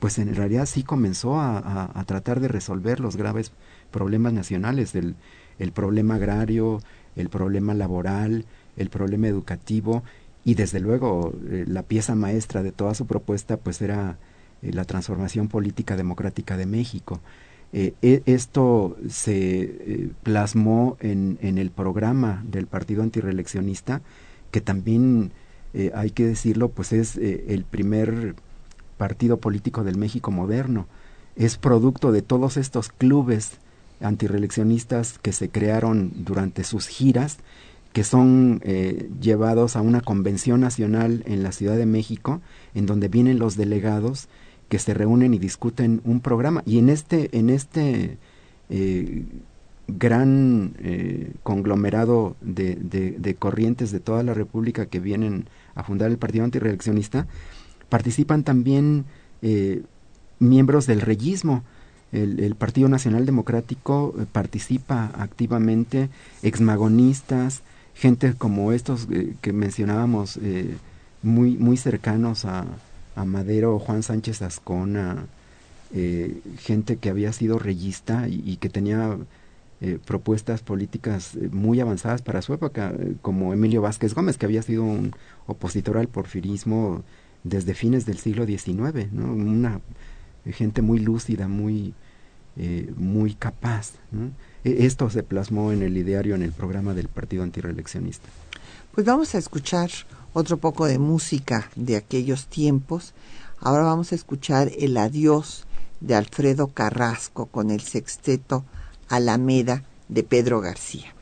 pues 0.00 0.18
en 0.18 0.34
realidad 0.34 0.66
sí 0.66 0.82
comenzó 0.82 1.40
a, 1.40 1.90
a, 1.94 2.04
tratar 2.04 2.40
de 2.40 2.48
resolver 2.48 3.00
los 3.00 3.16
graves 3.16 3.52
problemas 3.90 4.32
nacionales, 4.32 4.92
del 4.92 5.14
el 5.58 5.72
problema 5.72 6.16
agrario, 6.16 6.80
el 7.16 7.28
problema 7.28 7.74
laboral, 7.74 8.44
el 8.76 8.90
problema 8.90 9.28
educativo 9.28 10.02
y 10.44 10.54
desde 10.54 10.80
luego 10.80 11.32
eh, 11.48 11.64
la 11.66 11.82
pieza 11.82 12.14
maestra 12.14 12.62
de 12.62 12.72
toda 12.72 12.94
su 12.94 13.06
propuesta 13.06 13.56
pues 13.56 13.80
era 13.80 14.18
la 14.72 14.84
transformación 14.84 15.48
política 15.48 15.96
democrática 15.96 16.56
de 16.56 16.66
México. 16.66 17.20
Eh, 17.72 17.94
e, 18.02 18.22
esto 18.26 18.96
se 19.08 19.62
eh, 19.62 20.10
plasmó 20.22 20.96
en, 21.00 21.38
en, 21.42 21.58
el 21.58 21.70
programa 21.70 22.44
del 22.46 22.66
Partido 22.66 23.02
Antireeleccionista, 23.02 24.00
que 24.50 24.60
también, 24.60 25.32
hay 25.92 26.10
que 26.10 26.24
decirlo, 26.24 26.68
pues 26.68 26.92
es 26.92 27.16
el 27.16 27.64
primer 27.64 28.36
partido 28.96 29.38
político 29.38 29.82
del 29.82 29.98
México 29.98 30.30
moderno. 30.30 30.86
Es 31.34 31.56
producto 31.56 32.12
de 32.12 32.22
todos 32.22 32.56
estos 32.56 32.90
clubes 32.90 33.58
antireeleccionistas 34.00 35.18
que 35.18 35.32
se 35.32 35.48
crearon 35.48 36.12
durante 36.24 36.64
sus 36.64 36.86
giras, 36.86 37.38
que 37.92 38.04
son 38.04 38.60
eh, 38.64 39.08
llevados 39.20 39.76
a 39.76 39.80
una 39.80 40.00
convención 40.00 40.60
nacional 40.60 41.22
en 41.26 41.42
la 41.42 41.52
Ciudad 41.52 41.76
de 41.76 41.86
México, 41.86 42.40
en 42.74 42.86
donde 42.86 43.08
vienen 43.08 43.38
los 43.38 43.56
delegados 43.56 44.28
que 44.68 44.78
se 44.78 44.94
reúnen 44.94 45.34
y 45.34 45.38
discuten 45.38 46.00
un 46.04 46.20
programa. 46.20 46.62
Y 46.66 46.78
en 46.78 46.88
este, 46.88 47.36
en 47.36 47.50
este 47.50 48.18
eh, 48.70 49.24
gran 49.88 50.74
eh, 50.78 51.32
conglomerado 51.42 52.36
de, 52.40 52.74
de, 52.76 53.34
corrientes 53.34 53.92
de 53.92 54.00
toda 54.00 54.22
la 54.22 54.34
República 54.34 54.86
que 54.86 55.00
vienen 55.00 55.46
a 55.74 55.82
fundar 55.82 56.10
el 56.10 56.18
Partido 56.18 56.44
Antireeleccionista, 56.44 57.26
participan 57.88 58.44
también 58.44 59.04
miembros 60.38 60.86
del 60.86 61.00
reyismo. 61.00 61.64
El, 62.12 62.54
Partido 62.54 62.88
Nacional 62.88 63.26
Democrático 63.26 64.14
participa 64.32 65.10
activamente, 65.14 66.08
exmagonistas, 66.42 67.62
gente 67.94 68.34
como 68.34 68.72
estos 68.72 69.08
eh, 69.10 69.34
que 69.40 69.52
mencionábamos, 69.52 70.38
eh, 70.42 70.76
muy, 71.22 71.56
muy 71.56 71.76
cercanos 71.76 72.44
a, 72.44 72.66
a, 73.14 73.24
Madero, 73.24 73.78
Juan 73.78 74.02
Sánchez 74.02 74.42
Ascona, 74.42 75.26
eh, 75.94 76.40
gente 76.58 76.96
que 76.96 77.10
había 77.10 77.32
sido 77.32 77.58
reyista 77.58 78.28
y, 78.28 78.56
que 78.56 78.68
tenía 78.68 79.16
propuestas 80.06 80.62
políticas 80.62 81.36
muy 81.50 81.78
avanzadas 81.78 82.22
para 82.22 82.40
su 82.40 82.54
época, 82.54 82.94
como 83.20 83.52
Emilio 83.52 83.82
Vázquez 83.82 84.14
Gómez, 84.14 84.38
que 84.38 84.46
había 84.46 84.62
sido 84.62 84.82
un 84.82 85.14
opositor 85.46 85.98
al 85.98 86.08
porfirismo 86.08 87.02
desde 87.42 87.74
fines 87.74 88.06
del 88.06 88.16
siglo 88.16 88.46
XIX, 88.46 89.12
¿no? 89.12 89.30
una 89.30 89.82
gente 90.46 90.80
muy 90.80 91.00
lúcida, 91.00 91.48
muy, 91.48 91.92
muy 92.96 93.34
capaz. 93.34 93.92
E, 94.64 94.86
esto 94.86 95.10
se 95.10 95.22
plasmó 95.22 95.70
en 95.72 95.82
el 95.82 95.96
ideario, 95.96 96.34
en 96.34 96.42
el 96.42 96.52
programa 96.52 96.94
del 96.94 97.08
Partido 97.08 97.42
Antireeleccionista. 97.42 98.28
Pues 98.92 99.06
vamos 99.06 99.34
a 99.34 99.38
escuchar 99.38 99.90
otro 100.34 100.58
poco 100.58 100.84
de 100.86 100.98
música 100.98 101.70
de 101.76 101.96
aquellos 101.96 102.46
tiempos. 102.46 103.14
Ahora 103.60 103.84
vamos 103.84 104.12
a 104.12 104.16
escuchar 104.16 104.70
El 104.78 104.96
Adiós 104.98 105.64
de 106.00 106.14
Alfredo 106.16 106.66
Carrasco 106.66 107.46
con 107.46 107.70
el 107.70 107.80
sexteto 107.80 108.64
Alameda 109.08 109.84
de 110.08 110.24
Pedro 110.24 110.60
García. 110.60 111.14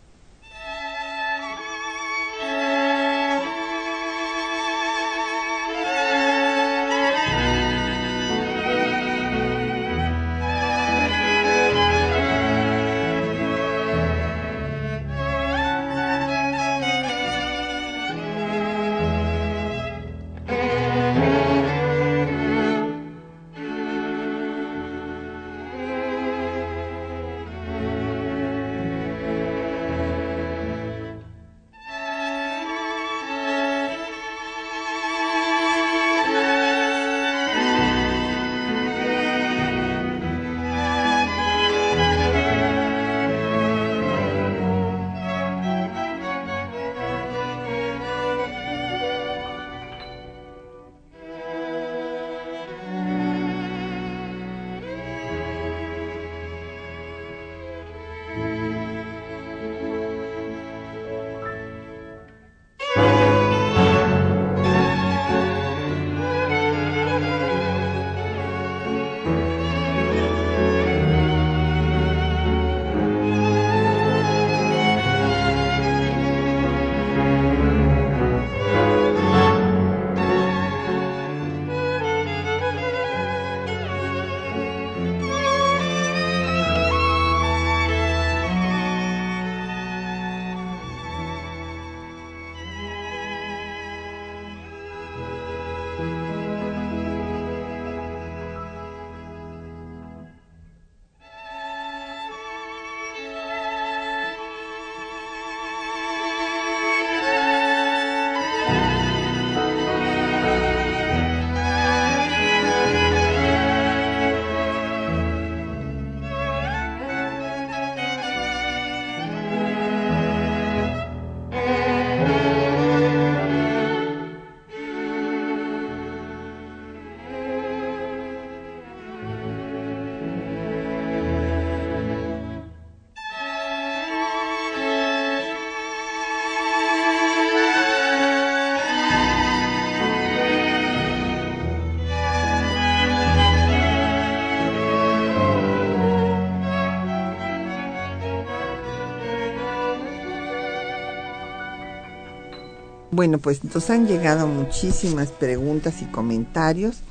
Bueno, 153.22 153.38
pues 153.38 153.62
nos 153.62 153.88
han 153.88 154.08
llegado 154.08 154.48
muchísimas 154.48 155.30
preguntas 155.30 156.02
y 156.02 156.06
comentarios. 156.06 157.02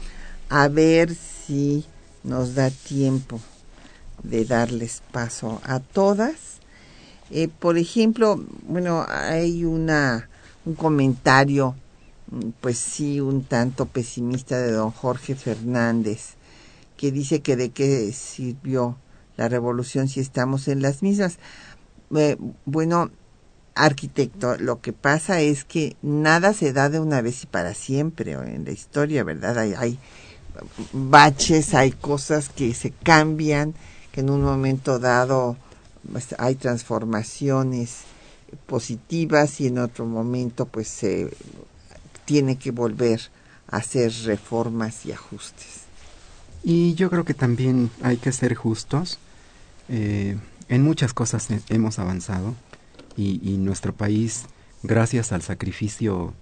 A 0.50 0.68
ver 0.68 1.16
si 1.16 1.86
nos 2.26 2.54
da 2.54 2.70
tiempo 2.70 3.40
de 4.22 4.44
darles 4.44 5.04
paso 5.14 5.62
a 5.64 5.80
todas. 5.80 6.60
Eh, 7.30 7.48
por 7.48 7.78
ejemplo, 7.78 8.44
bueno, 8.68 9.06
hay 9.08 9.64
una 9.64 10.28
un 10.66 10.74
comentario, 10.74 11.76
pues 12.60 12.78
sí, 12.78 13.22
un 13.22 13.46
tanto 13.46 13.86
pesimista 13.86 14.60
de 14.60 14.74
don 14.74 14.92
Jorge 14.92 15.36
Fernández, 15.36 16.34
que 16.98 17.14
dice 17.14 17.40
que 17.40 17.56
de 17.56 17.70
qué 17.70 18.12
sirvió 18.12 18.98
la 19.38 19.48
revolución 19.48 20.10
si 20.10 20.20
estamos 20.20 20.68
en 20.68 20.82
las 20.82 21.04
mismas. 21.04 21.38
Eh, 22.14 22.36
bueno, 22.66 23.12
arquitecto, 23.76 24.58
lo 24.58 24.82
que 24.82 24.94
pasa 24.94 25.42
es 25.42 25.64
que 25.64 25.96
nada 26.02 26.54
se 26.54 26.74
da 26.74 26.90
de 26.90 27.00
una 27.00 27.22
vez 27.22 27.44
y 27.44 27.48
para 27.48 27.74
siempre 27.74 28.34
en 28.34 28.66
la 28.66 28.72
historia, 28.72 29.24
¿verdad? 29.24 29.58
Hay, 29.58 29.74
hay 29.74 30.00
baches, 30.92 31.74
hay 31.74 31.92
cosas 31.92 32.50
que 32.50 32.74
se 32.74 32.92
cambian, 32.92 33.74
que 34.12 34.22
en 34.22 34.30
un 34.30 34.42
momento 34.42 35.00
dado 35.00 35.56
pues, 36.12 36.36
hay 36.38 36.56
transformaciones 36.56 38.00
positivas 38.66 39.62
y 39.62 39.68
en 39.68 39.80
otro 39.80 40.06
momento 40.06 40.66
pues 40.66 40.88
se 40.88 41.32
tiene 42.26 42.58
que 42.58 42.72
volver 42.72 43.22
a 43.68 43.78
hacer 43.78 44.12
reformas 44.26 45.06
y 45.06 45.14
ajustes. 45.14 45.82
Y 46.64 46.94
yo 46.94 47.10
creo 47.10 47.24
que 47.24 47.34
también 47.34 47.90
hay 48.04 48.18
que 48.18 48.32
ser 48.32 48.54
justos. 48.56 49.18
Eh, 49.90 50.38
en 50.68 50.84
muchas 50.84 51.14
cosas 51.14 51.48
hemos 51.70 52.00
avanzado 52.00 52.56
y, 53.18 53.58
nuestro 53.58 53.94
país, 53.94 54.46
gracias 54.84 55.32
al 55.32 55.42
sacrificio 55.42 56.34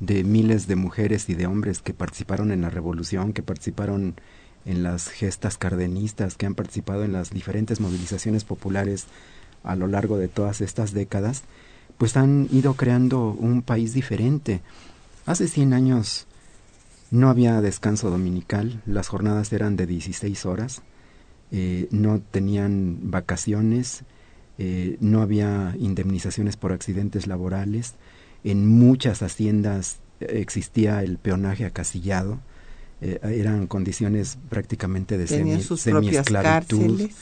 de 0.00 0.24
miles 0.24 0.66
de 0.66 0.76
mujeres 0.76 1.28
y 1.28 1.34
de 1.34 1.46
hombres 1.46 1.80
que 1.80 1.94
participaron 1.94 2.52
en 2.52 2.62
la 2.62 2.70
revolución, 2.70 3.32
que 3.32 3.42
participaron 3.42 4.14
en 4.64 4.82
las 4.82 5.08
gestas 5.08 5.56
cardenistas, 5.56 6.36
que 6.36 6.46
han 6.46 6.54
participado 6.54 7.04
en 7.04 7.12
las 7.12 7.30
diferentes 7.30 7.80
movilizaciones 7.80 8.44
populares 8.44 9.06
a 9.64 9.76
lo 9.76 9.86
largo 9.86 10.18
de 10.18 10.28
todas 10.28 10.60
estas 10.60 10.92
décadas, 10.92 11.42
pues 11.96 12.16
han 12.16 12.48
ido 12.52 12.74
creando 12.74 13.30
un 13.30 13.62
país 13.62 13.92
diferente. 13.92 14.60
Hace 15.26 15.48
100 15.48 15.72
años 15.72 16.26
no 17.10 17.30
había 17.30 17.60
descanso 17.60 18.10
dominical, 18.10 18.82
las 18.86 19.08
jornadas 19.08 19.52
eran 19.52 19.76
de 19.76 19.86
16 19.86 20.46
horas, 20.46 20.82
eh, 21.50 21.88
no 21.90 22.20
tenían 22.20 23.10
vacaciones, 23.10 24.04
eh, 24.58 24.96
no 25.00 25.22
había 25.22 25.74
indemnizaciones 25.78 26.56
por 26.56 26.72
accidentes 26.72 27.26
laborales, 27.26 27.94
en 28.44 28.66
muchas 28.66 29.22
haciendas 29.22 29.98
existía 30.20 31.02
el 31.02 31.18
peonaje 31.18 31.64
acasillado, 31.64 32.40
eh, 33.00 33.20
eran 33.22 33.68
condiciones 33.68 34.38
prácticamente 34.48 35.16
de 35.16 35.26
Tenían 35.26 35.62
sus 35.62 35.84
propias 35.84 36.26
cárceles, 36.26 37.14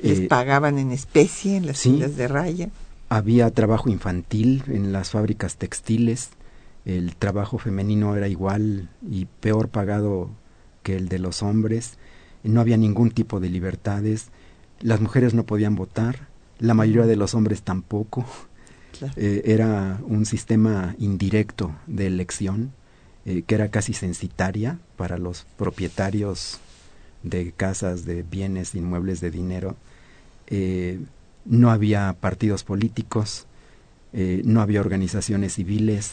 les 0.00 0.18
eh, 0.18 0.26
pagaban 0.26 0.78
en 0.78 0.90
especie 0.90 1.56
en 1.56 1.66
las 1.66 1.80
tiendas 1.80 2.16
de 2.16 2.26
raya. 2.26 2.70
Había 3.08 3.50
trabajo 3.52 3.90
infantil 3.90 4.64
en 4.66 4.92
las 4.92 5.10
fábricas 5.10 5.56
textiles, 5.56 6.30
el 6.84 7.14
trabajo 7.14 7.58
femenino 7.58 8.16
era 8.16 8.26
igual 8.26 8.90
y 9.08 9.26
peor 9.26 9.68
pagado 9.68 10.30
que 10.82 10.96
el 10.96 11.08
de 11.08 11.20
los 11.20 11.42
hombres, 11.42 11.98
no 12.42 12.60
había 12.60 12.76
ningún 12.76 13.10
tipo 13.12 13.38
de 13.38 13.48
libertades, 13.48 14.30
las 14.80 15.00
mujeres 15.00 15.32
no 15.32 15.44
podían 15.44 15.76
votar, 15.76 16.28
la 16.58 16.74
mayoría 16.74 17.06
de 17.06 17.16
los 17.16 17.34
hombres 17.34 17.62
tampoco. 17.62 18.24
Eh, 19.16 19.42
era 19.46 20.00
un 20.06 20.24
sistema 20.24 20.94
indirecto 20.98 21.74
de 21.86 22.06
elección 22.06 22.72
eh, 23.26 23.42
que 23.42 23.56
era 23.56 23.68
casi 23.68 23.92
censitaria 23.92 24.78
para 24.96 25.18
los 25.18 25.46
propietarios 25.56 26.60
de 27.22 27.52
casas, 27.52 28.04
de 28.04 28.22
bienes, 28.22 28.74
inmuebles 28.74 29.20
de 29.20 29.30
dinero. 29.30 29.76
Eh, 30.46 31.00
no 31.44 31.70
había 31.70 32.14
partidos 32.20 32.64
políticos, 32.64 33.46
no 34.12 34.60
había 34.60 34.80
organizaciones 34.80 35.54
civiles, 35.54 36.12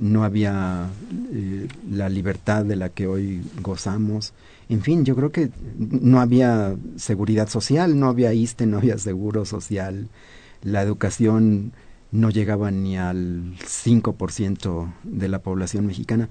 no 0.00 0.22
había 0.22 0.86
la 1.90 2.08
libertad 2.10 2.64
de 2.64 2.76
la 2.76 2.90
que 2.90 3.06
hoy 3.06 3.42
gozamos. 3.62 4.34
En 4.68 4.82
fin, 4.82 5.04
yo 5.04 5.14
creo 5.14 5.30
que 5.30 5.50
no 5.78 6.20
había 6.20 6.76
seguridad 6.96 7.48
social, 7.48 7.98
no 7.98 8.08
había 8.08 8.32
ISTE, 8.32 8.66
no 8.66 8.78
había 8.78 8.98
seguro 8.98 9.44
social, 9.44 10.08
la 10.62 10.82
educación 10.82 11.72
no 12.10 12.30
llegaba 12.30 12.70
ni 12.70 12.96
al 12.96 13.56
5% 13.58 14.92
de 15.02 15.28
la 15.28 15.40
población 15.40 15.86
mexicana. 15.86 16.28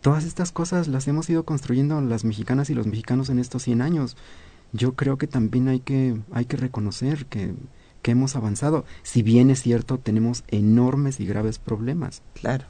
Todas 0.00 0.24
estas 0.24 0.52
cosas 0.52 0.88
las 0.88 1.06
hemos 1.08 1.28
ido 1.28 1.44
construyendo 1.44 2.00
las 2.00 2.24
mexicanas 2.24 2.70
y 2.70 2.74
los 2.74 2.86
mexicanos 2.86 3.28
en 3.28 3.38
estos 3.38 3.64
100 3.64 3.82
años. 3.82 4.16
Yo 4.72 4.94
creo 4.94 5.18
que 5.18 5.26
también 5.26 5.68
hay 5.68 5.80
que, 5.80 6.16
hay 6.32 6.44
que 6.44 6.56
reconocer 6.56 7.26
que, 7.26 7.54
que 8.02 8.12
hemos 8.12 8.36
avanzado. 8.36 8.84
Si 9.02 9.22
bien 9.22 9.50
es 9.50 9.62
cierto, 9.62 9.98
tenemos 9.98 10.44
enormes 10.48 11.20
y 11.20 11.26
graves 11.26 11.58
problemas. 11.58 12.22
Claro. 12.34 12.64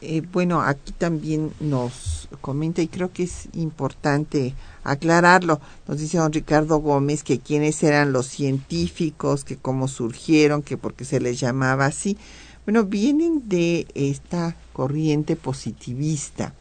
Eh, 0.00 0.22
bueno, 0.32 0.60
aquí 0.60 0.92
también 0.92 1.52
nos 1.60 2.28
comenta 2.40 2.82
y 2.82 2.88
creo 2.88 3.12
que 3.12 3.24
es 3.24 3.48
importante 3.54 4.54
aclararlo. 4.82 5.60
Nos 5.88 5.98
dice 5.98 6.18
don 6.18 6.32
Ricardo 6.32 6.78
Gómez 6.78 7.22
que 7.22 7.38
quiénes 7.38 7.82
eran 7.82 8.12
los 8.12 8.26
científicos, 8.26 9.44
que 9.44 9.56
cómo 9.56 9.88
surgieron, 9.88 10.62
que 10.62 10.76
por 10.76 10.94
qué 10.94 11.04
se 11.04 11.20
les 11.20 11.40
llamaba 11.40 11.86
así. 11.86 12.16
Bueno, 12.64 12.84
vienen 12.84 13.48
de 13.48 13.86
esta 13.94 14.56
corriente 14.72 15.36
positivista 15.36 16.54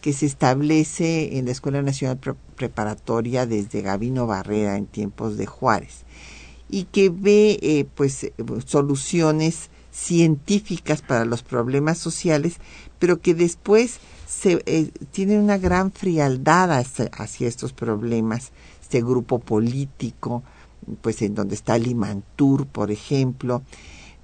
que 0.00 0.12
se 0.12 0.26
establece 0.26 1.38
en 1.38 1.46
la 1.46 1.52
Escuela 1.52 1.82
Nacional 1.82 2.18
Preparatoria 2.56 3.46
desde 3.46 3.82
Gavino 3.82 4.26
Barrera 4.26 4.76
en 4.76 4.86
tiempos 4.86 5.36
de 5.36 5.46
Juárez 5.46 6.04
y 6.68 6.84
que 6.84 7.10
ve 7.10 7.58
eh, 7.62 7.86
pues 7.94 8.32
soluciones 8.66 9.70
científicas 9.92 11.02
para 11.02 11.24
los 11.24 11.42
problemas 11.42 11.98
sociales, 11.98 12.56
pero 12.98 13.20
que 13.20 13.34
después 13.34 13.98
se, 14.26 14.62
eh, 14.66 14.90
tienen 15.12 15.40
una 15.40 15.58
gran 15.58 15.92
frialdad 15.92 16.72
hacia, 16.72 17.48
estos 17.48 17.72
problemas. 17.72 18.50
Este 18.80 19.02
grupo 19.02 19.38
político, 19.38 20.42
pues 21.00 21.22
en 21.22 21.34
donde 21.34 21.54
está 21.54 21.78
Limantur, 21.78 22.66
por 22.66 22.90
ejemplo, 22.90 23.62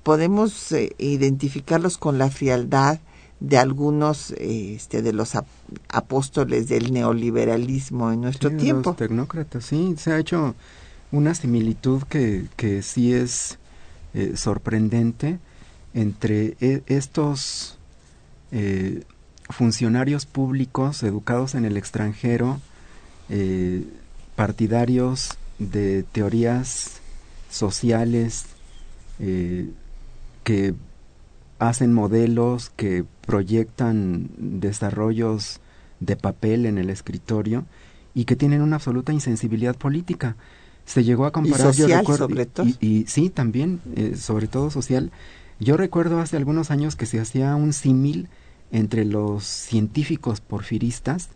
podemos 0.03 0.73
eh, 0.73 0.95
identificarlos 0.99 1.99
con 1.99 2.19
la 2.19 2.31
frialdad 2.31 3.01
de 3.41 3.57
algunos 3.57 4.33
este, 4.33 5.01
de 5.01 5.13
los 5.13 5.33
apóstoles 5.89 6.69
del 6.69 6.93
neoliberalismo 6.93 8.11
en 8.11 8.23
nuestro 8.23 8.51
tiempo. 8.51 8.91
Los 8.91 8.97
tecnócratas, 8.97 9.65
sí, 9.65 9.95
se 9.97 10.13
ha 10.13 10.19
hecho 10.19 10.55
una 11.13 11.35
similitud 11.35 12.03
que, 12.03 12.47
que 12.57 12.83
sí 12.83 13.13
es 13.13 13.59
eh, 14.15 14.33
sorprendente 14.37 15.39
entre 15.99 16.57
e, 16.61 16.83
estos 16.87 17.77
eh, 18.53 19.03
funcionarios 19.51 20.27
públicos 20.27 21.03
educados 21.03 21.57
en 21.57 21.65
el 21.65 21.77
extranjero, 21.77 22.61
eh, 23.29 23.85
partidarios 24.37 25.37
de 25.59 26.05
teorías 26.05 27.01
sociales, 27.51 28.47
eh, 29.19 29.71
que 30.45 30.75
hacen 31.59 31.93
modelos, 31.93 32.71
que 32.77 33.05
proyectan 33.27 34.31
desarrollos 34.37 35.59
de 35.99 36.15
papel 36.15 36.67
en 36.67 36.79
el 36.79 36.91
escritorio 36.91 37.65
y 38.15 38.25
que 38.25 38.37
tienen 38.37 38.63
una 38.63 38.77
absoluta 38.77 39.13
insensibilidad 39.13 39.75
política. 39.75 40.37
Se 40.85 41.03
llegó 41.03 41.27
a 41.27 41.33
comparar, 41.33 41.75
y 41.75 41.77
social, 41.77 42.07
sobre 42.07 42.47
todo. 42.47 42.67
Y, 42.81 43.05
sí, 43.09 43.31
también, 43.31 43.81
sobre 44.17 44.47
todo 44.47 44.71
social, 44.71 45.11
yo 45.61 45.77
recuerdo 45.77 46.21
hace 46.21 46.37
algunos 46.37 46.71
años 46.71 46.97
que 46.97 47.07
se 47.07 47.21
hacía 47.21 47.55
un 47.57 47.73
símil 47.73 48.29
entre 48.71 49.05
los 49.05 49.45
científicos 49.45 50.41
porfiristas 50.41 51.31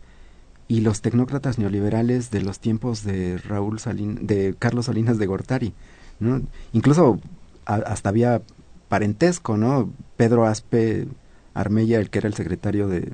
y 0.67 0.81
los 0.81 1.01
tecnócratas 1.01 1.59
neoliberales 1.59 2.31
de 2.31 2.41
los 2.41 2.59
tiempos 2.59 3.03
de 3.03 3.37
Raúl 3.37 3.79
Salin, 3.79 4.25
de 4.25 4.55
Carlos 4.57 4.85
Salinas 4.85 5.17
de 5.17 5.25
Gortari, 5.25 5.73
¿no? 6.19 6.41
Incluso 6.71 7.19
hasta 7.65 8.09
había 8.09 8.41
parentesco, 8.87 9.57
¿no? 9.57 9.91
Pedro 10.15 10.45
Aspe 10.45 11.07
Armella, 11.53 11.99
el 11.99 12.09
que 12.09 12.19
era 12.19 12.27
el 12.27 12.33
secretario 12.33 12.87
de, 12.87 13.11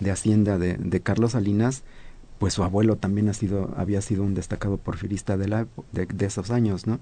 de 0.00 0.10
Hacienda 0.10 0.58
de, 0.58 1.00
Carlos 1.02 1.32
Salinas, 1.32 1.82
pues 2.38 2.54
su 2.54 2.64
abuelo 2.64 2.96
también 2.96 3.28
ha 3.28 3.34
sido, 3.34 3.74
había 3.76 4.00
sido 4.00 4.22
un 4.22 4.34
destacado 4.34 4.78
porfirista 4.78 5.36
de, 5.36 5.48
la, 5.48 5.66
de, 5.92 6.06
de 6.06 6.26
esos 6.26 6.50
años, 6.50 6.86
¿no? 6.86 7.00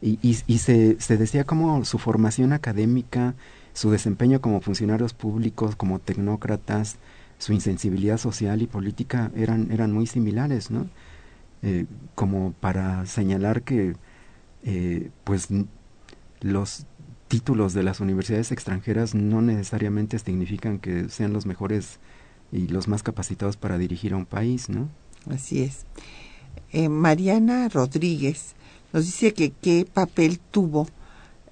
Y, 0.00 0.18
y, 0.22 0.58
se, 0.58 1.00
se, 1.00 1.16
decía 1.16 1.44
como 1.44 1.84
su 1.84 1.98
formación 1.98 2.52
académica, 2.52 3.34
su 3.72 3.90
desempeño 3.90 4.40
como 4.40 4.60
funcionarios 4.60 5.12
públicos, 5.12 5.74
como 5.74 5.98
tecnócratas, 5.98 6.98
su 7.38 7.52
insensibilidad 7.52 8.18
social 8.18 8.62
y 8.62 8.66
política 8.66 9.30
eran, 9.34 9.70
eran 9.72 9.92
muy 9.92 10.06
similares, 10.06 10.70
¿no? 10.70 10.88
Eh, 11.62 11.86
como 12.14 12.52
para 12.52 13.06
señalar 13.06 13.62
que 13.62 13.96
eh, 14.62 15.10
pues 15.24 15.48
los 16.40 16.86
títulos 17.26 17.74
de 17.74 17.82
las 17.82 18.00
universidades 18.00 18.52
extranjeras 18.52 19.14
no 19.14 19.42
necesariamente 19.42 20.18
significan 20.18 20.78
que 20.78 21.08
sean 21.08 21.32
los 21.32 21.46
mejores 21.46 21.98
y 22.52 22.68
los 22.68 22.88
más 22.88 23.02
capacitados 23.02 23.56
para 23.56 23.76
dirigir 23.76 24.12
a 24.12 24.16
un 24.16 24.26
país, 24.26 24.68
¿no? 24.68 24.88
Así 25.28 25.62
es. 25.62 25.84
Eh, 26.72 26.88
Mariana 26.88 27.68
Rodríguez 27.68 28.54
nos 28.92 29.06
dice 29.06 29.32
que 29.32 29.50
qué 29.50 29.86
papel 29.90 30.38
tuvo 30.38 30.86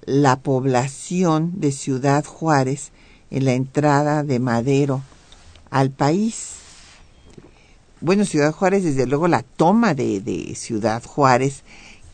la 0.05 0.39
población 0.39 1.59
de 1.59 1.71
Ciudad 1.71 2.23
Juárez 2.23 2.91
en 3.31 3.45
la 3.45 3.53
entrada 3.53 4.23
de 4.23 4.39
Madero 4.39 5.01
al 5.69 5.91
país. 5.91 6.55
Bueno, 7.99 8.25
Ciudad 8.25 8.53
Juárez, 8.53 8.83
desde 8.83 9.07
luego, 9.07 9.27
la 9.27 9.41
toma 9.41 9.93
de, 9.93 10.53
Ciudad 10.55 11.03
Juárez, 11.03 11.63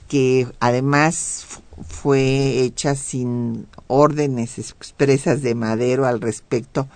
que 0.07 0.47
además 0.59 1.45
fue 1.87 2.61
hecha 2.61 2.95
sin 2.95 3.67
órdenes 3.87 4.59
expresas 4.59 5.41
de 5.41 5.55
Madero 5.55 6.05
al 6.05 6.21
respecto 6.21 6.87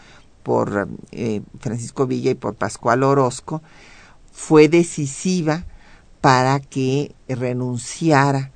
por 0.43 0.87
eh, 1.11 1.41
Francisco 1.59 2.07
Villa 2.07 2.31
y 2.31 2.35
por 2.35 2.55
Pascual 2.55 3.03
Orozco, 3.03 3.61
fue 4.31 4.69
decisiva 4.69 5.65
para 6.27 6.59
que 6.59 7.15
renunciara 7.29 8.51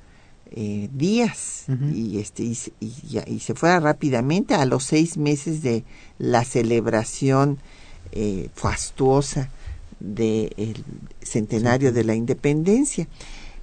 eh, 0.50 0.90
Díaz. 0.92 1.64
Y 1.94 2.18
este 2.18 2.42
y, 2.42 2.58
y, 2.80 3.40
se 3.40 3.54
fuera 3.54 3.80
rápidamente 3.80 4.52
a 4.52 4.66
los 4.66 4.84
seis 4.84 5.16
meses 5.16 5.62
de 5.62 5.82
la 6.18 6.44
celebración 6.44 7.56
eh, 8.10 8.50
fastuosa 8.54 9.48
del 10.00 10.84
centenario 11.22 11.94
de 11.94 12.04
la 12.04 12.14
independencia. 12.14 13.08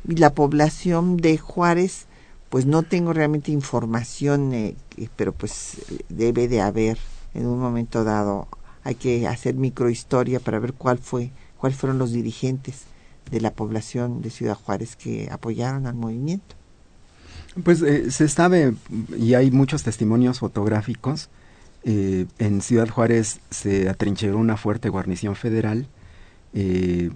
Y 0.07 0.15
la 0.15 0.33
población 0.33 1.17
de 1.17 1.37
Juárez 1.37 2.07
pues 2.49 2.65
no 2.65 2.81
tengo 2.81 3.13
realmente 3.13 3.51
información 3.51 4.55
eh, 4.55 4.75
pero 5.15 5.33
pues 5.33 5.83
debe 6.09 6.47
de 6.47 6.61
haber. 6.61 6.97
En 7.35 7.45
un 7.45 7.59
momento 7.59 8.03
dado 8.03 8.47
hay 8.83 8.95
que 8.95 9.27
hacer 9.27 9.53
microhistoria 9.53 10.39
para 10.39 10.57
ver 10.57 10.73
cuál 10.73 10.97
fue 10.97 11.29
cuáles 11.59 11.77
fueron 11.77 11.99
los 11.99 12.11
dirigentes 12.11 12.88
de 13.31 13.41
la 13.41 13.51
población 13.53 14.21
de 14.21 14.29
Ciudad 14.29 14.55
Juárez 14.55 14.95
que 14.95 15.29
apoyaron 15.31 15.87
al 15.87 15.95
movimiento. 15.95 16.55
Pues 17.63 17.81
eh, 17.81 18.11
se 18.11 18.27
sabe, 18.27 18.75
y 19.17 19.33
hay 19.33 19.51
muchos 19.51 19.83
testimonios 19.83 20.39
fotográficos, 20.39 21.29
eh, 21.83 22.25
en 22.37 22.61
Ciudad 22.61 22.87
Juárez 22.89 23.39
se 23.49 23.89
atrincheró 23.89 24.37
una 24.37 24.57
fuerte 24.57 24.89
guarnición 24.89 25.35
federal, 25.35 25.87
eh, 26.53 27.09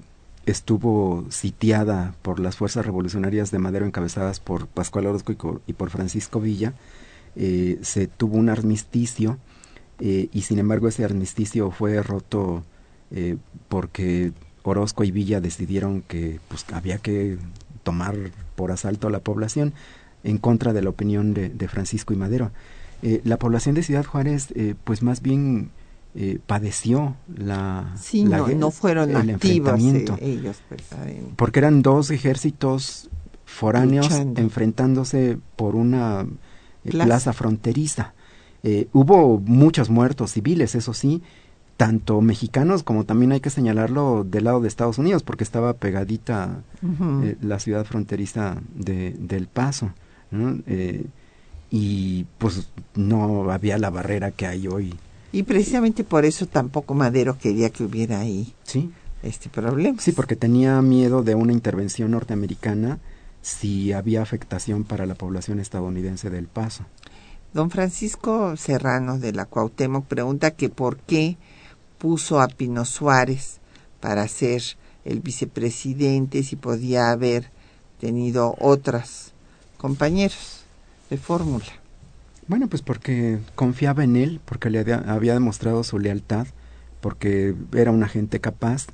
estuvo 0.45 1.25
sitiada 1.29 2.15
por 2.21 2.39
las 2.39 2.57
fuerzas 2.57 2.85
revolucionarias 2.85 3.51
de 3.51 3.59
Madero 3.59 3.85
encabezadas 3.85 4.39
por 4.39 4.67
Pascual 4.67 5.05
Orozco 5.05 5.61
y, 5.67 5.73
por 5.73 5.89
Francisco 5.89 6.41
Villa, 6.41 6.73
se 7.35 8.07
tuvo 8.07 8.37
un 8.37 8.49
armisticio 8.49 9.39
y 9.99 10.41
sin 10.41 10.59
embargo 10.59 10.87
ese 10.87 11.03
armisticio 11.03 11.71
fue 11.71 12.03
roto 12.03 12.63
porque 13.69 14.33
Orozco 14.63 15.03
y 15.03 15.11
Villa 15.11 15.41
decidieron 15.41 16.01
que 16.01 16.39
pues, 16.47 16.65
había 16.71 16.97
que 16.97 17.37
tomar 17.83 18.15
por 18.55 18.71
asalto 18.71 19.07
a 19.07 19.11
la 19.11 19.19
población 19.19 19.73
en 20.23 20.37
contra 20.37 20.73
de 20.73 20.81
la 20.81 20.89
opinión 20.89 21.33
de, 21.33 21.67
Francisco 21.67 22.13
y 22.13 22.17
Madero. 22.17 22.51
Eh, 23.01 23.21
la 23.25 23.37
población 23.37 23.75
de 23.75 23.83
Ciudad 23.83 24.05
Juárez, 24.05 24.47
eh, 24.55 24.75
pues 24.85 25.03
más 25.03 25.21
bien 25.21 25.69
eh, 26.15 26.39
padeció 26.45 27.15
la, 27.35 27.93
sí, 27.99 28.23
no, 28.23 28.71
fueron 28.71 29.13
el 29.13 29.31
enfrentamiento, 29.31 30.17
ellos, 30.21 30.57
pues, 30.69 30.81
porque 31.35 31.59
eran 31.59 31.81
dos 31.81 32.11
ejércitos 32.11 33.09
foráneos 33.45 34.09
enfrentándose 34.37 35.37
por 35.57 35.75
una 35.75 36.25
plaza, 36.89 37.33
fronteriza. 37.33 38.13
hubo 38.93 39.39
muchos 39.39 39.89
muertos 39.89 40.31
civiles, 40.31 40.75
eso 40.75 40.93
sí, 40.93 41.21
tanto 41.83 42.21
mexicanos 42.21 42.81
como 42.81 43.03
también 43.03 43.33
hay 43.33 43.41
que 43.41 43.49
señalarlo 43.49 44.23
del 44.23 44.45
lado 44.45 44.61
de 44.61 44.69
Estados 44.69 44.99
Unidos, 44.99 45.21
porque 45.21 45.43
estaba 45.43 45.73
pegadita 45.73 46.61
la 47.41 47.59
ciudad 47.59 47.83
fronteriza 47.83 48.55
de, 48.73 49.11
del 49.19 49.47
Paso. 49.47 49.91
Eh, 50.65 51.05
y 51.69 52.25
pues 52.37 52.69
no 52.95 53.51
había 53.51 53.77
la 53.77 53.89
barrera 53.89 54.31
que 54.31 54.47
hay 54.47 54.65
hoy. 54.65 54.95
Y 55.33 55.43
precisamente 55.43 56.05
por 56.05 56.23
eso 56.23 56.45
tampoco 56.45 56.93
Madero 56.93 57.37
quería 57.37 57.69
que 57.69 57.83
hubiera 57.83 58.21
ahí 58.21 58.53
sí. 58.63 58.89
este 59.21 59.49
problema. 59.49 59.99
Sí, 59.99 60.13
porque 60.13 60.37
tenía 60.37 60.81
miedo 60.81 61.21
de 61.21 61.35
una 61.35 61.51
intervención 61.51 62.11
norteamericana 62.11 62.99
si 63.41 63.91
había 63.91 64.21
afectación 64.21 64.85
para 64.85 65.05
la 65.05 65.15
población 65.15 65.59
estadounidense 65.59 66.29
del 66.29 66.47
Paso. 66.47 66.85
Don 67.53 67.69
Francisco 67.69 68.55
Serrano 68.55 69.19
de 69.19 69.33
la 69.33 69.45
Cuauhtémoc 69.45 70.05
pregunta 70.05 70.51
que 70.51 70.69
por 70.69 70.95
qué 70.95 71.35
puso 72.03 72.41
a 72.41 72.49
Pino 72.49 72.83
Suárez 72.83 73.61
para 74.01 74.27
ser 74.27 74.61
el 75.05 75.21
vicepresidente 75.21 76.43
si 76.43 76.57
podía 76.57 77.11
haber 77.11 77.49
tenido 78.01 78.57
otras 78.59 79.31
compañeros 79.77 80.65
de 81.09 81.15
fórmula. 81.15 81.63
Bueno, 82.45 82.67
pues 82.67 82.81
porque 82.81 83.39
confiaba 83.55 84.03
en 84.03 84.17
él, 84.17 84.41
porque 84.43 84.69
le 84.69 84.79
había, 84.79 85.33
demostrado 85.33 85.81
su 85.85 85.97
lealtad, 85.97 86.47
porque 86.99 87.55
era 87.73 87.91
una 87.91 88.09
gente 88.09 88.41
capaz, 88.41 88.87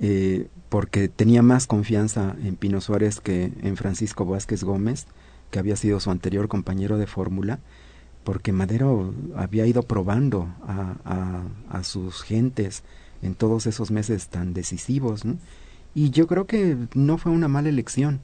eh, 0.00 0.48
porque 0.70 1.08
tenía 1.08 1.42
más 1.42 1.68
confianza 1.68 2.34
en 2.42 2.56
Pino 2.56 2.80
Suárez 2.80 3.20
que 3.20 3.52
en 3.62 3.76
Francisco 3.76 4.24
Vázquez 4.24 4.64
Gómez, 4.64 5.06
que 5.52 5.60
había 5.60 5.76
sido 5.76 6.00
su 6.00 6.10
anterior 6.10 6.48
compañero 6.48 6.98
de 6.98 7.06
fórmula, 7.06 7.60
porque 8.30 8.52
Madero 8.52 9.12
había 9.34 9.66
ido 9.66 9.82
probando 9.82 10.54
a, 10.64 11.82
sus 11.82 12.22
gentes 12.22 12.84
en 13.22 13.34
todos 13.34 13.66
esos 13.66 13.90
meses 13.90 14.28
tan 14.28 14.54
decisivos, 14.54 15.24
y 15.96 16.10
yo 16.10 16.28
creo 16.28 16.46
que 16.46 16.76
no 16.94 17.18
fue 17.18 17.32
una 17.32 17.48
mala 17.48 17.70
elección 17.70 18.20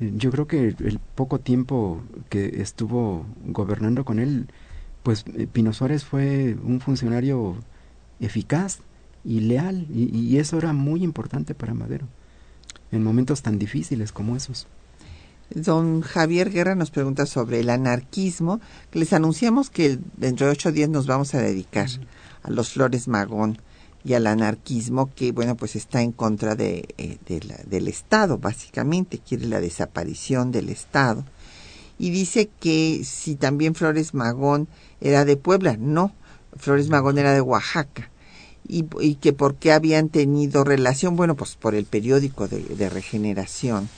yo 0.00 0.32
creo 0.32 0.48
que 0.48 0.74
el 0.78 1.00
poco 1.14 1.38
tiempo 1.38 2.02
que 2.28 2.60
estuvo 2.62 3.26
gobernando 3.46 4.04
con 4.04 4.18
él, 4.18 4.48
pues 5.04 5.24
eh, 5.36 5.46
Pino 5.46 5.72
Suárez 5.72 6.04
fue 6.04 6.56
un 6.62 6.80
funcionario 6.80 7.56
eficaz 8.18 8.80
y 9.24 9.38
leal, 9.40 9.86
y, 9.92 10.38
eso 10.38 10.58
era 10.58 10.72
muy 10.72 11.04
importante 11.04 11.54
para 11.54 11.74
Madero, 11.74 12.08
en 12.92 13.04
momentos 13.04 13.42
tan 13.42 13.58
difíciles 13.58 14.10
como 14.10 14.34
esos. 14.34 14.66
Don 15.54 16.02
Javier 16.02 16.50
Guerra 16.50 16.74
nos 16.74 16.90
pregunta 16.90 17.26
sobre 17.26 17.60
el 17.60 17.70
anarquismo. 17.70 18.60
Les 18.92 19.12
anunciamos 19.12 19.70
que 19.70 19.98
dentro 20.16 20.46
de 20.46 20.52
ocho 20.52 20.72
días 20.72 20.88
nos 20.88 21.06
vamos 21.06 21.34
a 21.34 21.40
dedicar 21.40 21.88
a 22.42 22.50
los 22.50 22.72
Flores 22.72 23.08
Magón 23.08 23.58
y 24.04 24.14
al 24.14 24.26
anarquismo 24.26 25.10
que, 25.14 25.32
bueno, 25.32 25.56
pues 25.56 25.76
está 25.76 26.02
en 26.02 26.12
contra 26.12 26.54
de, 26.54 26.94
eh, 26.98 27.18
del 27.66 27.88
Estado, 27.88 28.38
básicamente, 28.38 29.18
quiere 29.18 29.46
la 29.46 29.60
desaparición 29.60 30.52
del 30.52 30.68
Estado. 30.68 31.24
Y 31.98 32.10
dice 32.10 32.48
que 32.60 33.02
si 33.04 33.34
también 33.34 33.74
Flores 33.74 34.14
Magón 34.14 34.68
era 35.00 35.24
de 35.24 35.36
Puebla, 35.36 35.76
no, 35.78 36.12
Flores 36.56 36.88
Magón 36.88 37.18
era 37.18 37.32
de 37.32 37.40
Oaxaca. 37.40 38.10
Y, 38.66 38.84
y 39.00 39.14
que 39.16 39.32
por 39.32 39.56
qué 39.56 39.72
habían 39.72 40.10
tenido 40.10 40.62
relación, 40.62 41.16
bueno, 41.16 41.34
pues 41.34 41.56
por 41.56 41.74
el 41.74 41.86
periódico 41.86 42.48
de, 42.48 42.88
regeneración, 42.90 43.88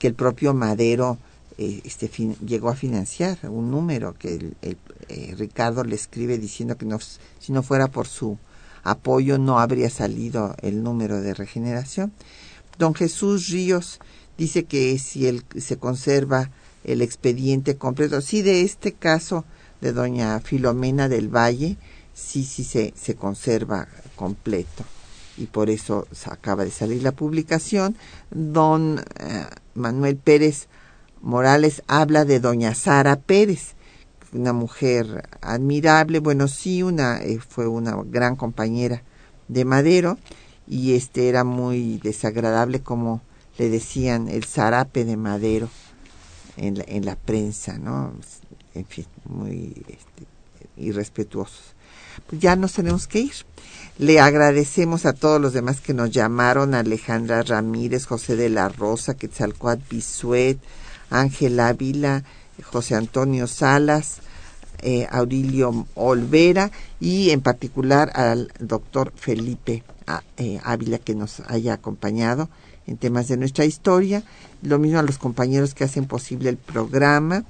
que 0.00 0.08
el 0.08 0.14
propio 0.14 0.54
Madero 0.54 1.18
eh, 1.58 1.82
este, 1.84 2.10
llegó 2.44 2.70
a 2.70 2.74
financiar 2.74 3.38
un 3.42 3.70
número 3.70 4.14
que 4.14 4.34
el, 4.34 4.56
eh, 5.08 5.34
Ricardo 5.36 5.84
le 5.84 5.94
escribe 5.94 6.38
diciendo 6.38 6.76
que 6.76 6.86
no, 6.86 6.98
si 7.38 7.52
no 7.52 7.62
fuera 7.62 7.88
por 7.88 8.08
su 8.08 8.38
apoyo 8.82 9.36
no 9.36 9.60
habría 9.60 9.90
salido 9.90 10.56
el 10.62 10.82
número 10.82 11.20
de 11.20 11.34
regeneración. 11.34 12.12
Don 12.78 12.94
Jesús 12.94 13.48
Ríos 13.50 14.00
dice 14.38 14.64
que 14.64 14.98
si 14.98 15.42
se 15.58 15.76
conserva 15.76 16.50
el 16.82 17.02
expediente 17.02 17.76
completo, 17.76 18.22
sí 18.22 18.40
de 18.40 18.62
este 18.62 18.92
caso 18.92 19.44
de 19.82 19.92
doña 19.92 20.40
Filomena 20.40 21.10
del 21.10 21.28
Valle, 21.28 21.76
sí, 22.14 22.44
sí 22.44 22.64
se, 22.64 22.94
se 22.96 23.16
conserva 23.16 23.86
completo 24.16 24.82
y 25.40 25.46
por 25.46 25.70
eso 25.70 26.06
acaba 26.26 26.64
de 26.64 26.70
salir 26.70 27.02
la 27.02 27.12
publicación. 27.12 27.96
Don 28.30 29.02
eh, 29.18 29.46
Manuel 29.74 30.16
Pérez 30.16 30.68
Morales 31.20 31.82
habla 31.86 32.24
de 32.24 32.40
doña 32.40 32.74
Sara 32.74 33.16
Pérez, 33.16 33.74
una 34.32 34.52
mujer 34.52 35.28
admirable, 35.42 36.20
bueno, 36.20 36.48
sí, 36.48 36.82
una, 36.82 37.20
eh, 37.22 37.40
fue 37.46 37.66
una 37.66 37.96
gran 38.04 38.36
compañera 38.36 39.02
de 39.48 39.64
Madero 39.64 40.18
y 40.66 40.94
este 40.94 41.28
era 41.28 41.44
muy 41.44 41.98
desagradable 41.98 42.80
como 42.80 43.22
le 43.58 43.68
decían 43.68 44.28
el 44.28 44.44
zarape 44.44 45.04
de 45.04 45.16
Madero 45.16 45.68
en 46.56 46.78
la, 46.78 46.84
en 46.86 47.04
la 47.04 47.16
prensa, 47.16 47.76
¿no? 47.76 48.12
En 48.74 48.86
fin, 48.86 49.06
muy 49.24 49.82
este, 49.88 50.26
irrespetuosos. 50.76 51.74
Pues 52.26 52.40
ya 52.40 52.56
nos 52.56 52.72
tenemos 52.72 53.06
que 53.06 53.20
ir. 53.20 53.32
Le 54.00 54.18
agradecemos 54.18 55.04
a 55.04 55.12
todos 55.12 55.38
los 55.38 55.52
demás 55.52 55.82
que 55.82 55.92
nos 55.92 56.10
llamaron, 56.10 56.72
Alejandra 56.72 57.42
Ramírez, 57.42 58.06
José 58.06 58.34
de 58.34 58.48
la 58.48 58.70
Rosa, 58.70 59.12
Quetzalcoatl 59.12 59.82
Bisuet, 59.90 60.56
Ángel 61.10 61.60
Ávila, 61.60 62.24
José 62.64 62.94
Antonio 62.94 63.46
Salas, 63.46 64.20
eh, 64.78 65.06
Aurelio 65.10 65.86
Olvera 65.96 66.70
y 66.98 67.28
en 67.28 67.42
particular 67.42 68.10
al 68.14 68.50
doctor 68.58 69.12
Felipe 69.16 69.84
ah, 70.06 70.22
eh, 70.38 70.58
Ávila 70.64 70.96
que 70.96 71.14
nos 71.14 71.40
haya 71.40 71.74
acompañado 71.74 72.48
en 72.86 72.96
temas 72.96 73.28
de 73.28 73.36
nuestra 73.36 73.66
historia. 73.66 74.22
Lo 74.62 74.78
mismo 74.78 74.98
a 74.98 75.02
los 75.02 75.18
compañeros 75.18 75.74
que 75.74 75.84
hacen 75.84 76.06
posible 76.06 76.48
el 76.48 76.56
programa. 76.56 77.44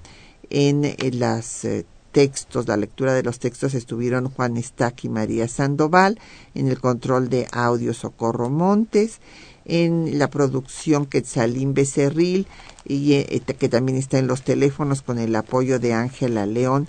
En, 0.51 0.82
los 1.12 1.64
eh, 1.64 1.86
textos, 2.12 2.68
la 2.68 2.76
lectura 2.76 3.14
de 3.14 3.22
los 3.22 3.38
textos 3.38 3.74
estuvieron 3.74 4.28
Juan 4.28 4.56
Estac 4.56 5.04
y 5.04 5.08
María 5.08 5.48
Sandoval, 5.48 6.18
en 6.54 6.68
el 6.68 6.80
control 6.80 7.28
de 7.28 7.46
audio 7.52 7.94
Socorro 7.94 8.50
Montes, 8.50 9.20
en 9.64 10.18
la 10.18 10.28
producción 10.28 11.06
Quetzalín 11.06 11.74
Becerril, 11.74 12.46
y 12.84 13.14
eh, 13.14 13.42
que 13.58 13.68
también 13.68 13.98
está 13.98 14.18
en 14.18 14.26
los 14.26 14.42
teléfonos 14.42 15.02
con 15.02 15.18
el 15.18 15.34
apoyo 15.36 15.78
de 15.78 15.92
Ángela 15.92 16.46
León 16.46 16.88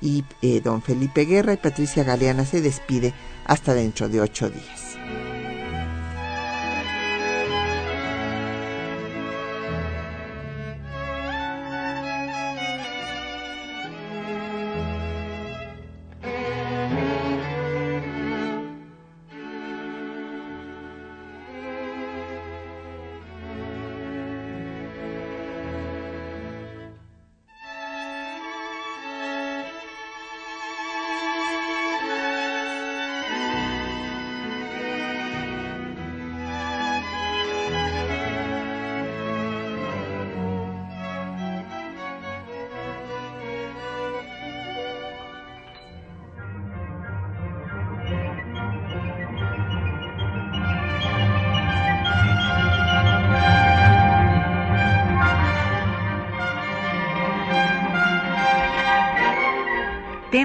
y 0.00 0.24
eh, 0.42 0.60
don 0.60 0.82
Felipe 0.82 1.24
Guerra 1.24 1.54
y 1.54 1.58
Patricia 1.58 2.04
Galeana 2.04 2.44
se 2.44 2.60
despide 2.60 3.14
hasta 3.44 3.74
dentro 3.74 4.08
de 4.08 4.20
ocho 4.20 4.50
días. 4.50 4.81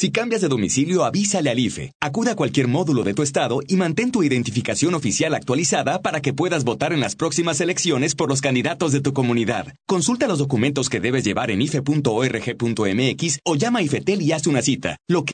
Si 0.00 0.10
cambias 0.10 0.40
de 0.40 0.48
domicilio, 0.48 1.04
avísale 1.04 1.50
al 1.50 1.58
IFE. 1.58 1.92
Acuda 2.00 2.32
a 2.32 2.34
cualquier 2.34 2.68
módulo 2.68 3.02
de 3.02 3.12
tu 3.12 3.22
estado 3.22 3.60
y 3.68 3.76
mantén 3.76 4.10
tu 4.10 4.22
identificación 4.22 4.94
oficial 4.94 5.34
actualizada 5.34 6.00
para 6.00 6.22
que 6.22 6.32
puedas 6.32 6.64
votar 6.64 6.94
en 6.94 7.00
las 7.00 7.16
próximas 7.16 7.60
elecciones 7.60 8.14
por 8.14 8.30
los 8.30 8.40
candidatos 8.40 8.92
de 8.92 9.02
tu 9.02 9.12
comunidad. 9.12 9.74
Consulta 9.86 10.26
los 10.26 10.38
documentos 10.38 10.88
que 10.88 11.00
debes 11.00 11.22
llevar 11.22 11.50
en 11.50 11.60
ife.org.mx 11.60 13.40
o 13.44 13.56
llama 13.56 13.80
a 13.80 13.82
IFETEL 13.82 14.22
y 14.22 14.32
haz 14.32 14.46
una 14.46 14.62
cita. 14.62 14.96
Lo 15.06 15.26
que 15.26 15.28